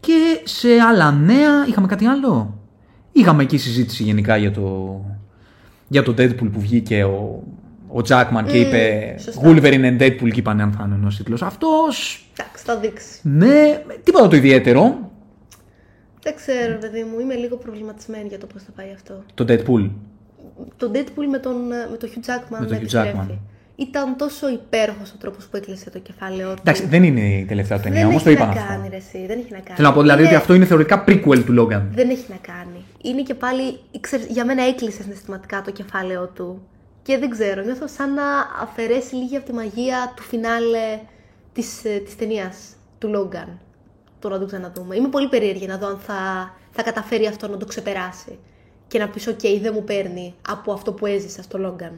[0.00, 2.58] Και σε άλλα νέα, είχαμε κάτι άλλο;
[3.12, 5.00] Είχαμε εκεί συζήτηση γενικά για το,
[5.88, 7.42] για το Deadpool που βγήκε ο,
[7.88, 9.40] ο Jackman και είπε σωστά.
[9.44, 12.26] Wolverine and Deadpool και είπανε αν θα είναι ο τίτλος αυτός.
[12.38, 13.20] Εντάξει, θα δείξει.
[13.22, 15.10] Ναι, τίποτα το ιδιαίτερο.
[16.22, 19.22] Δεν ξέρω, παιδί μου, είμαι λίγο προβληματισμένη για το πώς θα πάει αυτό.
[19.34, 19.90] Το Deadpool.
[20.76, 23.16] Το Deadpool με τον, με τον Hugh Jackman Με τον να Hugh επιστρέφει.
[23.30, 23.38] Jackman.
[23.76, 26.58] Ήταν τόσο υπέροχος ο τρόπος που έκλεισε το κεφάλαιό του.
[26.60, 28.72] Εντάξει, δεν είναι η τελευταία ταινία, δεν όμως έχει το είπαν να αυτό.
[28.72, 29.76] κάνει, ρε, εσύ, δεν έχει να κάνει.
[29.76, 31.82] Θέλω να πω δηλαδή Είναι- ότι αυτό είναι θεωρητικά prequel του Logan.
[31.92, 32.84] Δεν έχει να κάνει.
[33.02, 36.62] Είναι και πάλι, ξέρεις, για μένα έκλεισε συναισθηματικά το κεφάλαιό του.
[37.02, 38.22] Και δεν ξέρω, νιώθω σαν να
[38.62, 40.98] αφαιρέσει λίγη από τη μαγεία του φινάλε
[41.52, 42.56] της, ε, της ταινίας
[42.98, 43.48] του Logan.
[44.18, 44.96] Το να το ξαναδούμε.
[44.96, 46.14] Είμαι πολύ περίεργη να δω αν θα,
[46.70, 48.38] θα καταφέρει αυτό να το ξεπεράσει.
[48.94, 51.92] Και να πεις, οκ, δεν μου παίρνει από αυτό που έζησα στο Logan.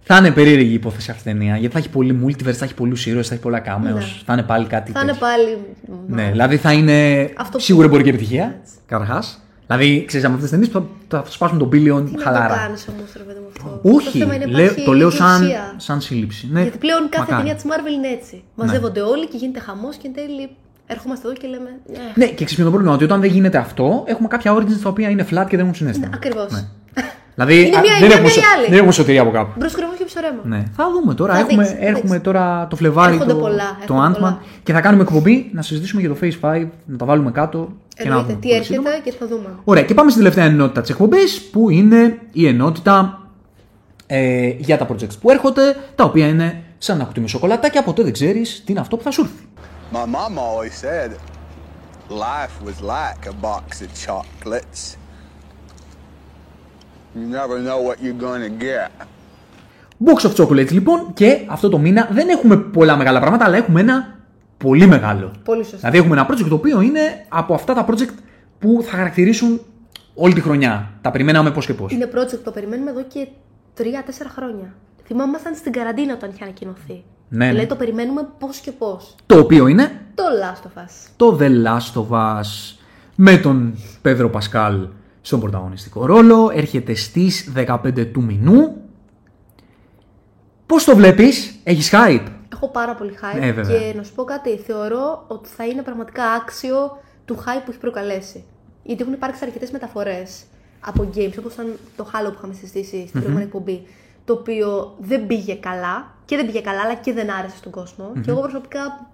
[0.00, 2.74] Θα είναι περίεργη η υπόθεση αυτή η ταινία γιατί θα έχει πολύ multiverse, θα έχει
[2.74, 3.94] πολλούς ήρωες, θα έχει πολλά cameos.
[3.94, 4.00] Ναι.
[4.24, 5.26] Θα είναι πάλι κάτι Θα είναι τέτοιο.
[5.26, 5.58] πάλι...
[6.06, 8.60] Ναι, δηλαδή θα είναι Αυτό που- σίγουρα εμπορική επιτυχία.
[8.86, 9.42] Καταρχάς.
[9.66, 12.54] Δηλαδή, ξέρεις, με αυτές τις ταινίες θα, θα σπάσουν τον billion Τι να το χαλάρα.
[12.56, 13.80] κάνεις όμως, ρε παιδί μου αυτό.
[13.82, 15.74] Το Όχι, θέμα είναι λέω- υπάρχει το λέω σαν, ουσία.
[15.76, 16.48] σαν σύλληψη.
[16.52, 17.38] Ναι, Γιατί πλέον κάθε μακάρι.
[17.42, 18.42] ταινία της Marvel είναι έτσι.
[18.54, 20.48] Μαζεύονται όλοι και γίνεται χαμός και εν τέλει
[20.86, 21.70] ερχόμαστε εδώ και λέμε.
[21.92, 24.88] «Ε, Ναι, και ξέρεις το πρόβλημα ότι όταν δεν γίνεται αυτό, έχουμε κάποια origins τα
[24.88, 26.10] οποία είναι flat και δεν έχουν συνέστημα.
[26.14, 26.46] Ακριβώς.
[27.36, 28.66] Δηλαδή, Είναι α, μία η δεν, μία, έχουμε, μία η σω- άλλη.
[28.68, 29.52] δεν έχουμε σωτηρία από κάπου.
[29.58, 30.40] Μπρος κρεμός και ψωρέμα.
[30.42, 31.32] Ναι, θα δούμε τώρα.
[31.34, 32.20] Θα έχουμε δείξει, θα έχουμε δείξει.
[32.20, 34.40] τώρα το Φλεβάρι Έρχονται το, πολλά, το έρχονται Ant-Man πολλά.
[34.62, 38.02] και θα κάνουμε εκπομπή να συζητήσουμε για το Phase 5, να τα βάλουμε κάτω και
[38.08, 38.40] να Εννοείται δούμε.
[38.40, 38.98] τι πολύ έρχεται σύντομα.
[39.04, 39.48] και θα δούμε.
[39.64, 43.18] Ωραία, και πάμε στην τελευταία ενότητα της εκπομπής που είναι η ενότητα
[44.06, 48.02] ε, για τα projects που έρχονται, τα οποία είναι σαν ένα κουτί με σοκολατάκια, ποτέ
[48.02, 49.44] δεν ξέρεις τι είναι αυτό που θα σου έρθει.
[49.92, 51.10] My mom always said
[52.08, 54.96] life was like a box of chocolates.
[57.14, 58.90] You never know what you're gonna get.
[60.04, 63.80] Box of Chocolates λοιπόν και αυτό το μήνα δεν έχουμε πολλά μεγάλα πράγματα, αλλά έχουμε
[63.80, 64.18] ένα
[64.56, 65.32] πολύ μεγάλο.
[65.44, 65.76] Πολύ σωστά.
[65.76, 68.14] Δηλαδή έχουμε ένα project το οποίο είναι από αυτά τα project
[68.58, 69.60] που θα χαρακτηρίσουν
[70.14, 70.90] όλη τη χρονιά.
[71.00, 71.92] Τα περιμέναμε πώς και πώς.
[71.92, 73.28] Είναι project που το περιμένουμε εδώ και
[73.78, 73.82] 3-4
[74.34, 74.74] χρόνια.
[75.04, 77.04] Θυμάμαι, ήμασταν στην καραντίνα όταν είχε ανακοινωθεί.
[77.34, 77.50] Ναι, ναι.
[77.50, 79.14] Δηλαδή το περιμένουμε πώς και πώς.
[79.26, 81.08] Το οποίο είναι; Το Last of Us.
[81.16, 82.76] το The Last of Us
[83.16, 84.86] με τον Πέδρο Πασκάλ
[85.20, 86.50] στον πρωταγωνιστικό ρόλο.
[86.54, 88.76] Έρχεται στις 15 του μηνού.
[90.66, 93.78] Πώς το βλέπεις, έχεις hype; Έχω πάρα πολύ hype Ε, βέβαια.
[93.78, 94.56] και να σου πω κάτι.
[94.58, 98.44] Θεωρώ ότι θα είναι πραγματικά άξιο του hype που έχει προκαλέσει.
[98.82, 100.42] Γιατί έχουν υπάρξει αρκετές μεταφορές
[100.80, 101.66] από games, όπως ήταν
[101.96, 103.86] το Halo που είχαμε συζητήσει στην προηγούμενη εκπομπή.
[104.24, 108.12] Το οποίο δεν πήγε καλά και δεν πήγε καλά, αλλά και δεν άρεσε στον κόσμο.
[108.24, 109.10] Και εγώ προσωπικά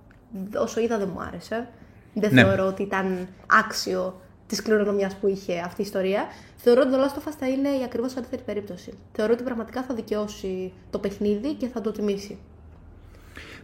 [0.56, 1.68] όσο είδα δεν μου άρεσε.
[2.14, 2.42] Δεν Ναι.
[2.42, 6.24] θεωρώ ότι ήταν άξιο της κληρονομιάς που είχε αυτή η ιστορία.
[6.56, 8.92] Θεωρώ ότι το Last of Us θα είναι η ακριβώς αντίθετη περίπτωση.
[9.12, 12.38] Θεωρώ ότι πραγματικά θα δικαιώσει το παιχνίδι και θα το τιμήσει.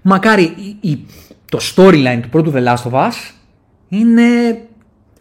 [0.02, 1.06] Μακάρι η- η-
[1.50, 3.12] το storyline του πρώτου The Last of Us
[3.88, 4.22] είναι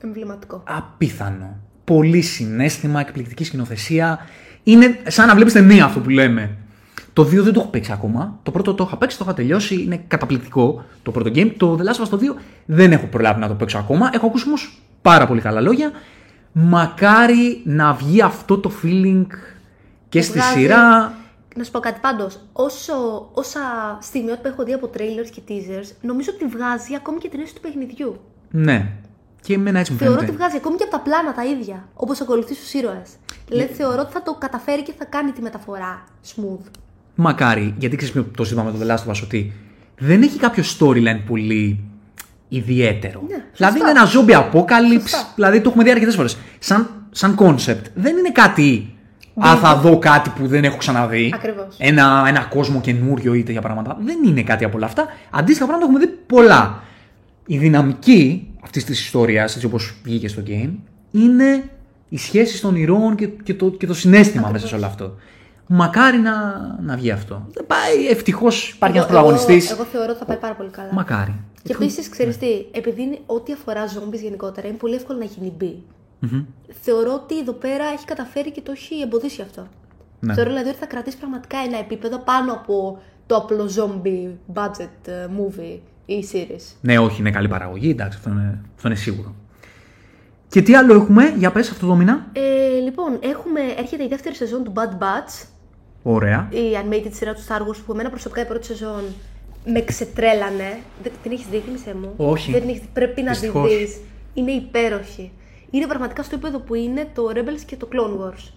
[0.03, 0.63] Εμβληματικό.
[0.67, 1.57] απίθανο.
[1.83, 4.19] Πολύ συνέστημα, εκπληκτική σκηνοθεσία.
[4.67, 6.57] Είναι σαν να βλέπεις ταινία αυτό που λέμε.
[7.13, 8.39] Το 2 δεν το έχω παίξει ακόμα.
[8.43, 9.81] Το πρώτο το είχα παίξει, το είχα τελειώσει.
[9.81, 11.51] Είναι καταπληκτικό το πρώτο game.
[11.57, 12.35] Το The Last of Us το 2
[12.65, 14.09] δεν έχω προλάβει να το παίξω ακόμα.
[14.13, 15.91] Έχω ακούσει όμως πάρα πολύ καλά λόγια.
[16.51, 19.25] Μακάρι να βγει αυτό το feeling
[20.09, 21.13] και στη Βγάζει- σειρά.
[21.55, 22.39] Να σου πω κάτι πάντως.
[23.33, 23.61] Όσα
[24.01, 27.61] στιγμιότυπα έχω δει από trailers και teasers, νομίζω ότι βγάζει ακόμη και την αίσθηση του
[27.61, 28.19] παιχνιδιού.
[28.51, 28.91] Ναι.
[29.41, 30.31] Και εμένα έτσι μου Θεωρώ φαίνεται.
[30.33, 31.87] ότι βγάζει ακόμη και από τα πλάνα τα ίδια.
[31.93, 33.09] Όπως ακολουθείς τους ήρωες.
[33.47, 36.03] Δηλαδή θεωρώ ότι θα το καταφέρει και θα κάνει τη μεταφορά
[36.35, 36.65] smooth.
[37.15, 39.53] Μακάρι, γιατί ξέρεις το ζήτημα με το The Last of Us ότι
[39.97, 41.79] δεν έχει κάποιο storyline πολύ
[42.49, 43.21] ιδιαίτερο.
[43.27, 43.71] Ναι, σωστά.
[43.71, 45.31] δηλαδή είναι ένα zombie apocalypse, Σωστά.
[45.35, 46.37] δηλαδή το έχουμε δει αρκετές φορές.
[46.59, 47.83] Σαν, σαν concept.
[47.93, 48.89] Δεν είναι κάτι.
[49.45, 51.31] Α, θα δω κάτι που δεν έχω ξαναδεί.
[51.35, 51.75] Ακριβώς.
[51.77, 53.97] Ένα, ένα κόσμο καινούριο ή τέτοια πράγματα.
[54.01, 55.05] Δεν είναι κάτι από όλα αυτά.
[55.29, 56.83] Αντίστοιχα πράγματα έχουμε δει πολλά.
[57.45, 60.69] Η δυναμική αυτής της ιστορίας, έτσι όπως βγήκε στο game,
[61.11, 61.69] είναι
[62.09, 65.15] οι σχέσεις των ηρώων και, και, το, και το συνέστημα μέσα σε όλο αυτό.
[65.67, 66.33] Μακάρι να,
[66.81, 67.47] να βγει αυτό.
[67.53, 69.71] Δεν πάει, ευτυχώς υπάρχει ένας Εγώ- εγώ- πρωταγωνιστής.
[69.71, 70.93] Εγώ θεωρώ ότι θα πάει πάρα πολύ καλά.
[70.93, 71.35] Μακάρι.
[71.63, 75.53] Και επίσης, ξέρεις τι, επειδή είναι ό,τι αφορά zombies γενικότερα είναι πολύ εύκολο να γίνει
[75.61, 75.65] B.
[76.81, 79.67] Θεωρώ ότι εδώ πέρα έχει καταφέρει και το έχει εμποδίσει αυτό.
[80.19, 80.33] Ναι.
[80.33, 85.27] Θεωρώ δηλαδή ότι θα κρατήσει πραγματικά ένα επίπεδο πάνω από το απλό zombie budget ε,
[85.37, 86.75] movie ή series.
[86.81, 89.35] Ναι, όχι, είναι καλή παραγωγή, εντάξει, αυτό είναι, αυτό είναι σίγουρο.
[90.49, 92.25] Και τι άλλο έχουμε, για πες αυτό το μήνα.
[92.33, 95.45] Ε, λοιπόν, έχουμε, έρχεται η δεύτερη σεζόν του Bad Batch,
[96.03, 96.47] Ωραία.
[96.51, 99.03] η animated σειρά του Star Wars που εμένα προσωπικά η πρώτη σεζόν
[99.65, 100.77] με ξετρέλανε.
[101.03, 102.51] Δεν, την έχεις δει, θύμισε μου; Όχι.
[102.51, 102.89] Δεν την έχεις δει.
[102.93, 103.69] Πρέπει να τη Δυστυχώς.
[103.77, 103.97] δεις.
[104.33, 105.31] Είναι υπέροχη.
[105.69, 108.51] Είναι πραγματικά στο επίπεδο που είναι το Rebels και το Clone Wars.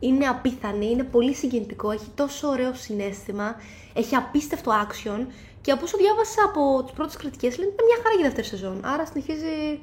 [0.00, 3.54] Είναι απίθανη, είναι πολύ συγκινητικό, έχει τόσο ωραίο συνέστημα,
[3.94, 5.26] έχει απίστευτο action
[5.60, 8.80] και από όσο διάβασα από τις πρώτες κριτικές λένε είναι μια χαρά για δεύτερη σεζόν.
[8.84, 9.80] Άρα συνεχίζει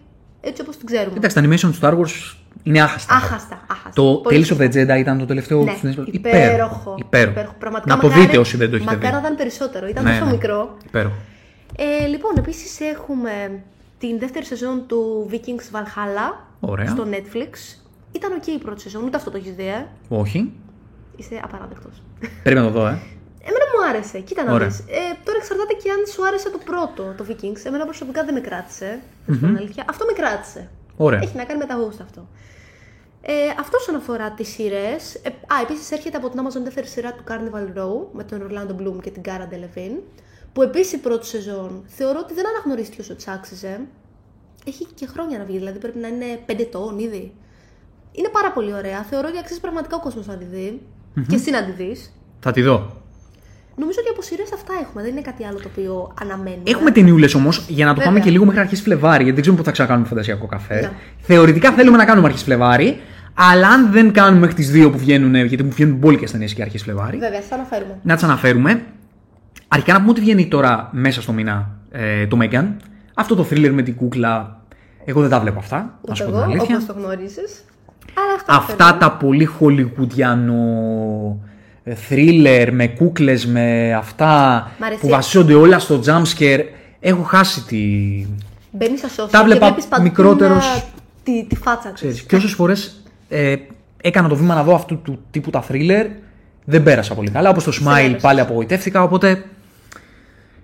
[0.47, 1.13] έτσι όπως την ξέρουμε.
[1.17, 3.13] Εντάξει, τα animation του Star Wars είναι άχαστα.
[3.15, 3.89] Άχαστα, άχαστα.
[3.93, 4.65] Το Πολύ Tales of σωστά.
[4.65, 6.07] the Jedi ήταν το τελευταίο Ναι, συνέστημα.
[6.11, 6.95] υπέροχο.
[6.97, 7.55] Υπέροχο.
[7.59, 9.25] Πραγματικά, να το μακάρι- δείτε όσοι δεν το έχετε Μακάρι να δει.
[9.25, 9.87] ήταν περισσότερο.
[9.87, 10.31] Ήταν Ναι, τόσο ναι.
[10.31, 10.77] μικρό.
[10.87, 11.15] Υπέροχο.
[11.77, 13.29] Ε, λοιπόν, επίσης έχουμε
[13.97, 16.87] την δεύτερη σεζόν του Vikings Valhalla Ωραία.
[16.87, 17.79] στο Netflix.
[18.11, 19.85] Ήταν ok η πρώτη σεζόν, ούτε αυτό το έχεις δει, ε.
[20.09, 20.51] Όχι.
[21.15, 22.01] Είσαι απαράδεκτος.
[22.43, 22.99] Πρέπει να το δω, ε.
[23.49, 24.19] Εμένα μου άρεσε.
[24.19, 24.67] Κοίτα να Ωραία.
[24.67, 24.79] δεις.
[24.79, 27.61] Ε, τώρα εξαρτάται και αν σου άρεσε το πρώτο, το Vikings.
[27.69, 28.89] Εμένα προσωπικά δεν με κράτησε.
[29.25, 29.83] Να σου πω την αλήθεια.
[29.91, 30.69] Αυτό με κράτησε.
[30.97, 31.19] Ωραία.
[31.23, 32.21] Έχει να κάνει με τα γούστα αυτό.
[33.21, 35.15] Ε, αυτός όσον αφορά τις σειρές.
[35.15, 38.73] Ε, α, επίσης έρχεται από την Amazon δεύτερη σειρά του Carnival Row με τον Orlando
[38.81, 39.99] Bloom και την Cara Delevingne.
[40.53, 43.79] Που επίσης η πρώτη σεζόν θεωρώ ότι δεν αναγνωρίστηκε όσο της άξιζε.
[44.65, 47.33] Έχει και χρόνια να βγει, δηλαδή πρέπει να είναι 5 ετών ήδη.
[48.11, 49.03] Είναι πάρα πολύ ωραία.
[49.03, 50.81] Θεωρώ ότι αξίζει πραγματικά ο κόσμος να τη δει.
[51.27, 52.13] Και εσύ να τη δεις.
[52.39, 52.91] Θα τη δω.
[53.82, 55.01] Νομίζω ότι από σειρές αυτά έχουμε.
[55.03, 56.63] Δεν είναι κάτι άλλο το οποίο αναμένουμε.
[56.63, 58.11] Έχουμε ταινιούλες όμως, για να το Βέβαια.
[58.13, 60.80] πάμε και λίγο μέχρι αρχέ Φλεβάρι, γιατί δεν ξέρουμε πότε θα ξανακάνουμε φαντασιακό καφέ.
[60.82, 60.91] Ναι.
[61.19, 63.01] Θεωρητικά θέλουμε να κάνουμε αρχέ Φλεβάρι,
[63.34, 66.61] αλλά αν δεν κάνουμε μέχρι τις δύο που βγαίνουν, γιατί μου βγαίνουν μπόλικε ταινίε και
[66.61, 67.99] αρχέ Φλεβάρι, Βέβαια, θα αναφέρουμε.
[68.03, 68.82] να τις αναφέρουμε.
[69.67, 72.66] Αρχικά να πούμε ότι βγαίνει τώρα μέσα στο μήνα ε, το Megan.
[73.13, 74.62] Αυτό το thriller με την κούκλα.
[75.05, 75.78] Εγώ δεν τα βλέπω αυτά.
[75.78, 76.75] να Ούτε σου πω την εγώ, αλήθεια.
[76.75, 77.63] όπως το γνωρίζεις.
[78.13, 78.99] Αλλά αυτό Αυτά αναφέρουμε.
[78.99, 80.54] τα πολύ χολιγουδιανο
[81.45, 81.57] ε,
[82.09, 84.26] thriller με κούκλες, με αυτά
[84.80, 85.00] Μ' αρέσει.
[85.01, 86.59] που βασίζονται όλα στο jumpscare.
[87.00, 87.78] Έχω χάσει τη...
[88.72, 90.66] Μπαίνεις στα social Τα και βλέπα βλέπεις παντού μικρότερος.
[90.76, 90.84] να-
[91.24, 92.26] Τη, τη φάτσα Ξέρεις, της.
[92.26, 93.55] και όσες φορές ε,
[94.01, 96.05] έκανα το βήμα να δω αυτού του τύπου τα thriller,
[96.66, 97.50] δεν πέρασα πολύ καλά.
[97.50, 98.22] Όπως το Smile Συνέβη.
[98.22, 99.43] πάλι απογοητεύτηκα, οπότε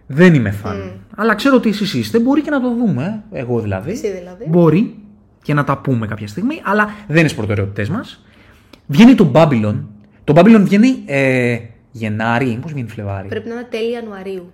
[0.07, 0.91] δεν είμαι φαν.
[1.15, 3.91] Αλλά ξέρω ότι εσείς είστε, μπορεί και να το δούμε, ε, εγώ δηλαδή.
[3.91, 4.45] Εσύ δηλαδή.
[4.47, 4.95] Μπορεί
[5.41, 8.23] και να τα πούμε κάποια στιγμή, αλλά δεν είναι στις προτεραιότητες μας.
[8.87, 9.75] Βγαίνει το Babylon.
[10.23, 11.57] Το Babylon βγαίνει ε,
[11.91, 14.51] Γενάρη, πώς βγαίνει Φλεβάρι; Πρέπει να είναι τέλη Ιανουαρίου.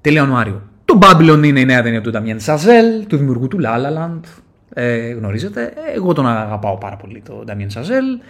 [0.00, 0.62] Τέλη Ιανουάριο.
[0.84, 4.20] Το Babylon είναι η νέα ταινία του Damien Chazelle, του δημιουργού του La La Land.
[4.72, 5.72] Ε, γνωρίζετε.
[5.94, 8.22] Εγώ τον αγαπάω πάρα πολύ, το Damien Chazelle.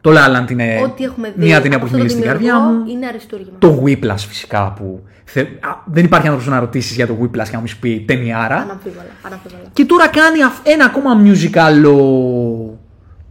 [0.00, 1.44] Το La La Land είναι Ό,τι έχουμε δει.
[1.46, 2.90] μια ταινία που από έχει αυτό μιλήσει το στην καρδιά δημιουργό μου.
[2.90, 3.58] Είναι αριστούργημα.
[3.58, 5.00] Το Whiplash φυσικά που.
[5.24, 8.04] θε- Α, δεν υπάρχει άνθρωπος να ρωτήσεις για το Whiplash και να μου σου πει
[8.06, 8.56] ταινιάρα.
[8.56, 9.06] Αναμφίβολα.
[9.26, 9.62] αναμφίβολα.
[9.72, 11.84] Και τώρα κάνει αυ- ένα ακόμα musical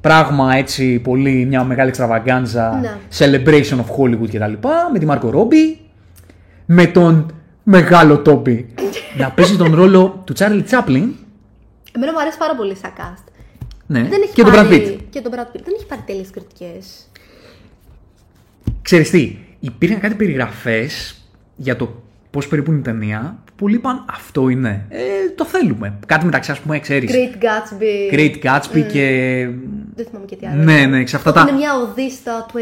[0.01, 2.97] πράγμα έτσι πολύ, μια μεγάλη εξτραβαγκάντζα, Ναι.
[3.17, 4.67] celebration of Hollywood κτλ.
[4.93, 5.79] Με τη Μάρκο Ρόμπι,
[6.65, 8.73] με τον μεγάλο Τόμπι
[9.17, 11.13] να παίζει τον ρόλο του Τσάρλι Τσάπλιν.
[11.95, 13.23] Εμένα μου αρέσει πάρα πολύ σαν cast.
[13.87, 14.97] Ναι, Δεν έχει και τον Brad πάρει...
[14.99, 15.03] Pitt.
[15.09, 15.61] Και τον Brad Pitt.
[15.63, 17.09] Δεν έχει πάρει τέλειες κριτικές.
[18.81, 21.21] Ξέρεις τι, υπήρχαν κάτι περιγραφές
[21.55, 23.37] για το πώς περίπου είναι η ταινία.
[23.55, 24.85] Πολλοί είπαν αυτό είναι.
[24.89, 24.99] Ε,
[25.35, 25.93] το θέλουμε.
[26.05, 27.11] Κάτι μεταξύ, ας πούμε, ξέρεις.
[27.13, 28.15] Great Gatsby.
[28.15, 29.47] Great Gatsby και.
[29.95, 30.63] Δεν θυμάμαι και τι άλλο.
[30.63, 31.41] Ναι, ναι, σε αυτά τα.
[31.41, 32.57] Είναι μια οδή στα 20s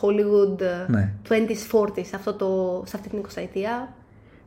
[0.00, 1.12] Hollywood, Ναι.
[1.28, 1.32] 20s
[1.78, 3.88] 40s, σε, αυτό το, σε αυτή την 20 ετία.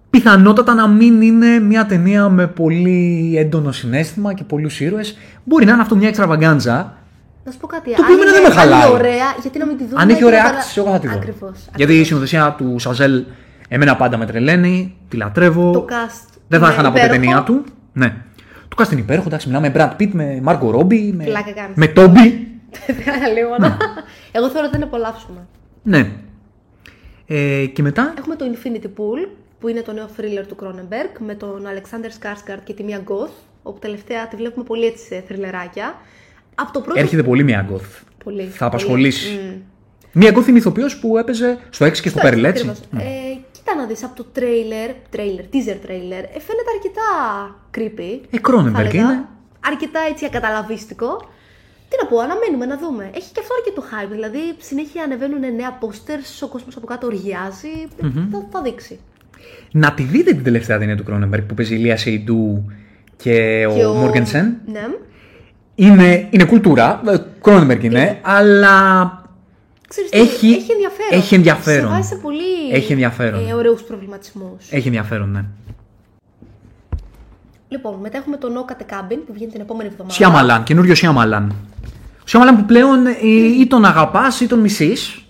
[0.10, 5.18] Πιθανότατα να μην είναι μια ταινία με πολύ έντονο συνέστημα και πολλούς ήρωες.
[5.44, 6.94] Μπορεί να είναι αυτό μια εξτραβαγκάντζα.
[7.46, 7.90] Να σου πω κάτι.
[7.96, 8.92] Το οποίο αν εμένα είναι- δεν με αν είναι χαλάει.
[8.94, 10.02] ωραία, γιατί να μην τη δούμε.
[10.02, 11.14] Αν έχει και ωραία να άκτηση, εγώ θα τη δω.
[11.16, 11.52] Ακριβώς.
[11.76, 13.24] Γιατί η συνοδοσία του Σαζέλ
[13.68, 15.72] εμένα πάντα με τρελαίνει, τη λατρεύω.
[15.72, 17.22] Το cast Δεν θα είναι είχα να πω την υπέροχο.
[17.22, 17.64] ταινία του.
[17.94, 18.16] Ναι.
[18.76, 21.76] Το cast είναι υπέροχο, εντάξει, μιλάμε με Brad Pitt, με Margot Robbie, με, Πλάκα κάνεις.
[21.76, 22.32] με Toby.
[22.88, 23.78] Δεν λίγο να.
[24.32, 25.48] Εγώ θεωρώ ότι δεν απολαύσουμε.
[25.84, 26.12] Ναι.
[27.28, 29.28] Ε, και μετά; Έχουμε το Infinity Pool,
[29.60, 33.32] που είναι το νέο thriller του Cronenberg, με τον Alexander Skarsgård και τη Mia Goth,
[33.64, 35.96] όπου τελευταία τη βλέπουμε πολύ έτσι σε θρυλεράκια.
[36.56, 37.00] Από το πρώτο...
[37.00, 38.02] έρχεται πολύ μια γκοθ.
[38.24, 38.58] Πολύ, Θα πολύ.
[38.60, 39.32] απασχολήσει.
[39.32, 39.62] Μμ.
[40.12, 42.70] Μια γκοθ είναι ηθοποιός που έπαιζε στο 6 και στο Pearl, έτσι.
[42.70, 42.80] Ακριβώς.
[42.98, 43.33] Ε,
[43.64, 47.10] κοίτα να δεις από το τρέιλερ, τρέιλερ, teaser trailer, ε, φαίνεται αρκετά
[47.76, 48.28] creepy.
[48.32, 49.02] Ε, Cronenberg θα έλεγα.
[49.02, 49.26] είναι.
[49.66, 51.18] Αρκετά έτσι ακαταλαβίστικο.
[51.90, 53.10] Τι να πω, αναμένουμε να δούμε.
[53.16, 57.74] Έχει και αυτό αρκετό hype, δηλαδή συνέχεια ανεβαίνουν νέα posters, ο κόσμος από κάτω οργιάζει,
[58.32, 59.00] θα, θα δείξει.
[59.72, 62.72] Να τη δείτε την τελευταία ταινία του Cronenberg που παίζει η Λία Σεϊντού
[63.16, 64.58] και ο, Και ο- Μόργενσεν.
[64.66, 64.88] Ναι.
[65.76, 68.78] Είναι, είναι κουλτούρα, ε, Cronenberg είναι, αλλά
[69.96, 71.20] Ξέρεις τι, Έχει- έχει ενδιαφέρον.
[71.20, 71.88] έχει ενδιαφέρον.
[71.90, 73.48] Σε βάζει σε πολύ Έχει ενδιαφέρον.
[73.50, 74.68] Ε, ωραίους προβληματισμούς.
[74.70, 75.44] έχει ενδιαφέρον, ναι.
[77.68, 80.16] Λοιπόν, μετά έχουμε το No Cut Cabin που βγαίνει την επόμενη εβδομάδα.
[80.16, 81.56] Σιάμαλαν, καινούριο Σιάμαλαν.
[82.24, 83.12] Ο Σιάμαλαν που πλέον ε,
[83.60, 85.24] ή τον αγαπάς ή τον μισείς.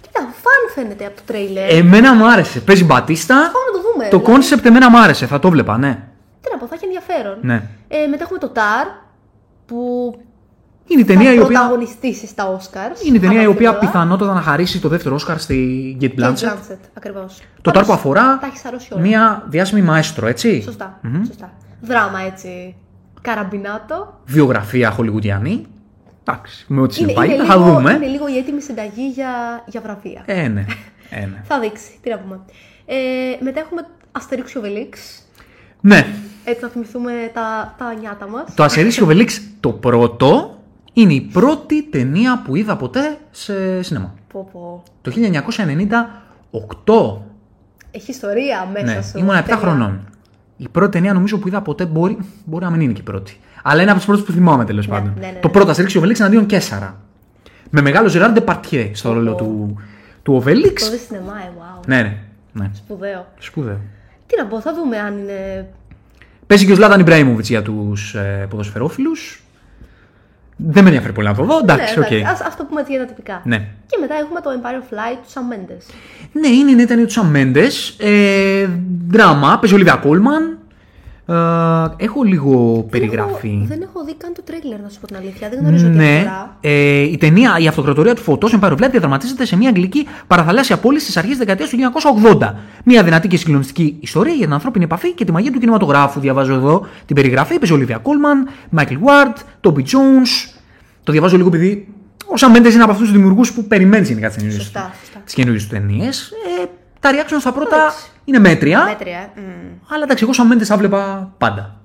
[0.00, 1.70] Κοίτα, fun φαίνεται από το τρέιλερ.
[1.70, 2.60] Εμένα μου άρεσε.
[2.60, 3.34] Παίζει Μπαουτίστα.
[3.34, 4.04] Πάμε να το δούμε.
[4.04, 4.32] Το δηλαδή.
[4.32, 5.26] concept εμένα μου άρεσε.
[5.26, 6.02] Θα το βλέπα, ναι.
[6.40, 7.38] Τι να πω, θα έχει ενδιαφέρον.
[7.42, 7.62] Ναι.
[7.88, 8.86] Ε, μετά έχουμε το Tar
[9.66, 9.76] που
[10.88, 11.58] Είναι η ταινία θα η οποία.
[11.58, 13.06] πρωταγωνιστήσει στα Oscars.
[13.06, 13.78] Είναι η ταινία η οποία αναμφίβολα.
[13.78, 16.34] πιθανότατα να χαρίσει το δεύτερο Όσκαρ στη Cate Blanchett.
[16.34, 17.40] Blanchett, ακριβώς.
[17.62, 19.02] Το Tar που Πάντως, αφορά Τα έχει σαρώσει όλα.
[19.02, 20.62] μία διάσημη μαέστρο, έτσι.
[20.62, 21.52] Σωστά, σωστά.
[21.80, 22.74] Δράμα έτσι.
[23.20, 24.20] Καραμπινάτο.
[24.24, 25.66] Βιογραφία χολιγουδιανή.
[26.24, 27.92] Εντάξει, με ό,τι Είναι, συνεπάγεται, είναι, θα λίγο, δούμε.
[27.92, 30.22] είναι λίγο η έτοιμη συνταγή για, για βραβεία.
[30.26, 30.64] Ε, ναι.
[31.10, 31.42] Ε, ναι.
[31.48, 32.40] Θα δείξει, τι να πούμε.
[32.86, 32.96] Ε,
[33.44, 33.86] μετά έχουμε
[34.18, 35.22] Asterix Obelix.
[35.80, 36.06] ναι.
[36.44, 38.54] Έτσι να θυμηθούμε τα, τα νιάτα μας.
[38.54, 40.57] Το Ασερίσιο Βελίξ το πρώτο
[41.00, 44.14] είναι η πρώτη ταινία που είδα ποτέ σε σινεμά.
[44.32, 44.82] Πω, πω.
[45.02, 45.14] Το 1998.
[47.90, 49.18] Έχει ιστορία μέσα Ναι, σου.
[49.18, 49.56] ήμουν 7 ταινία.
[49.56, 50.00] χρονών.
[50.56, 53.36] Η πρώτη ταινία νομίζω που είδα ποτέ μπορεί, μπορεί να μην είναι και η πρώτη.
[53.62, 55.12] Αλλά είναι από τις πρώτες που θυμάμαι τέλος πάντων.
[55.18, 55.52] ναι, ναι, Το ναι.
[55.52, 57.00] πρώτο Αστερίξ και Οβελίξ εναντίον Καίσαρα.
[57.70, 59.76] Με μεγάλο Ζεράρ Ντεπαρτιέ στο ρόλο του,
[60.22, 60.84] του Οβελίξ.
[60.84, 61.86] Το δει σινεμά, ε, wow.
[61.86, 62.16] Ναι, ναι,
[62.52, 62.70] ναι.
[62.74, 63.26] Σπουδαίο.
[63.38, 63.80] Σπουδαίο.
[64.26, 65.68] Τι να πω, θα δούμε αν είναι.
[66.46, 69.42] Παίζει και ο Ζλάταν Ιμπραΐμοβιτς για τους ε, ποδοσφαιρόφιλους.
[70.60, 71.58] Δεν με ενδιαφέρει πολύ να το δω.
[71.58, 72.10] Εντάξει, ναι, οκ.
[72.10, 73.40] εντάξει, ας, ας το πούμε έτσι για τα τυπικά.
[73.44, 73.56] Ναι.
[73.86, 75.94] Και μετά έχουμε το Empire of Light του Sam Mendes.
[76.32, 77.66] Ναι, είναι η νέα ταινία του Σαμ Μέντες.
[77.98, 78.66] Ε,
[79.08, 80.57] δράμα, παίζει ο Ολίβια Κόλμαν.
[81.30, 81.34] Ε,
[82.04, 83.48] έχω λίγο περιγραφή.
[83.48, 85.48] Δεν έχω, δεν έχω δει καν το τρέιλερ, να σου πω την αλήθεια.
[85.48, 86.56] Δεν γνωρίζω τι Ναι, αφορά.
[86.60, 90.76] ε, η ταινία Η Αυτοκρατορία του Φωτό, Empire of Light, διαδραματίζεται σε μια αγγλική παραθαλάσσια
[90.78, 92.54] πόλη στις αρχές της δεκαετίας του 1980.
[92.84, 96.20] Μια δυνατή και συγκλονιστική ιστορία για την ανθρώπινη επαφή και τη μαγεία του κινηματογράφου.
[96.20, 97.58] Διαβάζω εδώ την περιγραφή.
[97.58, 99.34] Παίζει ο Olivia Colman, Michael Ward,
[99.68, 100.52] Toby Jones.
[101.04, 101.88] Το διαβάζω λίγο επειδή
[102.26, 105.20] ο Sam Mendes είναι από αυτούς τους δημιουργούς που περιμένεις γενικά τις Σωστά, σωστά.
[105.34, 106.30] καινούριες τους ταινίες.
[106.62, 106.64] Ε,
[107.00, 108.06] τα reaction στα πρώτα Εντάξει.
[108.28, 108.84] Είναι μέτρια.
[108.84, 109.18] Μέτρια.
[109.18, 109.40] ε.
[109.40, 109.94] Μμ.
[109.94, 111.76] Αλλά εντάξει, εγώ Sam Mendes θα βλέπα πάντα.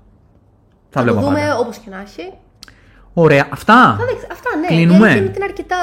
[0.90, 1.58] Θα Θα το βλέπα δούμε πάντα.
[1.58, 2.34] όπως και να έχει.
[3.14, 3.96] Ωραία, αυτά.
[4.00, 4.28] Θα δείξει.
[4.32, 4.68] Αυτά ναι.
[4.68, 4.94] Κλείνουμε.
[4.98, 5.76] Η αλήθεια είναι ότι είναι αρκετά.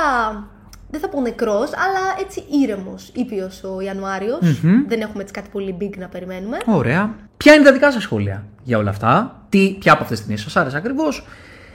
[0.91, 4.39] Δεν θα πω νεκρός, αλλά έτσι ήρεμος, ήπιος ο ιανουαριο
[4.89, 6.57] Δεν έχουμε έτσι κάτι πολύ big να περιμένουμε.
[6.66, 7.15] Ωραία.
[7.37, 10.43] Ποια είναι τα δικά σας σχόλια για όλα αυτά, τι, ποια από αυτές τις ταινίες
[10.45, 11.27] σας άρεσε ακριβώς,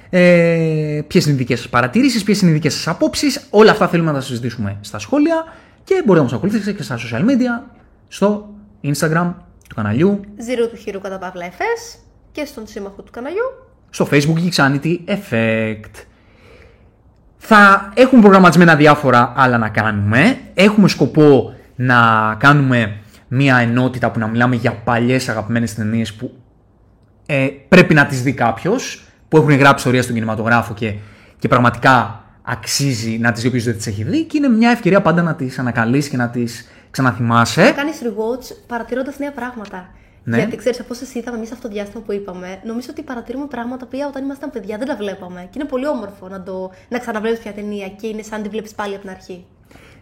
[0.09, 3.87] ε, ποιες είναι οι δικές σας παρατηρήσεις, ποιες είναι οι δικές σας απόψεις; Όλα αυτά
[3.87, 5.43] θέλουμε να τα συζητήσουμε στα σχόλια
[5.83, 7.63] και μπορείτε να μας ακολουθήσετε και στα social media,
[8.07, 8.49] στο
[8.93, 9.33] Instagram
[9.69, 11.99] του καναλιού, Zero του χείρου κατά παύλα FS
[12.31, 13.43] και στον σύμμαχο του καναλιού.
[13.89, 16.03] στο Facebook Geeksanity Effect.
[17.37, 20.37] Θα έχουμε προγραμματισμένα διάφορα άλλα να κάνουμε.
[20.53, 21.95] Έχουμε σκοπό να
[22.39, 22.97] κάνουμε
[23.27, 26.31] μια ενότητα που να μιλάμε για παλιές αγαπημένες ταινίες που
[27.25, 30.93] ε, πρέπει να τις δει κάποιος, που έχουν γράψει ιστορία στον κινηματογράφο και,
[31.39, 35.01] και πραγματικά αξίζει να τις δει όποιος δεν τις έχει δει και είναι μια ευκαιρία
[35.01, 37.71] πάντα να τις ανακαλείς και να τις ξαναθυμάσαι.
[37.75, 39.89] Κάνεις rewatch παρατηρώντας νέα πράγματα.
[40.23, 40.37] Ναι.
[40.37, 43.85] Γιατί ξέρεις, από όσες είδαμε εμείς αυτό το διάστημα που είπαμε, νομίζω ότι παρατηρούμε πράγματα
[43.85, 45.41] που όταν ήμασταν παιδιά δεν τα βλέπαμε.
[45.49, 48.49] Και είναι πολύ όμορφο να, το, να ξαναβλέπεις μια ταινία και είναι σαν να τη
[48.49, 49.45] βλέπεις πάλι από την αρχή.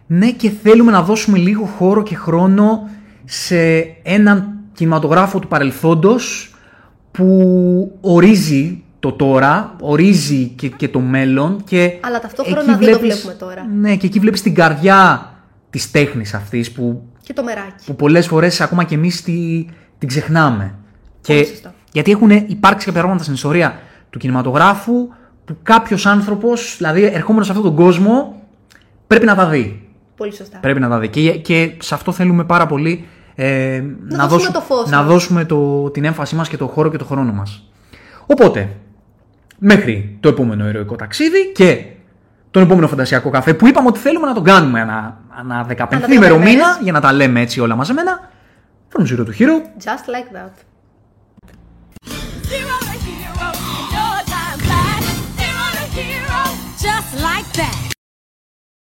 [0.06, 2.88] Ναι, και θέλουμε να δώσουμε λίγο χώρο και χρόνο
[3.24, 3.56] σε
[4.02, 6.54] έναν κινηματογράφο του παρελθόντος
[7.10, 7.28] που
[8.00, 13.32] ορίζει το τώρα, ορίζει και, και το μέλλον και Αλλά ταυτόχρονα εκεί δεν το βλέπουμε
[13.32, 13.66] τώρα.
[13.74, 15.28] Ναι, και εκεί βλέπεις την καρδιά
[15.74, 17.84] της τέχνης αυτής που, Και το μεράκι.
[17.86, 19.66] που πολλές φορές ακόμα και εμείς τη,
[19.98, 20.74] την ξεχνάμε.
[21.26, 21.70] Πολύ Και, σωστό.
[21.92, 23.78] γιατί έχουν υπάρξει κάποια πράγματα στην ιστορία
[24.10, 25.08] του κινηματογράφου
[25.44, 28.42] που κάποιος άνθρωπος, δηλαδή ερχόμενος σε αυτόν τον κόσμο,
[29.06, 29.88] πρέπει να τα δει.
[30.16, 30.58] Πολύ σωστά.
[30.58, 31.08] Πρέπει να τα δει.
[31.08, 35.06] Και, και σε αυτό θέλουμε πάρα πολύ ε, Να δώσουμε το φως να μας.
[35.06, 37.68] δώσουμε το, την έμφασή μας και το χώρο και το χρόνο μας.
[38.26, 38.68] Οπότε,
[39.58, 41.84] μέχρι το επόμενο ηρωικό ταξίδι και
[42.50, 46.78] τον επόμενο φαντασιακό καφέ που είπαμε ότι θέλουμε να τον κάνουμε ανά, Ανά 15η ημερομήνα
[46.82, 48.30] για να τα λέμε έτσι όλα μαζεμένα,
[48.88, 49.54] τον Ζήρο του Χείρου.
[49.84, 50.06] Just
[57.24, 57.93] like that.